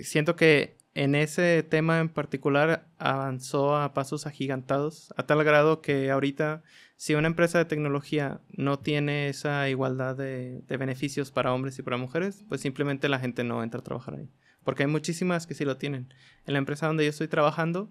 siento 0.00 0.36
que 0.36 0.78
en 0.94 1.14
ese 1.14 1.62
tema 1.62 2.00
en 2.00 2.08
particular 2.08 2.88
avanzó 2.98 3.76
a 3.76 3.94
pasos 3.94 4.26
agigantados, 4.26 5.12
a 5.16 5.26
tal 5.26 5.42
grado 5.44 5.80
que 5.80 6.10
ahorita 6.10 6.62
si 7.00 7.14
una 7.14 7.28
empresa 7.28 7.56
de 7.56 7.64
tecnología 7.64 8.42
no 8.50 8.78
tiene 8.78 9.30
esa 9.30 9.70
igualdad 9.70 10.16
de, 10.16 10.62
beneficios 10.68 11.30
para 11.30 11.54
hombres 11.54 11.78
y 11.78 11.82
para 11.82 11.96
mujeres, 11.96 12.44
pues 12.46 12.60
simplemente 12.60 13.08
la 13.08 13.18
gente 13.18 13.42
no 13.42 13.62
entra 13.62 13.80
a 13.80 13.82
trabajar 13.82 14.16
ahí. 14.16 14.28
Porque 14.64 14.82
hay 14.82 14.86
muchísimas 14.86 15.46
que 15.46 15.54
sí 15.54 15.64
lo 15.64 15.78
tienen. 15.78 16.12
En 16.44 16.52
la 16.52 16.58
empresa 16.58 16.88
donde 16.88 17.04
yo 17.04 17.08
estoy 17.08 17.26
trabajando, 17.26 17.90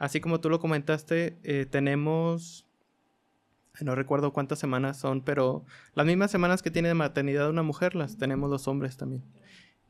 así 0.00 0.20
como 0.20 0.40
tú 0.40 0.48
lo 0.48 0.58
comentaste, 0.58 1.38
eh, 1.44 1.66
tenemos, 1.66 2.66
no 3.82 3.94
recuerdo 3.94 4.32
cuántas 4.32 4.58
semanas 4.58 4.98
son, 4.98 5.20
pero 5.20 5.64
las 5.94 6.06
mismas 6.06 6.30
semanas 6.30 6.62
que 6.62 6.70
tiene 6.70 6.88
de 6.88 6.94
maternidad 6.94 7.50
una 7.50 7.62
mujer, 7.62 7.94
las 7.94 8.16
tenemos 8.16 8.50
los 8.50 8.66
hombres 8.66 8.96
también. 8.96 9.22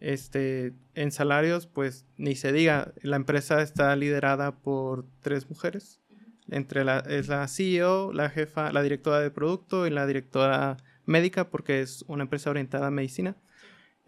Este, 0.00 0.74
en 0.94 1.12
salarios, 1.12 1.66
pues 1.68 2.06
ni 2.16 2.34
se 2.34 2.52
diga, 2.52 2.92
la 3.02 3.16
empresa 3.16 3.62
está 3.62 3.94
liderada 3.94 4.56
por 4.56 5.06
tres 5.20 5.48
mujeres 5.48 6.00
entre 6.50 6.84
la, 6.84 6.98
es 6.98 7.28
la 7.28 7.46
CEO, 7.46 8.12
la 8.12 8.30
jefa, 8.30 8.72
la 8.72 8.82
directora 8.82 9.20
de 9.20 9.30
producto 9.30 9.86
y 9.86 9.90
la 9.90 10.06
directora 10.06 10.76
médica, 11.06 11.50
porque 11.50 11.82
es 11.82 12.04
una 12.08 12.24
empresa 12.24 12.50
orientada 12.50 12.88
a 12.88 12.90
medicina. 12.90 13.36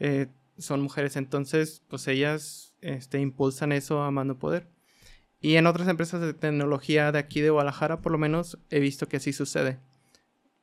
Eh, 0.00 0.26
son 0.58 0.80
mujeres, 0.80 1.14
entonces, 1.14 1.84
pues 1.86 2.08
ellas 2.08 2.74
este, 2.80 3.20
impulsan 3.20 3.70
eso 3.70 4.02
a 4.02 4.10
mano 4.10 4.36
poder. 4.36 4.66
Y 5.42 5.56
en 5.56 5.66
otras 5.66 5.88
empresas 5.88 6.20
de 6.20 6.32
tecnología 6.32 7.12
de 7.12 7.18
aquí 7.18 7.40
de 7.40 7.50
Guadalajara, 7.50 8.00
por 8.00 8.12
lo 8.12 8.18
menos, 8.18 8.58
he 8.70 8.78
visto 8.80 9.08
que 9.08 9.18
así 9.18 9.32
sucede. 9.32 9.80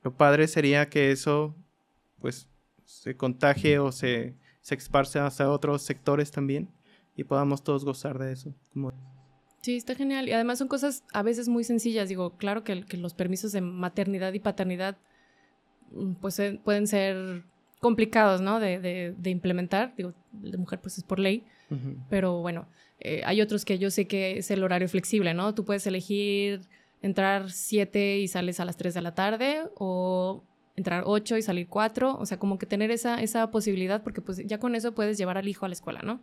Lo 0.02 0.16
padre 0.16 0.48
sería 0.48 0.88
que 0.88 1.12
eso, 1.12 1.54
pues, 2.18 2.48
se 2.84 3.14
contagie 3.14 3.78
o 3.78 3.92
se, 3.92 4.34
se 4.62 4.74
esparce 4.74 5.18
hacia 5.18 5.50
otros 5.50 5.82
sectores 5.82 6.30
también 6.30 6.70
y 7.14 7.24
podamos 7.24 7.62
todos 7.62 7.84
gozar 7.84 8.18
de 8.18 8.32
eso. 8.32 8.54
Como... 8.72 8.92
Sí, 9.60 9.76
está 9.76 9.94
genial. 9.94 10.28
Y 10.28 10.32
además 10.32 10.58
son 10.58 10.68
cosas 10.68 11.04
a 11.12 11.22
veces 11.22 11.48
muy 11.48 11.64
sencillas. 11.64 12.08
Digo, 12.08 12.36
claro 12.38 12.64
que, 12.64 12.84
los 12.96 13.12
permisos 13.12 13.52
de 13.52 13.60
maternidad 13.60 14.32
y 14.32 14.40
paternidad 14.40 14.96
mm, 15.92 16.14
pues 16.14 16.38
eh, 16.38 16.58
pueden 16.64 16.86
ser 16.86 17.44
complicados, 17.80 18.40
¿no? 18.40 18.60
De, 18.60 19.14
implementar. 19.24 19.94
Digo, 19.96 20.14
de 20.32 20.56
mujer 20.56 20.80
pues 20.80 20.96
es 20.96 21.04
por 21.04 21.18
ley. 21.18 21.44
Pero 22.08 22.40
bueno, 22.40 22.66
eh, 23.00 23.22
hay 23.24 23.40
otros 23.40 23.64
que 23.64 23.78
yo 23.78 23.90
sé 23.90 24.06
que 24.06 24.38
es 24.38 24.50
el 24.50 24.62
horario 24.62 24.88
flexible, 24.88 25.34
¿no? 25.34 25.54
Tú 25.54 25.64
puedes 25.64 25.86
elegir 25.86 26.60
entrar 27.02 27.50
7 27.50 28.18
y 28.18 28.28
sales 28.28 28.60
a 28.60 28.64
las 28.64 28.76
3 28.76 28.92
de 28.94 29.00
la 29.00 29.14
tarde 29.14 29.62
o 29.76 30.44
entrar 30.76 31.04
8 31.06 31.38
y 31.38 31.42
salir 31.42 31.68
4. 31.68 32.16
O 32.18 32.26
sea, 32.26 32.38
como 32.38 32.58
que 32.58 32.66
tener 32.66 32.90
esa, 32.90 33.22
esa 33.22 33.50
posibilidad 33.50 34.02
porque 34.02 34.20
pues 34.20 34.44
ya 34.46 34.58
con 34.58 34.74
eso 34.74 34.94
puedes 34.94 35.16
llevar 35.16 35.38
al 35.38 35.48
hijo 35.48 35.64
a 35.64 35.68
la 35.68 35.72
escuela, 35.72 36.00
¿no? 36.02 36.20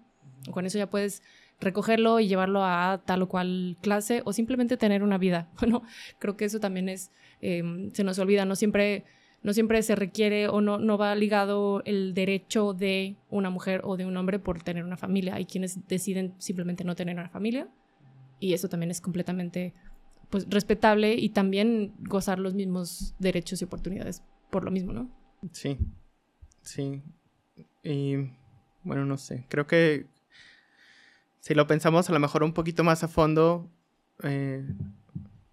O 0.48 0.52
con 0.52 0.66
eso 0.66 0.78
ya 0.78 0.90
puedes 0.90 1.24
recogerlo 1.60 2.20
y 2.20 2.28
llevarlo 2.28 2.64
a 2.64 3.02
tal 3.06 3.24
o 3.24 3.28
cual 3.28 3.78
clase 3.82 4.22
o 4.26 4.34
simplemente 4.34 4.78
tener 4.78 5.04
una 5.04 5.18
vida. 5.18 5.50
Bueno, 5.60 5.82
creo 6.20 6.38
que 6.38 6.46
eso 6.46 6.60
también 6.60 6.90
es, 6.90 7.12
em, 7.42 7.92
se 7.94 8.04
nos 8.04 8.20
olvida, 8.20 8.46
no 8.46 8.56
siempre, 8.56 9.06
no 9.48 9.54
siempre 9.54 9.82
se 9.82 9.96
requiere 9.96 10.50
o 10.50 10.60
no, 10.60 10.78
no 10.78 10.98
va 10.98 11.16
ligado 11.16 11.82
el 11.86 12.14
derecho 12.14 12.74
de 12.74 13.16
una 13.30 13.50
mujer 13.50 13.80
o 13.86 13.96
de 13.96 14.06
un 14.06 14.18
hombre 14.18 14.40
por 14.40 14.62
tener 14.62 14.84
una 14.84 14.98
familia. 14.98 15.36
Hay 15.36 15.46
quienes 15.46 15.88
deciden 15.88 16.34
simplemente 16.38 16.84
no 16.84 16.98
tener 16.98 17.16
una 17.16 17.30
familia 17.30 17.70
y 18.42 18.52
eso 18.52 18.68
también 18.68 18.92
es 18.92 19.00
completamente 19.00 19.74
pues, 20.30 20.50
respetable 20.50 21.14
y 21.14 21.30
también 21.30 21.94
gozar 22.00 22.40
los 22.40 22.56
mismos 22.56 23.16
derechos 23.20 23.62
y 23.62 23.64
oportunidades 23.64 24.22
por 24.50 24.66
lo 24.66 24.70
mismo, 24.70 24.92
¿no? 24.92 25.10
Sí, 25.54 25.78
sí. 26.62 27.02
Y 27.84 28.16
bueno, 28.84 29.06
no 29.06 29.16
sé, 29.16 29.46
creo 29.48 29.66
que 29.66 30.08
si 31.40 31.54
lo 31.54 31.68
pensamos 31.68 32.10
a 32.10 32.12
lo 32.12 32.20
mejor 32.20 32.44
un 32.44 32.52
poquito 32.52 32.84
más 32.84 33.02
a 33.06 33.08
fondo, 33.08 33.72
eh, 34.24 34.68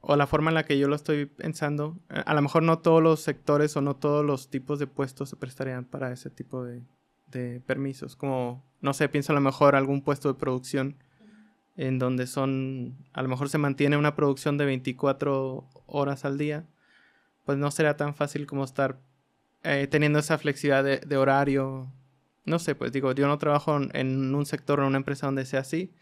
o 0.06 0.16
la 0.16 0.26
forma 0.26 0.50
en 0.50 0.54
la 0.54 0.64
que 0.64 0.78
yo 0.78 0.86
lo 0.86 0.96
estoy 0.96 1.26
pensando, 1.26 1.98
eh, 2.10 2.22
a 2.24 2.34
lo 2.34 2.42
mejor 2.42 2.62
no 2.62 2.78
todos 2.78 3.02
los 3.02 3.20
sectores 3.20 3.76
o 3.76 3.80
no 3.80 3.96
todos 3.96 4.24
los 4.24 4.50
tipos 4.50 4.78
de 4.78 4.86
puestos 4.86 5.30
se 5.30 5.36
prestarían 5.36 5.84
para 5.84 6.12
ese 6.12 6.30
tipo 6.30 6.64
de, 6.64 6.82
permisos. 7.66 8.14
Como, 8.14 8.64
no 8.80 8.94
sé, 8.94 9.08
pienso 9.08 9.32
a 9.32 9.34
lo 9.34 9.40
mejor 9.40 9.74
algún 9.74 10.02
puesto 10.02 10.28
de 10.28 10.38
producción 10.38 10.96
en 11.76 11.98
donde 11.98 12.28
son, 12.28 12.96
a 13.12 13.22
lo 13.22 13.28
mejor 13.28 13.48
se 13.48 13.58
mantiene 13.58 13.96
una 13.96 14.14
producción 14.14 14.56
de 14.56 14.66
24 14.66 15.68
horas 15.86 16.24
al 16.24 16.38
día, 16.38 16.64
pues 17.44 17.58
no 17.58 17.72
sería 17.72 17.96
tan 17.96 18.14
fácil 18.14 18.46
como 18.46 18.62
estar 18.62 19.00
eh, 19.64 19.88
teniendo 19.90 20.20
esa 20.20 20.38
flexibilidad 20.38 20.84
de, 20.84 21.16
horario. 21.16 21.92
No 22.44 22.60
sé, 22.60 22.76
pues 22.76 22.92
digo, 22.92 23.10
yo 23.10 23.26
no 23.26 23.36
trabajo 23.38 23.80
en 23.92 24.32
un 24.32 24.46
sector 24.46 24.78
o 24.78 24.82
en 24.84 24.90
una 24.90 24.98
empresa 24.98 25.26
donde 25.26 25.44
sea 25.44 25.60
así, 25.60 25.92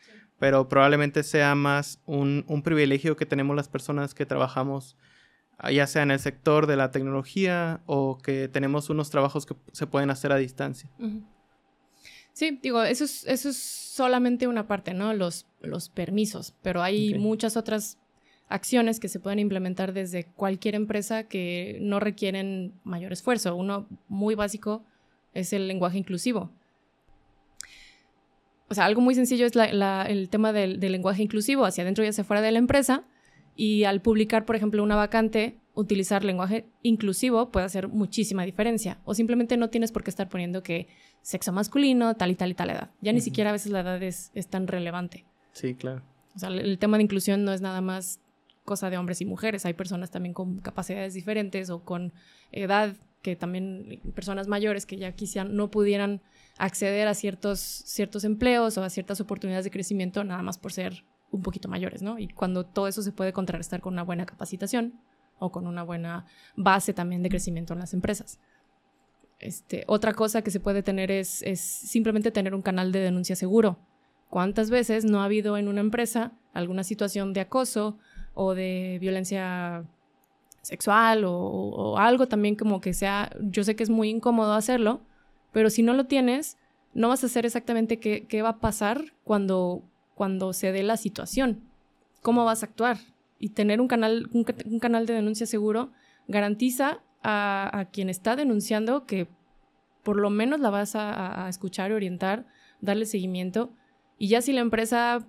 pero 0.43 0.69
probablemente 0.69 1.23
sea 1.23 1.55
más 1.55 2.01
un, 2.05 2.45
un, 2.49 2.63
privilegio 2.63 3.15
que 3.15 3.27
tenemos 3.27 3.55
las 3.55 3.69
personas 3.69 4.13
que 4.13 4.27
trabajamos, 4.27 4.97
ah, 5.57 5.71
ya 5.71 5.87
sea 5.87 6.03
en 6.03 6.11
el 6.11 6.19
sector 6.19 6.67
de 6.67 6.75
la 6.75 6.91
tecnología 6.91 7.81
o 7.87 8.19
que 8.19 8.49
tenemos 8.49 8.91
unos 8.91 9.09
trabajos 9.09 9.47
que 9.47 9.55
se 9.71 9.87
pueden 9.87 10.11
hacer 10.11 10.33
a 10.33 10.37
distancia. 10.39 10.91
Sí, 12.33 12.59
digo, 12.61 12.83
eso 12.83 13.05
es, 13.05 13.25
eso 13.29 13.51
es 13.51 13.57
solamente 13.57 14.49
una 14.49 14.67
parte, 14.67 14.95
¿no? 14.95 15.15
Los, 15.15 15.47
los 15.61 15.89
permisos, 15.91 16.57
pero 16.61 16.83
hay 16.83 17.15
muchas 17.15 17.57
otras 17.57 17.99
acciones 18.49 18.99
que 18.99 19.07
se 19.07 19.21
pueden 19.21 19.39
implementar 19.39 19.93
desde 19.93 20.25
cualquier 20.25 20.75
empresa 20.75 21.29
que 21.29 21.79
no 21.81 22.01
requieren 22.01 22.75
mayor 22.83 23.13
esfuerzo. 23.13 23.55
Uno 23.55 23.87
muy 24.09 24.35
básico 24.35 24.85
es 25.35 25.53
el 25.53 25.69
lenguaje 25.69 25.99
inclusivo. 25.99 26.51
O 28.73 28.75
sea, 28.75 28.87
algo 28.87 29.03
muy 29.03 29.15
sencillo 29.15 29.45
es 29.45 29.53
el 29.55 30.29
tema 30.31 30.51
del, 30.55 30.81
lenguaje 30.81 31.23
inclusivo, 31.23 31.67
hacia 31.67 31.83
adentro 31.83 32.05
y 32.05 32.07
hacia 32.09 32.23
afuera 32.23 32.41
de 32.41 32.53
la 32.53 32.59
empresa. 32.59 33.05
Y 33.55 33.85
al 33.85 34.01
publicar, 34.01 34.47
por 34.47 34.57
ejemplo, 34.57 34.83
una 34.83 34.97
vacante, 34.97 35.59
utilizar 35.75 36.25
lenguaje 36.25 36.65
inclusivo 36.81 37.51
puede 37.51 37.67
hacer 37.67 37.89
muchísima 37.89 38.47
diferencia. 38.47 38.99
O 39.05 39.13
simplemente 39.13 39.59
no 39.59 39.69
tienes 39.69 39.93
por 39.93 40.05
qué 40.05 40.09
estar 40.09 40.31
poniendo 40.31 40.63
que 40.63 40.89
sexo 41.21 41.53
masculino, 41.53 42.15
tal 42.15 42.31
y 42.31 42.35
tal 42.35 42.51
y 42.51 42.55
tal 42.55 42.71
edad. 42.71 42.91
Ya 43.03 43.13
ni 43.13 43.21
siquiera 43.21 43.51
a 43.51 43.53
veces 43.53 43.73
la 43.73 43.81
edad 43.81 44.03
es, 44.03 44.31
es 44.35 44.49
tan 44.49 44.67
relevante. 44.67 45.27
Sí, 45.53 45.75
claro. 45.75 46.01
O 46.35 46.39
sea, 46.39 46.49
el 46.49 46.79
tema 46.79 46.97
de 46.97 47.03
inclusión 47.03 47.45
no 47.45 47.53
es 47.53 47.61
nada 47.61 47.83
más 47.83 48.23
cosa 48.65 48.89
de 48.89 48.97
hombres 48.97 49.21
y 49.21 49.27
mujeres. 49.27 49.67
Hay 49.67 49.75
personas 49.75 50.11
también 50.11 50.33
con 50.33 50.61
capacidades 50.61 51.13
diferentes 51.13 51.69
o 51.69 51.85
con 51.85 52.15
edad, 52.53 52.97
que 53.21 53.37
también 53.37 54.01
personas 54.15 54.49
mayores 54.49 54.87
que 54.87 54.97
ya 54.97 55.13
quizá 55.13 55.45
no 55.45 55.71
pudieran 55.71 56.23
acceder 56.63 57.09
a 57.09 57.15
ciertos, 57.15 57.59
ciertos 57.61 58.25
empleos 58.25 58.79
o 58.79 58.85
a 58.85 58.91
ciertas 58.91 59.21
oportunidades 59.21 59.65
de 59.65 59.71
crecimiento 59.71 60.23
nada 60.25 60.43
más 60.43 60.59
por 60.59 60.73
ser 60.73 61.05
un 61.31 61.43
poquito 61.43 61.69
mayores, 61.69 62.03
¿no? 62.03 62.19
Y 62.19 62.29
cuando 62.29 62.65
todo 62.65 62.87
eso 62.87 63.03
se 63.03 63.13
puede 63.13 63.33
contrarrestar 63.33 63.81
con 63.81 63.95
una 63.95 64.05
buena 64.05 64.27
capacitación 64.27 65.01
o 65.39 65.51
con 65.51 65.67
una 65.67 65.83
buena 65.83 66.27
base 66.57 66.95
también 66.95 67.23
de 67.23 67.31
crecimiento 67.31 67.73
en 67.73 67.81
las 67.81 67.95
empresas. 67.95 68.39
Este, 69.41 69.83
otra 69.89 70.13
cosa 70.13 70.43
que 70.43 70.53
se 70.53 70.61
puede 70.61 70.85
tener 70.85 71.11
es, 71.11 71.43
es 71.43 71.61
simplemente 71.61 72.31
tener 72.31 72.55
un 72.55 72.63
canal 72.63 72.93
de 72.93 73.01
denuncia 73.01 73.35
seguro. 73.35 73.79
¿Cuántas 74.31 74.71
veces 74.71 75.05
no 75.05 75.21
ha 75.21 75.25
habido 75.25 75.57
en 75.59 75.67
una 75.67 75.81
empresa 75.81 76.33
alguna 76.55 76.85
situación 76.85 77.33
de 77.33 77.41
acoso 77.41 77.99
o 78.35 78.55
de 78.55 78.99
violencia 79.01 79.85
sexual 80.63 81.25
o, 81.27 81.99
algo 81.99 82.29
también 82.29 82.55
como 82.55 82.81
que 82.81 82.95
sea, 82.95 83.31
yo 83.41 83.65
sé 83.65 83.75
que 83.75 83.83
es 83.83 83.91
muy 83.91 84.11
incómodo 84.11 84.53
hacerlo, 84.55 85.01
pero 85.53 85.71
si 85.71 85.83
no 85.83 85.93
lo 85.93 86.07
tienes, 86.07 86.59
no 86.95 87.09
vas 87.09 87.25
a 87.25 87.29
saber 87.29 87.47
exactamente 87.47 87.99
qué, 87.99 88.27
qué 88.27 88.43
va 88.43 88.51
a 88.51 88.61
pasar 88.61 89.15
cuando, 89.25 89.83
cuando 90.15 90.53
se 90.53 90.73
dé 90.73 90.83
la 90.83 90.97
situación, 90.97 91.63
cómo 92.23 92.45
vas 92.45 92.63
a 92.63 92.67
actuar. 92.67 92.99
Y 93.39 93.51
tener 93.51 93.81
un 93.81 93.89
canal, 93.89 94.29
un, 94.33 94.45
canal 94.79 95.07
de 95.07 95.15
denuncia 95.15 95.47
seguro 95.47 95.91
garantiza 96.29 97.03
a, 97.23 97.87
quien 97.93 98.09
está 98.09 98.37
denunciando 98.37 99.05
que 99.05 99.29
por 100.05 100.17
lo 100.17 100.31
menos 100.31 100.61
la 100.61 100.71
vas 100.71 100.95
a, 100.95 101.47
a 101.47 101.49
escuchar 101.49 101.93
orientar, 101.93 102.47
darle 102.81 103.05
seguimiento. 103.05 103.73
Y 104.19 104.29
ya 104.29 104.43
si 104.43 104.53
la 104.53 104.61
empresa 104.61 105.27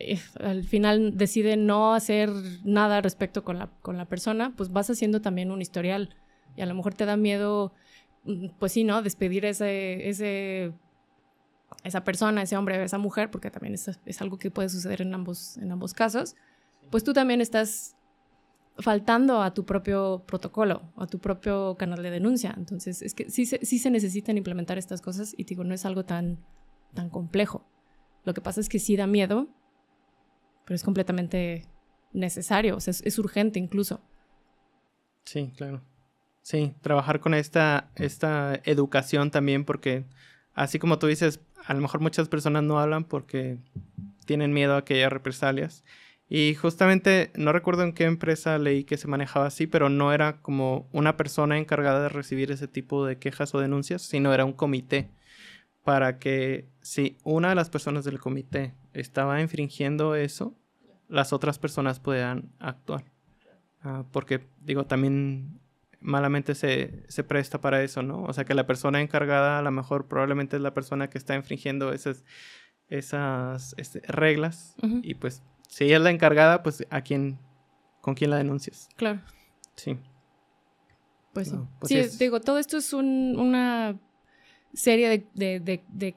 eh, 0.00 0.18
al 0.40 0.64
final 0.64 1.18
decide 1.18 1.58
no 1.58 1.92
hacer 1.92 2.30
nada 2.64 3.02
respecto 3.02 3.44
con 3.44 3.58
la, 3.58 3.68
con 3.82 3.98
la 3.98 4.06
persona, 4.06 4.54
pues 4.56 4.72
vas 4.72 4.88
haciendo 4.88 5.20
también 5.20 5.50
un 5.50 5.60
historial. 5.60 6.16
Y 6.56 6.62
a 6.62 6.66
lo 6.66 6.74
mejor 6.74 6.94
te 6.94 7.04
da 7.04 7.16
miedo, 7.16 7.74
pues 8.58 8.72
sí, 8.72 8.84
¿no? 8.84 9.02
Despedir 9.02 9.44
ese, 9.44 10.08
ese, 10.08 10.72
esa 11.84 12.04
persona, 12.04 12.42
ese 12.42 12.56
hombre, 12.56 12.82
esa 12.82 12.98
mujer, 12.98 13.30
porque 13.30 13.50
también 13.50 13.74
es, 13.74 13.90
es 14.04 14.20
algo 14.20 14.38
que 14.38 14.50
puede 14.50 14.68
suceder 14.68 15.02
en 15.02 15.14
ambos, 15.14 15.56
en 15.58 15.72
ambos 15.72 15.94
casos. 15.94 16.36
Pues 16.90 17.04
tú 17.04 17.12
también 17.12 17.40
estás 17.40 17.96
faltando 18.78 19.42
a 19.42 19.52
tu 19.52 19.64
propio 19.64 20.24
protocolo, 20.26 20.92
a 20.96 21.06
tu 21.06 21.18
propio 21.18 21.76
canal 21.76 22.02
de 22.02 22.10
denuncia. 22.10 22.54
Entonces, 22.56 23.02
es 23.02 23.14
que 23.14 23.30
sí 23.30 23.46
se, 23.46 23.64
sí 23.64 23.78
se 23.78 23.90
necesitan 23.90 24.36
implementar 24.38 24.78
estas 24.78 25.00
cosas 25.00 25.34
y 25.36 25.44
digo, 25.44 25.64
no 25.64 25.74
es 25.74 25.84
algo 25.84 26.04
tan, 26.04 26.38
tan 26.94 27.10
complejo. 27.10 27.66
Lo 28.24 28.34
que 28.34 28.40
pasa 28.40 28.60
es 28.60 28.68
que 28.68 28.78
sí 28.78 28.96
da 28.96 29.06
miedo 29.06 29.48
pero 30.70 30.76
es 30.76 30.84
completamente 30.84 31.66
necesario, 32.12 32.76
o 32.76 32.80
sea, 32.80 32.92
es, 32.92 33.18
urgente 33.18 33.58
incluso. 33.58 34.00
Sí, 35.24 35.52
claro. 35.56 35.82
Sí, 36.42 36.74
trabajar 36.80 37.20
con 37.20 37.34
esta, 37.34 37.90
esta 37.96 38.60
educación 38.64 39.30
también, 39.30 39.64
porque 39.64 40.04
así 40.54 40.78
como 40.78 40.98
tú 40.98 41.06
dices, 41.06 41.40
a 41.64 41.74
lo 41.74 41.80
mejor 41.80 42.00
muchas 42.00 42.28
personas 42.28 42.62
no 42.62 42.80
hablan 42.80 43.04
porque 43.04 43.58
tienen 44.24 44.52
miedo 44.52 44.76
a 44.76 44.84
que 44.84 44.94
haya 44.94 45.10
represalias. 45.10 45.84
Y 46.28 46.54
justamente, 46.54 47.32
no 47.34 47.52
recuerdo 47.52 47.82
en 47.82 47.92
qué 47.92 48.04
empresa 48.04 48.56
leí 48.58 48.84
que 48.84 48.96
se 48.96 49.08
manejaba 49.08 49.46
así, 49.46 49.66
pero 49.66 49.88
no 49.88 50.12
era 50.12 50.40
como 50.40 50.88
una 50.92 51.16
persona 51.16 51.58
encargada 51.58 52.02
de 52.02 52.08
recibir 52.08 52.52
ese 52.52 52.68
tipo 52.68 53.04
de 53.04 53.18
quejas 53.18 53.54
o 53.54 53.60
denuncias, 53.60 54.02
sino 54.02 54.32
era 54.32 54.44
un 54.44 54.52
comité 54.52 55.10
para 55.82 56.18
que 56.18 56.68
si 56.82 57.18
una 57.24 57.48
de 57.48 57.54
las 57.56 57.70
personas 57.70 58.04
del 58.04 58.20
comité 58.20 58.74
estaba 58.92 59.40
infringiendo 59.40 60.14
eso, 60.14 60.54
las 61.08 61.32
otras 61.32 61.58
personas 61.58 61.98
puedan 61.98 62.52
actuar. 62.60 63.04
Ah, 63.82 64.04
porque, 64.12 64.46
digo, 64.60 64.84
también 64.84 65.58
malamente 66.00 66.54
se, 66.54 67.04
se, 67.08 67.24
presta 67.24 67.60
para 67.60 67.82
eso, 67.82 68.02
¿no? 68.02 68.22
O 68.24 68.32
sea, 68.32 68.44
que 68.44 68.54
la 68.54 68.66
persona 68.66 69.00
encargada 69.00 69.58
a 69.58 69.62
lo 69.62 69.70
mejor 69.70 70.08
probablemente 70.08 70.56
es 70.56 70.62
la 70.62 70.74
persona 70.74 71.10
que 71.10 71.18
está 71.18 71.34
infringiendo 71.34 71.92
esas, 71.92 72.24
esas 72.88 73.74
este, 73.76 74.00
reglas. 74.06 74.74
Y 75.02 75.14
pues, 75.14 75.42
si 75.68 75.84
ella 75.84 75.96
es 75.96 76.02
la 76.02 76.10
encargada, 76.10 76.62
pues, 76.62 76.86
¿a 76.90 77.02
quién, 77.02 77.38
con 78.00 78.14
quién 78.14 78.30
la 78.30 78.36
denuncias? 78.36 78.88
Claro. 78.96 79.20
Sí. 79.76 79.98
Pues 81.32 81.48
sí. 81.48 81.56
Pues 81.78 82.12
sí, 82.12 82.18
digo, 82.18 82.40
todo 82.40 82.58
esto 82.58 82.78
es 82.78 82.92
una 82.92 83.98
serie 84.72 85.26
de, 85.34 85.60
de, 85.60 85.84
de 85.88 86.16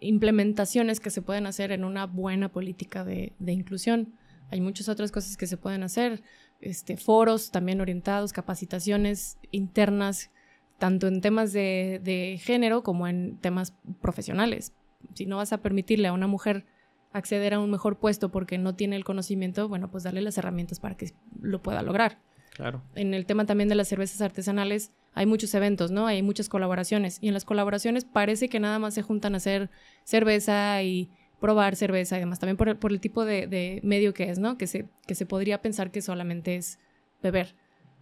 implementaciones 0.00 1.00
que 1.00 1.10
se 1.10 1.22
pueden 1.22 1.46
hacer 1.46 1.72
en 1.72 1.84
una 1.84 2.06
buena 2.06 2.50
política 2.50 3.04
de, 3.04 3.34
inclusión. 3.46 4.14
Hay 4.50 4.60
muchas 4.60 4.88
otras 4.88 5.12
cosas 5.12 5.36
que 5.36 5.46
se 5.46 5.56
pueden 5.56 5.82
hacer, 5.82 6.22
este, 6.60 6.96
foros 6.96 7.50
también 7.50 7.80
orientados, 7.80 8.32
capacitaciones 8.32 9.38
internas, 9.50 10.30
tanto 10.78 11.06
en 11.06 11.20
temas 11.20 11.52
de, 11.52 12.40
género 12.42 12.82
como 12.82 13.06
en 13.08 13.38
temas 13.38 13.74
profesionales. 14.00 14.72
Si 15.14 15.26
no 15.26 15.36
vas 15.36 15.52
a 15.52 15.62
permitirle 15.62 16.08
a 16.08 16.12
una 16.12 16.26
mujer 16.26 16.66
acceder 17.12 17.54
a 17.54 17.60
un 17.60 17.70
mejor 17.70 17.98
puesto 17.98 18.30
porque 18.30 18.58
no 18.58 18.74
tiene 18.74 18.96
el 18.96 19.04
conocimiento, 19.04 19.68
bueno, 19.68 19.90
pues 19.90 20.04
darle 20.04 20.20
las 20.20 20.38
herramientas 20.38 20.80
para 20.80 20.96
que 20.96 21.12
lo 21.40 21.62
pueda 21.62 21.82
lograr. 21.82 22.18
Claro. 22.54 22.82
En 22.96 23.14
el 23.14 23.24
tema 23.24 23.46
también 23.46 23.68
de 23.68 23.76
las 23.76 23.88
cervezas 23.88 24.20
artesanales, 24.20 24.90
hay 25.14 25.26
muchos 25.26 25.54
eventos, 25.54 25.90
¿no? 25.90 26.06
Hay 26.06 26.22
muchas 26.22 26.48
colaboraciones. 26.48 27.18
Y 27.20 27.28
en 27.28 27.34
las 27.34 27.44
colaboraciones 27.44 28.04
parece 28.04 28.48
que 28.48 28.60
nada 28.60 28.78
más 28.78 28.94
se 28.94 29.02
juntan 29.02 29.34
a 29.34 29.38
hacer 29.38 29.70
cerveza 30.04 30.82
y 30.82 31.08
probar 31.40 31.76
cerveza 31.76 32.16
y 32.16 32.20
demás. 32.20 32.38
También 32.38 32.56
por, 32.56 32.92
el 32.92 33.00
tipo 33.00 33.24
de, 33.24 33.80
medio 33.82 34.14
que 34.14 34.30
es, 34.30 34.38
¿no? 34.38 34.58
Que 34.58 34.66
se, 34.66 34.88
que 35.06 35.14
se 35.14 35.26
podría 35.26 35.62
pensar 35.62 35.90
que 35.90 36.02
solamente 36.02 36.56
es 36.56 36.78
beber. 37.22 37.54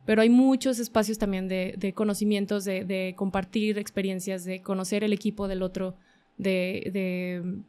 Pero 0.06 0.22
hay 0.22 0.30
muchos 0.30 0.78
espacios 0.78 1.18
también 1.18 1.48
de, 1.48 1.92
conocimientos, 1.94 2.64
de, 2.64 3.14
compartir 3.16 3.78
experiencias, 3.78 4.44
de 4.44 4.62
conocer 4.62 5.02
el 5.02 5.12
equipo 5.12 5.48
del 5.48 5.62
otro, 5.62 5.96
de, 6.38 7.62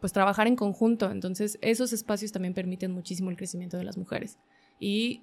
pues 0.00 0.12
trabajar 0.12 0.46
en 0.46 0.56
conjunto. 0.56 1.10
Entonces, 1.10 1.58
esos 1.60 1.92
espacios 1.92 2.32
también 2.32 2.54
permiten 2.54 2.92
muchísimo 2.92 3.30
el 3.30 3.36
crecimiento 3.36 3.76
de 3.76 3.84
las 3.84 3.98
mujeres. 3.98 4.38
Y 4.80 5.22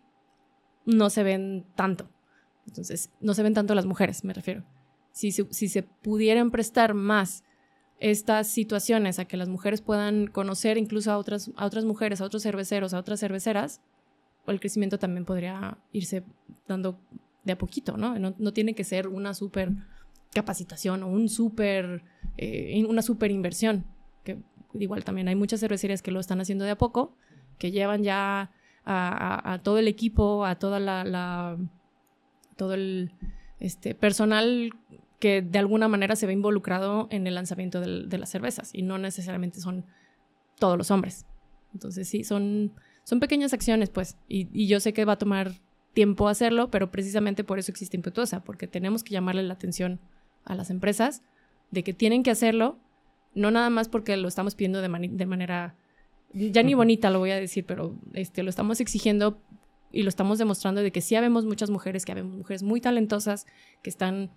no 0.86 1.10
se 1.10 1.24
ven 1.24 1.66
tanto. 1.76 2.08
Entonces, 2.68 3.10
no 3.20 3.34
se 3.34 3.42
ven 3.42 3.56
tanto 3.56 3.74
las 3.74 3.88
mujeres, 3.88 4.24
me 4.24 4.34
refiero. 4.34 4.64
Si, 5.12 5.32
si, 5.32 5.68
se 5.68 5.84
pudieran 5.84 6.52
prestar 6.52 6.94
más 6.94 7.44
estas 8.02 8.48
situaciones 8.48 9.20
a 9.20 9.26
que 9.26 9.38
las 9.38 9.48
mujeres 9.48 9.82
puedan 9.82 10.26
conocer 10.26 10.78
incluso 10.78 11.12
a 11.12 11.18
otras, 11.18 11.52
a 11.56 11.66
otras 11.66 11.86
mujeres, 11.86 12.20
a 12.20 12.26
otros 12.26 12.42
cerveceros, 12.42 12.94
a 12.94 13.00
otras 13.00 13.20
cerveceras, 13.20 13.80
el 14.48 14.60
crecimiento 14.60 14.98
también 14.98 15.24
podría 15.24 15.78
irse 15.94 16.24
dando 16.68 17.00
de 17.44 17.54
a 17.54 17.58
poquito, 17.58 17.98
¿no? 17.98 18.18
No, 18.18 18.54
tiene 18.54 18.74
que 18.74 18.84
ser 18.84 19.08
una 19.08 19.36
súper 19.36 19.72
capacitación 20.34 21.04
o 21.04 21.08
un 21.08 21.30
super, 21.30 22.04
eh, 22.38 22.84
una 22.88 23.04
súper 23.04 23.30
inversión, 23.32 23.86
que 24.24 24.40
igual 24.74 25.04
también 25.04 25.28
hay 25.28 25.36
muchas 25.36 25.60
cervecerías 25.60 26.02
que 26.02 26.12
lo 26.12 26.20
están 26.20 26.42
haciendo 26.42 26.66
de 26.66 26.72
a 26.72 26.78
poco, 26.78 27.16
que 27.60 27.72
llevan 27.72 28.04
ya 28.04 28.52
a, 28.84 29.60
todo 29.64 29.78
el 29.78 29.88
equipo, 29.88 30.44
a 30.46 30.56
toda 30.56 30.80
la, 30.80 31.58
todo 32.58 32.74
el 32.74 33.12
este, 33.60 33.94
personal 33.94 34.72
que 35.22 35.44
de 35.44 35.60
alguna 35.60 35.88
manera 35.88 36.18
se 36.18 36.26
ve 36.26 36.34
involucrado 36.34 37.08
en 37.12 37.28
el 37.28 37.36
lanzamiento 37.36 37.80
de 37.80 38.18
las 38.18 38.30
cervezas 38.30 38.72
y 38.74 38.82
no 38.82 38.98
necesariamente 38.98 39.62
son 39.62 39.86
todos 40.60 40.78
los 40.78 40.90
hombres. 40.92 41.28
Entonces 41.74 42.10
sí, 42.10 42.24
son, 42.24 42.74
son 43.04 43.20
pequeñas 43.20 43.54
acciones, 43.54 43.90
pues, 43.90 44.18
y, 44.28 44.68
yo 44.68 44.80
sé 44.80 44.94
que 44.94 45.06
va 45.06 45.14
a 45.14 45.18
tomar 45.18 45.54
tiempo 45.94 46.28
hacerlo, 46.28 46.72
pero 46.72 46.90
precisamente 46.90 47.44
por 47.44 47.60
eso 47.60 47.72
existe 47.72 47.96
Impetuosa, 47.96 48.44
porque 48.44 48.68
tenemos 48.68 49.04
que 49.04 49.12
llamarle 49.12 49.44
la 49.44 49.54
atención 49.54 50.00
a 50.44 50.56
las 50.56 50.72
empresas 50.72 51.22
de 51.70 51.84
que 51.84 51.94
tienen 51.94 52.24
que 52.24 52.32
hacerlo, 52.32 52.80
no 53.36 53.52
nada 53.52 53.70
más 53.70 53.90
porque 53.90 54.18
lo 54.18 54.28
estamos 54.28 54.56
pidiendo 54.56 54.82
de, 54.82 54.90
de 54.90 55.26
manera, 55.28 55.76
ya 56.34 56.64
ni 56.64 56.74
bonita 56.74 57.12
lo 57.12 57.20
voy 57.20 57.30
a 57.30 57.40
decir, 57.40 57.66
pero 57.68 57.96
este, 58.14 58.42
lo 58.42 58.50
estamos 58.50 58.82
exigiendo 58.82 59.40
y 59.92 60.02
lo 60.02 60.10
estamos 60.10 60.40
demostrando 60.40 60.82
de 60.82 60.92
que 60.92 61.02
sí 61.02 61.16
habemos 61.16 61.46
muchas 61.46 61.70
mujeres, 61.70 62.06
que 62.06 62.12
habemos 62.12 62.36
mujeres 62.36 62.64
muy 62.64 62.82
talentosas, 62.82 63.46
que 63.84 63.90
están 63.92 64.32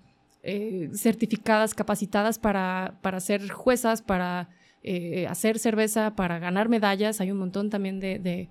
eh, 0.47 0.91
certificadas, 0.93 1.73
capacitadas 1.73 2.39
para, 2.39 2.99
para 3.01 3.19
ser 3.19 3.51
juezas, 3.51 4.03
para 4.03 4.51
eh, 4.83 5.27
hacer 5.27 5.59
cerveza, 5.59 6.15
para 6.15 6.39
ganar 6.39 6.69
medallas. 6.69 7.23
Hay 7.23 7.31
un 7.31 7.39
montón 7.39 7.71
también 7.71 7.99
de, 7.99 8.51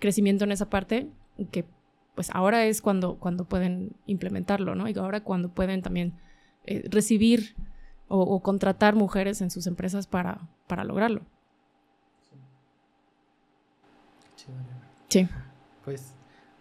crecimiento 0.00 0.44
en 0.44 0.52
esa 0.52 0.70
parte 0.70 1.10
que 1.50 1.66
pues 2.14 2.30
ahora 2.32 2.64
es 2.64 2.80
cuando, 2.80 3.18
cuando 3.18 3.44
pueden 3.44 3.94
implementarlo, 4.06 4.74
¿no? 4.74 4.88
Y 4.88 4.96
ahora 4.96 5.22
cuando 5.22 5.50
pueden 5.50 5.82
también 5.82 6.14
eh, 6.64 6.82
recibir 6.88 7.54
o, 8.08 8.40
contratar 8.42 8.94
mujeres 8.94 9.42
en 9.42 9.50
sus 9.50 9.66
empresas 9.66 10.06
para, 10.06 10.48
para 10.66 10.84
lograrlo. 10.84 11.26
Sí. 15.08 15.28
Pues 15.84 16.14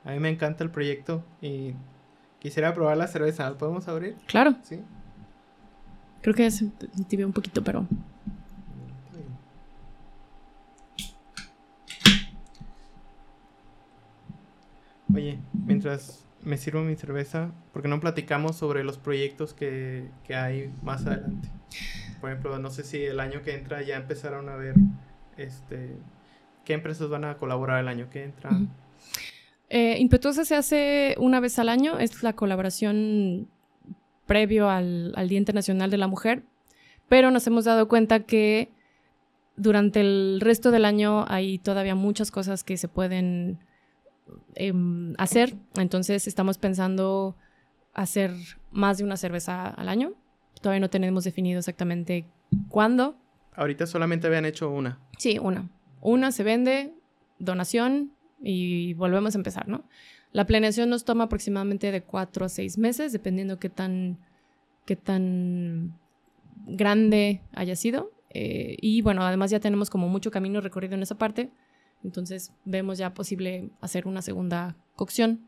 a 0.04 0.12
mí 0.12 0.20
me 0.20 0.30
encanta 0.30 0.66
el 0.66 0.72
proyecto 0.72 1.24
y 1.42 1.74
quisiera 2.42 2.74
probar 2.74 2.98
la 2.98 3.08
cerveza. 3.08 3.50
¿La 3.50 3.58
podemos 3.58 3.88
abrir? 3.88 4.16
Claro. 4.26 4.56
Sí. 4.64 4.82
Creo 6.22 6.36
que 6.36 6.46
es 6.46 6.64
tibio 7.08 7.26
un 7.26 7.34
poquito, 7.34 7.64
pero. 7.64 7.88
Oye, 15.14 15.40
mientras 15.54 16.26
me 16.42 16.58
sirvo 16.58 16.82
mi 16.82 16.96
cerveza, 16.96 17.52
¿por 17.74 17.82
qué 17.82 17.88
no 17.88 18.00
platicamos 18.00 18.56
sobre 18.56 18.84
los 18.84 18.98
proyectos 18.98 19.54
que, 19.54 20.10
hay 20.34 20.74
más 20.84 21.06
adelante? 21.06 21.50
Por 22.22 22.30
ejemplo, 22.30 22.58
no 22.60 22.70
sé 22.70 22.84
si 22.84 23.04
el 23.04 23.20
año 23.20 23.42
que 23.42 23.56
entra 23.56 23.82
ya 23.82 23.98
empezaron 23.98 24.48
a 24.50 24.56
ver 24.56 24.76
este 25.38 25.98
qué 26.66 26.74
empresas 26.74 27.10
van 27.10 27.26
a 27.26 27.38
colaborar 27.38 27.80
el 27.80 27.88
año 27.88 28.10
que 28.10 28.24
entra. 28.24 28.52
Eh, 29.74 30.00
Impetuosa 30.00 30.44
se 30.44 30.56
hace 30.56 31.16
una 31.18 31.40
vez 31.40 31.58
al 31.58 31.70
año, 31.70 31.98
es 31.98 32.24
la 32.24 32.34
colaboración 32.34 33.48
previo 34.26 34.70
al, 34.70 35.14
Día 35.30 35.38
Internacional 35.38 35.90
de 35.90 35.98
la 35.98 36.08
Mujer, 36.08 36.44
pero 37.08 37.32
nos 37.32 37.48
hemos 37.48 37.64
dado 37.64 37.88
cuenta 37.88 38.26
que 38.26 38.70
durante 39.56 40.02
el 40.02 40.42
resto 40.42 40.72
del 40.72 40.84
año 40.84 41.24
hay 41.30 41.58
todavía 41.58 41.96
muchas 41.96 42.32
cosas 42.32 42.66
que 42.66 42.76
se 42.76 42.90
pueden 42.90 43.60
em, 44.56 45.14
hacer, 45.18 45.56
entonces 45.76 46.28
estamos 46.28 46.58
pensando 46.58 47.38
hacer 47.94 48.32
más 48.72 48.98
de 48.98 49.06
una 49.06 49.16
cerveza 49.16 49.70
al 49.70 49.88
año. 49.88 50.16
Todavía 50.60 50.82
no 50.82 50.90
tenemos 50.90 51.24
definido 51.24 51.60
exactamente 51.60 52.26
cuándo. 52.68 53.16
Ahorita 53.56 53.88
solamente 53.88 54.28
habían 54.28 54.44
hecho 54.44 54.70
una. 54.70 55.00
Sí, 55.18 55.40
una. 55.40 55.70
Una 56.02 56.34
se 56.34 56.44
vende, 56.44 56.94
donación 57.40 58.12
y 58.42 58.94
volvemos 58.94 59.36
a 59.36 59.38
empezar, 59.38 59.68
¿no? 59.68 59.84
La 60.32 60.46
planeación 60.46 60.90
nos 60.90 61.04
toma 61.04 61.26
aproximadamente 61.26 61.92
de 61.92 62.04
cuatro 62.04 62.46
a 62.46 62.50
seis 62.50 62.78
meses, 62.78 63.12
dependiendo 63.12 63.60
qué 63.60 63.70
tan, 63.70 64.18
qué 64.86 64.96
tan 64.96 65.98
grande 66.66 67.42
haya 67.54 67.76
sido. 67.76 68.12
Eh, 68.30 68.78
y 68.82 69.02
bueno, 69.02 69.24
además 69.24 69.52
ya 69.52 69.60
tenemos 69.60 69.90
como 69.90 70.08
mucho 70.08 70.32
camino 70.32 70.62
recorrido 70.62 70.96
en 70.96 71.04
esa 71.04 71.16
parte. 71.18 71.50
Entonces 72.04 72.54
vemos 72.64 72.98
ya 72.98 73.14
posible 73.14 73.70
hacer 73.82 74.08
una 74.08 74.22
segunda 74.22 74.78
cocción. 74.96 75.42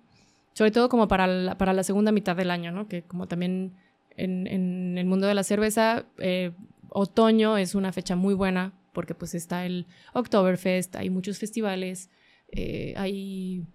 Sobre 0.53 0.71
todo 0.71 0.89
como 0.89 1.07
para 1.07 1.27
la, 1.27 1.57
para 1.57 1.73
la 1.73 1.83
segunda 1.83 2.11
mitad 2.11 2.35
del 2.35 2.51
año, 2.51 2.71
¿no? 2.71 2.87
Que 2.87 3.03
como 3.03 3.27
también 3.27 3.73
en, 4.17 4.47
en 4.47 4.97
el 4.97 5.05
mundo 5.05 5.27
de 5.27 5.33
la 5.33 5.43
cerveza, 5.43 6.05
eh, 6.19 6.51
otoño 6.89 7.57
es 7.57 7.73
una 7.73 7.91
fecha 7.91 8.15
muy 8.15 8.33
buena 8.33 8.73
porque 8.93 9.15
pues 9.15 9.33
está 9.33 9.65
el 9.65 9.87
Oktoberfest, 10.13 10.95
hay 10.95 11.09
muchos 11.09 11.39
festivales, 11.39 12.09
eh, 12.55 12.93
hay 12.97 13.65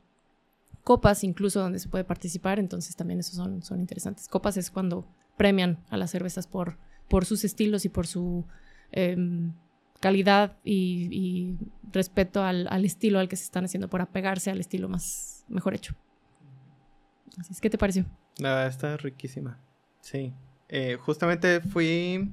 copas 0.84 1.24
incluso 1.24 1.60
donde 1.60 1.80
se 1.80 1.88
puede 1.88 2.04
participar, 2.04 2.58
entonces 2.58 2.94
también 2.96 3.20
esos 3.20 3.34
son, 3.34 3.62
son 3.62 3.80
interesantes. 3.80 4.28
Copas 4.28 4.56
es 4.56 4.70
cuando 4.70 5.04
premian 5.36 5.78
a 5.90 5.96
las 5.96 6.12
cervezas 6.12 6.46
por, 6.46 6.78
por 7.08 7.24
sus 7.24 7.44
estilos 7.44 7.84
y 7.84 7.88
por 7.88 8.06
su 8.06 8.46
em, 8.92 9.52
calidad 10.00 10.56
y, 10.64 11.56
respeto 11.90 12.42
al, 12.42 12.84
estilo 12.84 13.18
al 13.18 13.28
que 13.28 13.36
se 13.36 13.44
están 13.44 13.64
haciendo, 13.64 13.88
por 13.88 14.00
apegarse 14.00 14.50
al 14.50 14.60
estilo 14.60 14.88
más 14.88 15.44
mejor 15.48 15.74
hecho. 15.74 15.94
Así 17.38 17.52
es, 17.52 17.60
¿qué 17.60 17.70
te 17.70 17.78
pareció? 17.78 18.04
Verdad 18.38 18.68
está 18.68 18.96
riquísima. 18.96 19.58
Sí. 20.00 20.32
Eh, 20.68 20.96
justamente 21.00 21.60
fui. 21.60 22.32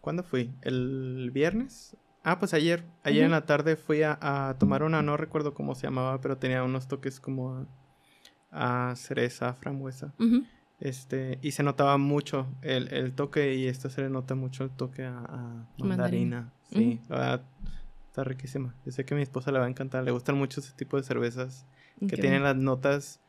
¿Cuándo 0.00 0.22
fui? 0.22 0.50
¿El 0.62 1.30
viernes? 1.32 1.96
Ah, 2.24 2.38
pues 2.38 2.54
ayer. 2.54 2.84
Ayer 3.02 3.24
en 3.24 3.30
la 3.30 3.44
tarde 3.44 3.76
fui 3.76 4.02
a, 4.02 4.56
tomar 4.58 4.82
una, 4.82 5.02
no 5.02 5.16
recuerdo 5.16 5.52
cómo 5.52 5.74
se 5.74 5.82
llamaba, 5.86 6.20
pero 6.22 6.38
tenía 6.38 6.64
unos 6.64 6.88
toques 6.88 7.20
como 7.20 7.66
a 8.50 8.94
cereza, 8.96 9.52
frambuesa. 9.54 10.14
Este, 10.80 11.38
y 11.42 11.52
se 11.52 11.62
notaba 11.62 11.98
mucho 11.98 12.48
el, 12.62 13.12
toque 13.12 13.54
y 13.54 13.66
esta 13.66 13.90
se 13.90 14.00
le 14.00 14.08
nota 14.08 14.34
mucho 14.34 14.64
el 14.64 14.70
toque 14.70 15.04
a, 15.04 15.68
mandarina. 15.78 16.50
Sí, 16.70 17.00
la 17.08 17.16
verdad, 17.16 17.42
está 18.08 18.24
riquísima. 18.24 18.74
Yo 18.86 18.92
sé 18.92 19.04
que 19.04 19.12
a 19.12 19.16
mi 19.18 19.22
esposa 19.22 19.52
le 19.52 19.58
va 19.58 19.66
a 19.66 19.68
encantar, 19.68 20.02
le 20.02 20.10
gustan 20.10 20.36
mucho 20.38 20.60
ese 20.60 20.72
tipo 20.72 20.96
de 20.96 21.02
cervezas 21.02 21.66
que 22.08 22.16
tienen 22.16 22.42
las 22.42 22.56
notas. 22.56 23.20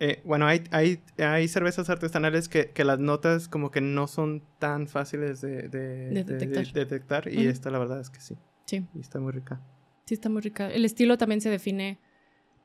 Eh, 0.00 0.20
bueno, 0.24 0.46
hay, 0.46 0.64
hay, 0.70 1.00
hay 1.18 1.46
cervezas 1.48 1.88
artesanales 1.88 2.48
que, 2.48 2.72
las 2.84 2.98
notas 2.98 3.48
como 3.48 3.70
que 3.70 3.80
no 3.80 4.06
son 4.06 4.42
tan 4.58 4.88
fáciles 4.88 5.40
de, 5.40 5.68
detectar, 5.68 7.32
y 7.32 7.46
esta 7.46 7.70
la 7.70 7.78
verdad 7.78 8.00
es 8.00 8.10
que 8.10 8.20
sí. 8.20 8.36
Sí. 8.66 8.84
Y 8.94 9.00
está 9.00 9.20
muy 9.20 9.32
rica. 9.32 9.60
Sí, 10.06 10.14
está 10.14 10.28
muy 10.28 10.42
rica. 10.42 10.70
El 10.70 10.84
estilo 10.84 11.16
también 11.16 11.40
se 11.40 11.48
define 11.48 11.98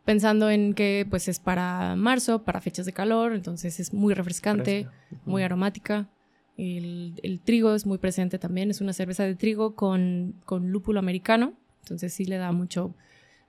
pensando 0.06 0.50
en 0.50 0.74
que 0.74 1.06
pues 1.10 1.28
es 1.28 1.40
para 1.40 1.96
marzo, 1.96 2.44
para 2.44 2.62
fechas 2.62 2.86
de 2.86 2.94
calor, 2.94 3.34
entonces 3.34 3.80
es 3.80 3.94
muy 3.94 4.14
refrescante, 4.14 4.88
muy 5.26 5.44
aromática. 5.44 6.10
El, 6.58 7.40
trigo 7.44 7.76
es 7.76 7.86
muy 7.86 8.00
presente 8.00 8.40
también, 8.40 8.72
es 8.72 8.82
una 8.82 8.92
cerveza 8.92 9.24
de 9.24 9.36
trigo 9.36 9.76
con, 9.76 10.36
con 10.46 10.72
lúpulo 10.72 11.00
americano, 11.00 11.54
entonces 11.84 12.14
sí 12.14 12.26
le 12.26 12.38
da 12.38 12.52
mucho, 12.52 12.96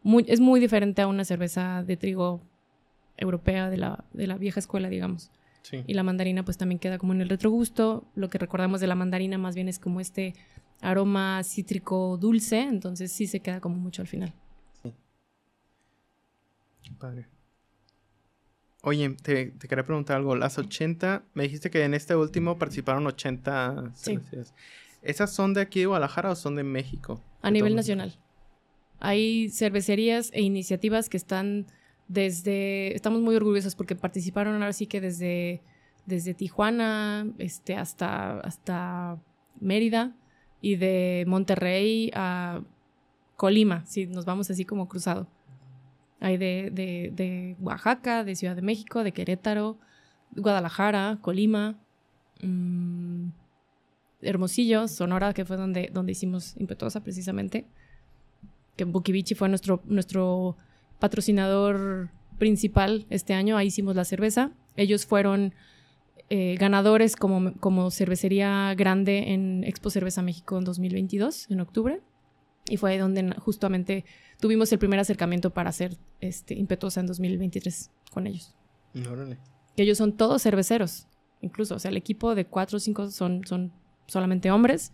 muy, 0.03 0.25
es 0.29 0.39
muy 0.39 0.61
diferente 0.61 1.03
a 1.03 1.09
una 1.09 1.25
cerveza 1.25 1.83
de 1.83 1.97
trigo 1.97 2.43
europea 3.21 3.71
de 3.71 3.77
la, 3.77 4.05
de 4.13 4.27
la 4.27 4.37
vieja 4.37 4.61
escuela, 4.61 4.89
digamos. 4.89 5.31
Y 5.87 5.95
la 5.95 6.03
mandarina 6.03 6.45
pues 6.45 6.57
también 6.57 6.79
queda 6.79 6.99
como 6.99 7.13
en 7.13 7.21
el 7.21 7.29
retrogusto, 7.29 8.05
lo 8.15 8.29
que 8.29 8.39
recordamos 8.39 8.81
de 8.81 8.87
la 8.87 8.95
mandarina 8.95 9.39
más 9.39 9.55
bien 9.55 9.69
es 9.69 9.79
como 9.79 10.01
este 10.01 10.35
aroma 10.81 11.43
cítrico 11.45 12.17
dulce, 12.17 12.63
entonces 12.63 13.13
sí 13.13 13.27
se 13.27 13.41
queda 13.41 13.61
como 13.61 13.77
mucho 13.77 14.03
al 14.03 14.09
final. 14.09 14.33
Padre. 16.99 17.27
Oye, 18.83 19.11
te, 19.23 19.53
quería 19.53 19.85
preguntar 19.85 20.17
algo. 20.17 20.35
Las 20.37 20.59
80, 20.59 21.23
me 21.35 21.45
dijiste 21.45 21.71
que 21.71 21.85
en 21.85 21.95
este 21.95 22.17
último 22.17 22.59
participaron 22.59 23.07
80 23.07 23.93
sí. 23.95 24.19
¿Esas 25.03 25.33
son 25.33 25.55
de 25.55 25.63
aquí 25.63 25.81
de 25.81 25.87
Guadalajara 25.87 26.31
o 26.31 26.37
son 26.37 26.57
de 26.57 26.63
México? 26.63 27.23
A 27.43 27.51
nivel 27.51 27.75
nacional. 27.75 28.19
Hay 28.99 29.49
cervecerías 29.49 30.31
e 30.35 30.43
iniciativas 30.43 31.09
que 31.09 31.17
están 31.17 31.67
desde... 32.11 32.95
Estamos 32.97 33.21
muy 33.21 33.37
orgullosos 33.37 33.77
porque 33.77 33.95
participaron 33.95 34.55
ahora 34.55 34.73
sí 34.73 34.87
que 34.87 35.01
desde, 35.01 35.63
desde 36.07 36.35
Tijuana 36.35 37.29
este, 37.39 37.77
hasta, 37.77 38.41
hasta 38.41 39.19
Mérida 39.61 40.17
y 40.61 40.75
de 40.75 41.25
Monterrey 41.29 42.11
a 42.15 42.63
Colima, 43.37 43.87
si 43.87 44.07
nos 44.07 44.25
vamos 44.25 44.51
así 44.51 44.65
como 44.65 44.89
cruzado. 44.89 45.29
Hay 46.19 46.37
de, 46.37 46.71
de, 46.73 47.57
Oaxaca, 47.61 48.25
de 48.25 48.35
Ciudad 48.35 48.57
de 48.57 48.63
México, 48.63 49.05
de 49.05 49.13
Querétaro, 49.13 49.79
Guadalajara, 50.33 51.19
Colima, 51.23 51.79
mm, 52.43 53.29
Hermosillo, 54.21 54.89
Sonora, 54.89 55.33
que 55.33 55.45
fue 55.45 55.57
donde, 55.57 55.91
donde 55.93 56.13
hicimos 56.13 56.57
Impetuosa 56.57 57.03
precisamente. 57.05 57.67
Que 58.77 58.85
Bukibichi 58.85 59.35
fue 59.37 59.49
nuestro, 59.49 59.81
nuestro 59.85 60.57
patrocinador 61.01 62.11
principal 62.39 63.07
este 63.11 63.35
año. 63.35 63.57
Ahí 63.57 63.69
hicimos 63.69 63.97
la 63.97 64.05
cerveza. 64.05 64.53
Ellos 64.77 65.07
fueron 65.07 65.55
eh, 66.29 66.57
ganadores 66.61 67.17
como, 67.17 67.55
como 67.55 67.91
cervecería 67.91 68.73
grande 68.77 69.33
en 69.33 69.65
Expo 69.65 69.91
Cerveza 69.91 70.23
México 70.23 70.59
en 70.59 70.65
2022, 70.65 71.51
en 71.51 71.61
octubre. 71.61 72.01
Y 72.69 72.77
fue 72.77 72.97
donde 72.99 73.35
justamente 73.41 74.05
tuvimos 74.39 74.73
el 74.73 74.79
primer 74.79 75.01
acercamiento 75.01 75.51
para 75.51 75.71
hacer 75.71 75.97
este, 76.21 76.55
Impetuosa 76.55 77.01
en 77.01 77.07
2023 77.07 77.91
con 78.13 78.29
ellos. 78.29 78.55
Órale. 79.11 79.39
Que 79.77 79.83
ellos 79.83 79.99
son 79.99 80.17
todos 80.17 80.43
cerveceros, 80.43 81.09
incluso. 81.41 81.75
O 81.75 81.79
sea, 81.81 81.91
el 81.91 81.97
equipo 81.97 82.35
de 82.37 82.47
cuatro 82.47 82.77
o 82.77 82.81
cinco 82.81 83.11
son, 83.11 83.45
son 83.45 83.73
solamente 84.07 84.51
hombres. 84.53 84.93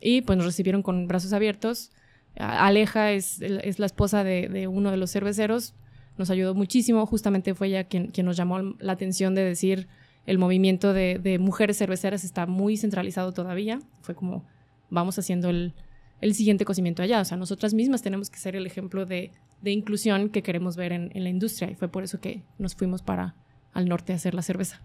Y 0.00 0.20
pues 0.22 0.36
nos 0.36 0.46
recibieron 0.46 0.82
con 0.82 1.08
brazos 1.08 1.32
abiertos. 1.32 1.92
Aleja 2.38 3.12
es, 3.12 3.40
es 3.40 3.78
la 3.78 3.86
esposa 3.86 4.24
de, 4.24 4.48
de, 4.48 4.68
uno 4.68 4.90
de 4.90 4.96
los 4.96 5.10
cerveceros. 5.10 5.74
Nos 6.16 6.30
ayudó 6.30 6.54
muchísimo. 6.54 7.04
Justamente 7.06 7.54
fue 7.54 7.68
ella 7.68 7.84
quien, 7.84 8.08
quien 8.08 8.26
nos 8.26 8.36
llamó 8.36 8.58
la 8.60 8.92
atención 8.92 9.34
de 9.34 9.42
decir 9.42 9.88
el 10.26 10.38
movimiento 10.38 10.92
de, 10.92 11.18
de, 11.18 11.38
mujeres 11.38 11.78
cerveceras 11.78 12.22
está 12.22 12.46
muy 12.46 12.76
centralizado 12.76 13.32
todavía. 13.32 13.80
Fue 14.02 14.14
como 14.14 14.44
vamos 14.90 15.18
haciendo 15.18 15.48
el, 15.48 15.74
el 16.20 16.34
siguiente 16.34 16.64
cocimiento 16.64 17.02
allá. 17.02 17.20
O 17.20 17.24
sea, 17.24 17.36
nosotras 17.36 17.74
mismas 17.74 18.02
tenemos 18.02 18.30
que 18.30 18.38
ser 18.38 18.54
el 18.54 18.66
ejemplo 18.66 19.06
de, 19.06 19.32
de 19.62 19.70
inclusión 19.70 20.28
que 20.28 20.42
queremos 20.42 20.76
ver 20.76 20.92
en, 20.92 21.10
en, 21.14 21.24
la 21.24 21.30
industria. 21.30 21.70
Y 21.70 21.74
fue 21.74 21.88
por 21.88 22.04
eso 22.04 22.20
que 22.20 22.42
nos 22.58 22.74
fuimos 22.74 23.02
para 23.02 23.36
al 23.72 23.88
norte 23.88 24.12
a 24.12 24.16
hacer 24.16 24.34
la 24.34 24.42
cerveza. 24.42 24.82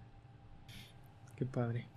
Qué 1.36 1.46
padre. 1.46 1.88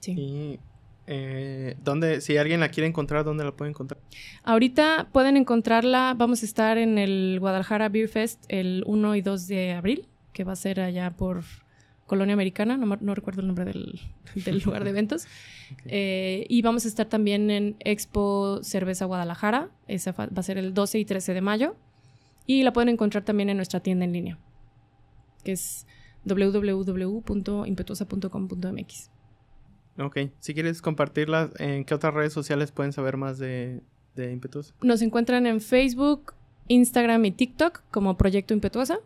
Sí. 0.00 0.12
Y 0.12 0.60
eh, 1.06 1.76
¿dónde, 1.84 2.20
si 2.20 2.36
alguien 2.36 2.58
la 2.60 2.68
quiere 2.68 2.88
encontrar, 2.88 3.24
¿dónde 3.24 3.44
la 3.44 3.52
puede 3.52 3.70
encontrar? 3.70 4.00
Ahorita 4.42 5.08
pueden 5.12 5.36
encontrarla, 5.36 6.14
vamos 6.16 6.42
a 6.42 6.46
estar 6.46 6.78
en 6.78 6.98
el 6.98 7.38
Guadalajara 7.38 7.88
Beer 7.88 8.08
Fest 8.08 8.44
el 8.48 8.82
1 8.86 9.14
y 9.16 9.22
2 9.22 9.46
de 9.46 9.72
abril, 9.72 10.08
que 10.32 10.44
va 10.44 10.52
a 10.52 10.56
ser 10.56 10.80
allá 10.80 11.12
por 11.12 11.44
Colonia 12.06 12.34
Americana, 12.34 12.76
no, 12.76 12.98
no 13.00 13.14
recuerdo 13.14 13.40
el 13.40 13.46
nombre 13.46 13.64
del, 13.64 14.00
del 14.44 14.58
lugar 14.60 14.84
de 14.84 14.90
eventos. 14.90 15.26
okay. 15.72 15.92
eh, 15.92 16.46
y 16.48 16.62
vamos 16.62 16.84
a 16.84 16.88
estar 16.88 17.06
también 17.06 17.50
en 17.50 17.76
Expo 17.80 18.60
Cerveza 18.62 19.04
Guadalajara, 19.04 19.70
esa 19.86 20.12
va 20.12 20.28
a 20.34 20.42
ser 20.42 20.58
el 20.58 20.74
12 20.74 20.98
y 20.98 21.04
13 21.04 21.34
de 21.34 21.40
mayo. 21.40 21.76
Y 22.48 22.62
la 22.62 22.72
pueden 22.72 22.90
encontrar 22.90 23.24
también 23.24 23.50
en 23.50 23.56
nuestra 23.56 23.80
tienda 23.80 24.04
en 24.04 24.12
línea, 24.12 24.38
que 25.42 25.50
es 25.50 25.84
www.impetuosa.com.mx. 26.24 29.10
Ok, 29.98 30.18
si 30.40 30.54
quieres 30.54 30.82
compartirlas, 30.82 31.50
¿en 31.58 31.84
qué 31.84 31.94
otras 31.94 32.12
redes 32.12 32.32
sociales 32.32 32.72
pueden 32.72 32.92
saber 32.92 33.16
más 33.16 33.38
de, 33.38 33.82
de 34.14 34.32
Impetuosa? 34.32 34.74
Nos 34.82 35.02
encuentran 35.02 35.46
en 35.46 35.60
Facebook, 35.60 36.34
Instagram 36.68 37.24
y 37.24 37.30
TikTok 37.32 37.82
como 37.90 38.16
Proyecto 38.16 38.54
Impetuosa. 38.54 38.98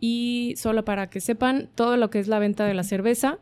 Y 0.00 0.54
solo 0.56 0.84
para 0.84 1.10
que 1.10 1.20
sepan, 1.20 1.68
todo 1.74 1.96
lo 1.96 2.08
que 2.10 2.20
es 2.20 2.28
la 2.28 2.38
venta 2.38 2.64
de 2.66 2.74
la 2.74 2.84
cerveza 2.84 3.38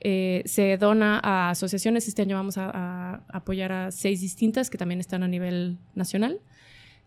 eh, 0.00 0.42
se 0.44 0.76
dona 0.76 1.20
a 1.22 1.50
asociaciones. 1.50 2.08
Este 2.08 2.22
año 2.22 2.36
vamos 2.36 2.58
a, 2.58 2.70
a, 2.70 3.24
apoyar 3.28 3.70
a 3.72 3.90
seis 3.92 4.20
distintas 4.20 4.70
que 4.70 4.78
también 4.78 5.00
están 5.00 5.22
a 5.22 5.28
nivel 5.28 5.78
nacional. 5.94 6.40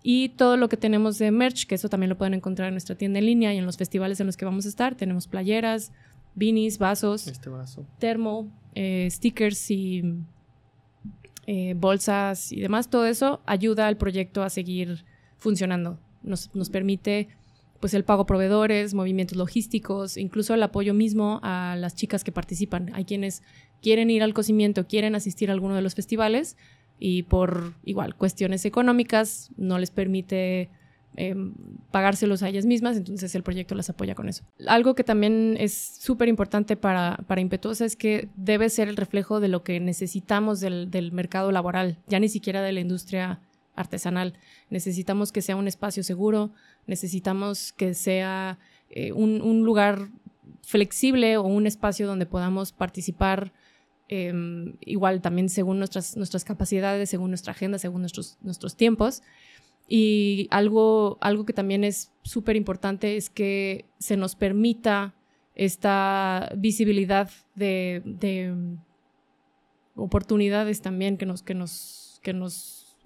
Y 0.04 0.30
todo 0.30 0.56
lo 0.58 0.70
que 0.70 0.78
tenemos 0.78 1.18
de 1.18 1.32
merch, 1.32 1.68
que 1.68 1.76
eso 1.76 1.90
también 1.90 2.10
lo 2.10 2.18
pueden 2.18 2.34
encontrar 2.34 2.70
en 2.70 2.76
nuestra 2.76 2.96
tienda 2.96 3.20
en 3.20 3.26
línea 3.26 3.54
y 3.54 3.58
en 3.58 3.66
los 3.66 3.78
festivales 3.78 4.20
en 4.20 4.26
los 4.26 4.38
que 4.38 4.46
vamos 4.46 4.66
a 4.66 4.70
estar. 4.70 4.96
Tenemos 4.96 5.28
playeras, 5.28 5.92
beanies, 6.38 6.78
vasos, 6.78 7.28
este 7.28 7.50
vaso. 7.50 7.86
termo, 8.00 8.50
eh, 8.76 9.08
stickers 9.10 9.72
y 9.72 10.04
eh, 11.48 11.74
bolsas 11.76 12.52
y 12.52 12.62
demás. 12.62 12.90
Todo 12.90 13.08
eso 13.08 13.42
ayuda 13.46 13.88
al 13.88 13.98
proyecto 13.98 14.44
a 14.44 14.50
seguir 14.50 15.04
funcionando. 15.38 16.00
Nos, 16.22 16.54
nos 16.56 16.70
permite 16.70 17.28
pues 17.80 17.94
el 17.94 18.04
pago 18.04 18.26
proveedores, 18.26 18.94
movimientos 18.94 19.38
logísticos, 19.38 20.18
incluso 20.18 20.54
el 20.54 20.64
apoyo 20.64 20.94
mismo 20.94 21.40
a 21.44 21.76
las 21.78 21.96
chicas 21.96 22.24
que 22.24 22.32
participan. 22.32 22.92
Hay 22.94 23.06
quienes 23.06 23.44
quieren 23.82 24.10
ir 24.10 24.24
al 24.24 24.34
cocimiento, 24.34 24.88
quieren 24.88 25.16
asistir 25.16 25.50
a 25.50 25.54
alguno 25.54 25.76
de 25.76 25.82
los 25.82 25.96
festivales 25.96 26.56
y 27.00 27.24
por 27.24 27.74
igual 27.84 28.16
cuestiones 28.16 28.66
económicas 28.66 29.52
no 29.58 29.78
les 29.80 29.92
permite 29.92 30.70
eh, 31.20 31.36
pagárselos 31.90 32.44
a 32.44 32.50
ellas 32.50 32.66
mismas, 32.66 32.96
entonces 32.96 33.34
el 33.34 33.42
proyecto 33.42 33.74
las 33.74 33.90
apoya 33.90 34.14
con 34.14 34.30
eso. 34.30 34.44
Algo 34.68 34.94
que 34.94 35.04
también 35.04 35.58
es 35.60 35.74
súper 35.74 36.30
importante 36.30 36.78
para, 36.78 37.18
para 37.28 37.42
Impetuosa 37.42 37.86
es 37.86 37.96
que 37.96 38.30
debe 38.36 38.70
ser 38.70 38.88
el 38.88 38.96
reflejo 38.96 39.40
de 39.40 39.48
lo 39.48 39.64
que 39.64 39.80
necesitamos 39.80 40.60
del, 40.60 40.92
del 40.92 41.12
mercado 41.12 41.52
laboral, 41.52 41.98
ya 42.08 42.20
ni 42.20 42.30
siquiera 42.30 42.62
de 42.62 42.72
la 42.72 42.82
industria 42.82 43.40
artesanal. 43.76 44.36
Necesitamos 44.70 45.32
que 45.32 45.42
sea 45.42 45.56
un 45.56 45.68
espacio 45.68 46.04
seguro, 46.04 46.52
necesitamos 46.86 47.74
que 47.74 47.96
sea 47.96 48.60
eh, 48.92 49.12
un, 49.12 49.42
un, 49.42 49.64
lugar 49.64 50.10
flexible 50.62 51.38
o 51.38 51.44
un 51.44 51.66
espacio 51.66 52.06
donde 52.06 52.28
podamos 52.28 52.72
participar 52.72 53.52
eh, 54.10 54.34
igual 54.82 55.22
también 55.22 55.50
según 55.50 55.80
nuestras, 55.80 56.16
nuestras 56.16 56.46
capacidades, 56.46 57.10
según 57.10 57.32
nuestra 57.32 57.52
agenda, 57.52 57.78
según 57.78 58.02
nuestros, 58.02 58.38
nuestros 58.42 58.76
tiempos. 58.76 59.22
Y 59.88 60.48
algo, 60.52 61.18
algo 61.22 61.46
que 61.46 61.54
también 61.54 61.84
es 61.84 62.12
súper 62.24 62.56
importante 62.56 63.16
es 63.16 63.30
que 63.30 63.86
se 64.00 64.18
nos 64.18 64.36
permita 64.36 65.16
esta 65.56 66.52
visibilidad 66.56 67.30
de, 67.56 68.02
de 68.06 68.54
oportunidades 69.96 70.82
también 70.82 71.18
que 71.18 71.26
nos, 71.26 71.42
que 71.42 71.56
nos, 71.56 72.20
que 72.22 72.34
nos 72.34 72.98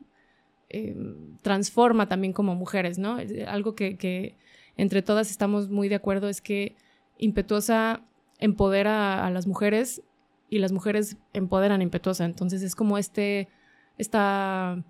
eh, 0.69 0.95
transforma 1.41 2.07
también 2.07 2.33
como 2.33 2.55
mujeres, 2.55 2.97
¿no? 2.97 3.17
Algo 3.47 3.75
que, 3.75 3.97
que, 3.97 4.37
entre 4.77 5.01
todas 5.01 5.29
estamos 5.29 5.69
muy 5.69 5.89
de 5.89 5.95
acuerdo 5.95 6.29
es 6.29 6.41
que 6.41 6.75
Impetuosa 7.17 8.03
empodera 8.39 9.25
a 9.25 9.29
las 9.29 9.45
mujeres 9.45 10.01
y 10.49 10.59
las 10.59 10.71
mujeres 10.71 11.17
empoderan 11.33 11.81
a 11.81 11.83
Impetuosa. 11.83 12.25
Entonces 12.25 12.63
es 12.63 12.75
como 12.75 12.97
este, 12.97 13.47
esta 13.97 14.83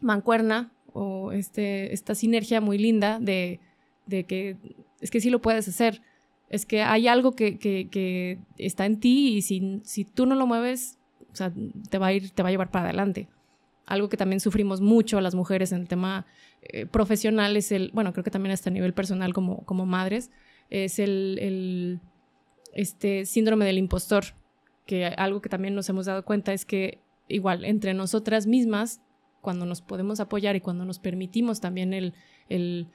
mancuerna 0.00 0.72
o 0.92 1.32
este, 1.32 1.92
esta 1.92 2.14
sinergia 2.14 2.60
muy 2.60 2.78
linda 2.78 3.18
de, 3.20 3.60
de, 4.06 4.24
que 4.24 4.56
es 5.00 5.10
que 5.10 5.20
sí 5.20 5.30
lo 5.30 5.40
puedes 5.40 5.68
hacer. 5.68 6.02
Es 6.48 6.66
que 6.66 6.82
hay 6.82 7.06
algo 7.06 7.32
que, 7.32 7.58
que, 7.58 8.38
está 8.58 8.86
en 8.86 8.98
ti 8.98 9.36
y 9.36 9.42
si, 9.42 9.80
si 9.84 10.04
tú 10.04 10.26
no 10.26 10.34
lo 10.34 10.46
mueves, 10.46 10.98
o 11.32 11.36
sea, 11.36 11.52
te 11.90 11.98
va 11.98 12.08
a 12.08 12.12
ir, 12.12 12.30
te 12.30 12.42
va 12.42 12.48
a 12.48 12.52
llevar 12.52 12.70
para 12.70 12.86
adelante 12.86 13.28
algo 13.90 14.08
que 14.08 14.16
también 14.16 14.38
sufrimos 14.38 14.80
mucho 14.80 15.20
las 15.20 15.34
mujeres 15.34 15.72
en 15.72 15.80
el 15.80 15.88
tema 15.88 16.24
eh, 16.62 16.86
profesional 16.86 17.56
es 17.56 17.72
el, 17.72 17.90
bueno, 17.92 18.12
creo 18.12 18.22
que 18.22 18.30
también 18.30 18.52
hasta 18.52 18.70
a 18.70 18.72
nivel 18.72 18.94
personal 18.94 19.34
como, 19.34 19.64
como 19.66 19.84
madres, 19.84 20.30
es 20.70 21.00
el, 21.00 21.38
el, 21.40 22.00
este 22.72 23.26
síndrome 23.26 23.64
del 23.64 23.78
impostor, 23.78 24.24
que 24.86 25.06
algo 25.06 25.42
que 25.42 25.48
también 25.48 25.74
nos 25.74 25.88
hemos 25.88 26.06
dado 26.06 26.24
cuenta 26.24 26.52
es 26.52 26.64
que 26.64 27.00
igual 27.26 27.64
entre 27.64 27.92
nosotras 27.92 28.46
mismas, 28.46 29.00
cuando 29.40 29.66
nos 29.66 29.80
podemos 29.80 30.20
apoyar 30.20 30.56
y 30.56 30.60
cuando 30.60 30.84
nos 30.84 30.98
permitimos 30.98 31.60
también 31.60 31.92
el, 31.94 32.14
el, 32.48 32.88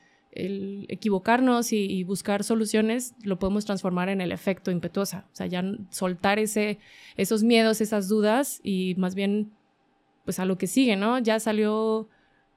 equivocarnos 0.89 1.71
y, 1.71 1.85
y, 1.85 2.03
buscar 2.03 2.43
soluciones, 2.43 3.15
lo 3.23 3.39
podemos 3.39 3.65
transformar 3.65 4.09
en 4.09 4.19
el 4.19 4.31
efecto 4.31 4.69
impetuosa, 4.69 5.25
o 5.31 5.35
sea, 5.35 5.47
ya 5.47 5.63
soltar 5.89 6.39
ese, 6.39 6.79
esos 7.15 7.43
miedos, 7.43 7.79
esas 7.79 8.09
dudas 8.09 8.59
y 8.63 8.95
más 8.97 9.15
bien 9.15 9.51
pues 10.25 10.39
a 10.39 10.45
lo 10.45 10.57
que 10.57 10.67
sigue, 10.67 10.97
¿no? 10.97 11.19
Ya 11.19 11.39
salió 11.39 12.09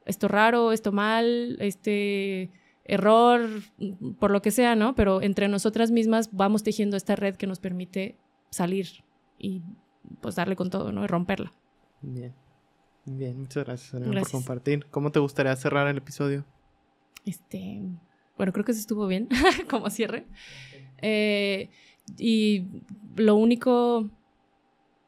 esto 0.06 0.26
raro, 0.26 0.72
esto 0.72 0.90
mal, 0.90 1.56
este 1.60 2.50
error, 2.84 3.46
por 4.18 4.30
lo 4.30 4.42
que 4.42 4.50
sea, 4.50 4.74
¿no? 4.74 4.94
Pero 4.94 5.22
entre 5.22 5.46
nosotras 5.48 5.90
mismas 5.90 6.30
vamos 6.32 6.62
tejiendo 6.62 6.96
esta 6.96 7.14
red 7.14 7.36
que 7.36 7.46
nos 7.46 7.60
permite 7.60 8.16
salir 8.50 9.04
y 9.38 9.62
pues 10.22 10.34
darle 10.34 10.56
con 10.56 10.70
todo, 10.70 10.90
¿no? 10.90 11.04
Y 11.04 11.06
romperla. 11.06 11.52
Bien. 12.00 12.32
Bien, 13.16 13.38
muchas 13.38 13.64
gracias, 13.64 14.02
por 14.02 14.30
compartir. 14.30 14.86
¿Cómo 14.90 15.10
te 15.12 15.18
gustaría 15.18 15.54
cerrar 15.56 15.88
el 15.88 15.98
episodio? 15.98 16.44
Este, 17.24 17.82
bueno, 18.36 18.52
creo 18.52 18.64
que 18.64 18.74
se 18.74 18.80
estuvo 18.80 19.06
bien 19.06 19.28
como 19.70 19.90
cierre. 19.90 20.26
Eh, 21.00 21.70
y 22.16 22.66
lo 23.16 23.36
único 23.36 24.10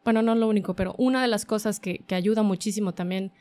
bueno, 0.05 0.23
no 0.23 0.35
lo 0.35 0.49
único, 0.49 0.75
pero 0.75 0.95
una 0.99 1.23
de 1.23 1.29
las 1.29 1.45
cosas 1.45 1.79
que, 1.79 1.99
que, 2.07 2.15
ayuda 2.15 2.43
muchísimo 2.43 2.95
también, 2.95 3.33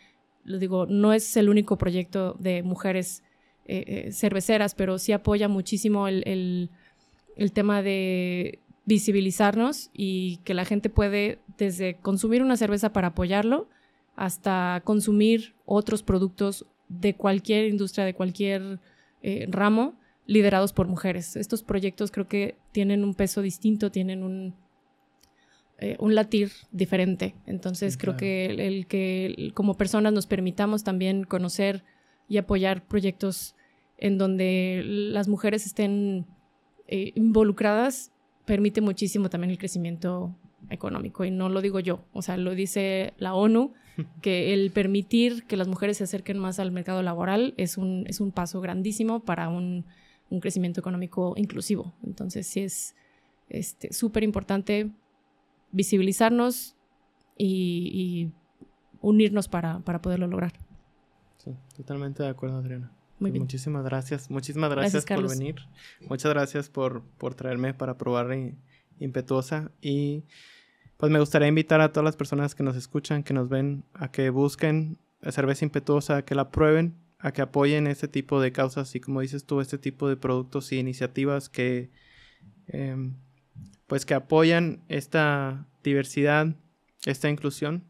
lo 0.43 0.59
digo, 0.59 0.85
no 0.87 1.13
es 1.13 1.37
el 1.37 1.49
único 1.49 1.77
proyecto 1.77 2.35
de 2.39 2.63
mujeres 2.63 3.23
eh, 3.65 3.83
eh, 4.07 4.11
cerveceras, 4.11 4.75
pero 4.75 4.97
sí 4.97 5.11
apoya 5.11 5.47
muchísimo 5.47 6.07
el, 6.07 6.23
el, 6.27 6.69
el, 7.37 7.51
tema 7.53 7.81
de 7.81 8.59
visibilizarnos 8.85 9.89
y 9.93 10.37
que 10.43 10.53
la 10.53 10.65
gente 10.65 10.89
puede 10.89 11.39
desde 11.57 11.95
consumir 11.95 12.41
una 12.41 12.57
cerveza 12.57 12.91
para 12.91 13.09
apoyarlo 13.09 13.69
hasta 14.19 14.81
consumir 14.83 15.55
otros 15.65 16.03
productos 16.03 16.65
de 16.89 17.15
cualquier 17.15 17.69
industria, 17.69 18.03
de 18.03 18.13
cualquier 18.13 18.81
eh, 19.21 19.47
ramo, 19.49 19.97
liderados 20.25 20.73
por 20.73 20.89
mujeres. 20.89 21.37
Estos 21.37 21.63
proyectos 21.63 22.11
creo 22.11 22.27
que 22.27 22.57
tienen 22.73 23.05
un 23.05 23.15
peso 23.15 23.41
distinto, 23.41 23.91
tienen 23.91 24.23
un, 24.23 24.55
eh, 25.77 25.95
un 25.99 26.15
latir 26.15 26.51
diferente. 26.73 27.33
Entonces 27.45 27.93
sí, 27.93 27.97
creo 27.97 28.15
claro. 28.15 28.19
que 28.19 28.45
el, 28.47 28.59
el, 28.59 28.87
que 28.87 29.51
como 29.53 29.77
personas 29.77 30.11
nos 30.11 30.27
permitamos 30.27 30.83
también 30.83 31.23
conocer 31.23 31.85
y 32.27 32.39
apoyar 32.39 32.85
proyectos 32.85 33.55
en 33.97 34.17
donde 34.17 34.81
las 34.83 35.29
mujeres 35.29 35.65
estén 35.65 36.25
eh, 36.87 37.13
involucradas 37.15 38.11
permite 38.43 38.81
muchísimo 38.81 39.29
también 39.29 39.51
el 39.51 39.57
crecimiento 39.57 40.35
económico 40.69 41.23
y 41.23 41.31
no 41.31 41.47
lo 41.47 41.61
digo 41.61 41.79
yo, 41.79 42.03
o 42.11 42.21
sea, 42.21 42.35
lo 42.35 42.53
dice 42.53 43.13
la 43.17 43.33
ONU, 43.33 43.73
que 44.21 44.53
el 44.53 44.71
permitir 44.71 45.43
que 45.45 45.57
las 45.57 45.67
mujeres 45.67 45.97
se 45.97 46.03
acerquen 46.03 46.37
más 46.37 46.59
al 46.59 46.71
mercado 46.71 47.01
laboral 47.01 47.53
es 47.57 47.77
un, 47.77 48.05
es 48.07 48.19
un 48.19 48.31
paso 48.31 48.61
grandísimo 48.61 49.21
para 49.21 49.49
un, 49.49 49.85
un 50.29 50.39
crecimiento 50.39 50.79
económico 50.79 51.33
inclusivo. 51.37 51.93
Entonces 52.03 52.47
sí 52.47 52.61
es 52.61 52.95
súper 53.91 54.23
este, 54.23 54.25
importante 54.25 54.91
visibilizarnos 55.71 56.75
y, 57.37 58.31
unirnos 59.01 59.47
para, 59.47 59.79
para, 59.79 60.01
poderlo 60.01 60.27
lograr. 60.27 60.51
Sí, 61.37 61.55
totalmente 61.77 62.21
de 62.21 62.29
acuerdo, 62.29 62.57
Adriana. 62.57 62.91
Muy 63.17 63.31
bien. 63.31 63.43
Muchísimas 63.43 63.83
gracias. 63.85 64.29
Muchísimas 64.29 64.69
gracias, 64.69 65.05
por 65.05 65.29
venir. 65.29 65.55
Muchas 66.07 66.33
gracias 66.33 66.69
por, 66.69 67.03
por 67.17 67.35
traerme 67.35 67.73
para 67.73 67.97
probar 67.97 68.27
Impetuosa. 68.99 69.71
Y 69.81 70.23
pues 70.99 71.13
me 71.13 71.19
gustaría 71.21 71.47
invitar 71.47 71.79
a 71.79 71.93
todas 71.93 72.03
las 72.03 72.17
personas 72.17 72.55
que 72.55 72.61
nos 72.61 72.75
escuchan, 72.75 73.23
que 73.23 73.33
nos 73.33 73.47
ven, 73.47 73.85
a 73.93 74.11
que 74.11 74.29
busquen 74.31 74.97
cerveza 75.29 75.63
impetuosa, 75.63 76.17
a 76.17 76.25
que 76.25 76.35
la 76.35 76.51
prueben, 76.51 76.97
a 77.19 77.31
que 77.31 77.41
apoyen 77.41 77.87
este 77.87 78.09
tipo 78.09 78.41
de 78.41 78.51
causas 78.51 78.93
y 78.95 78.99
como 78.99 79.21
dices 79.21 79.45
tú, 79.45 79.61
este 79.61 79.77
tipo 79.77 80.09
de 80.09 80.17
productos 80.17 80.73
y 80.73 80.77
iniciativas 80.77 81.47
que 81.47 81.89
em, 82.67 83.15
pues 83.87 84.05
que 84.05 84.13
apoyan 84.13 84.81
esta 84.89 85.67
diversidad, 85.85 86.53
esta 87.05 87.29
inclusión. 87.29 87.85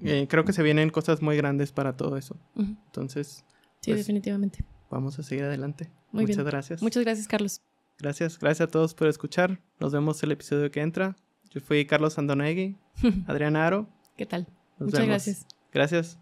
Eh, 0.00 0.26
creo 0.30 0.46
que 0.46 0.54
se 0.54 0.62
vienen 0.62 0.88
cosas 0.88 1.20
muy 1.20 1.36
grandes 1.36 1.72
para 1.72 1.98
todo 1.98 2.16
eso. 2.16 2.40
Entonces. 2.56 3.44
Sí, 3.82 3.90
pues, 3.90 3.98
definitivamente. 3.98 4.64
Vamos 4.90 5.18
a 5.18 5.22
seguir 5.22 5.44
adelante. 5.44 5.90
Muchas 6.10 6.42
gracias. 6.46 6.82
Muchas 6.82 7.04
gracias, 7.04 7.28
Carlos. 7.28 7.60
Gracias, 7.98 8.38
gracias 8.38 8.66
a 8.66 8.70
todos 8.70 8.94
por 8.94 9.08
escuchar. 9.08 9.60
Nos 9.78 9.92
vemos 9.92 10.22
el 10.22 10.32
episodio 10.32 10.70
que 10.70 10.80
entra. 10.80 11.16
Yo 11.52 11.60
fui 11.60 11.84
Carlos 11.84 12.18
Andonegui, 12.18 12.76
Adriana 13.26 13.66
Aro. 13.66 13.86
¿Qué 14.16 14.24
tal? 14.24 14.46
Muchas 14.78 15.06
gracias. 15.06 15.46
Gracias. 15.70 16.18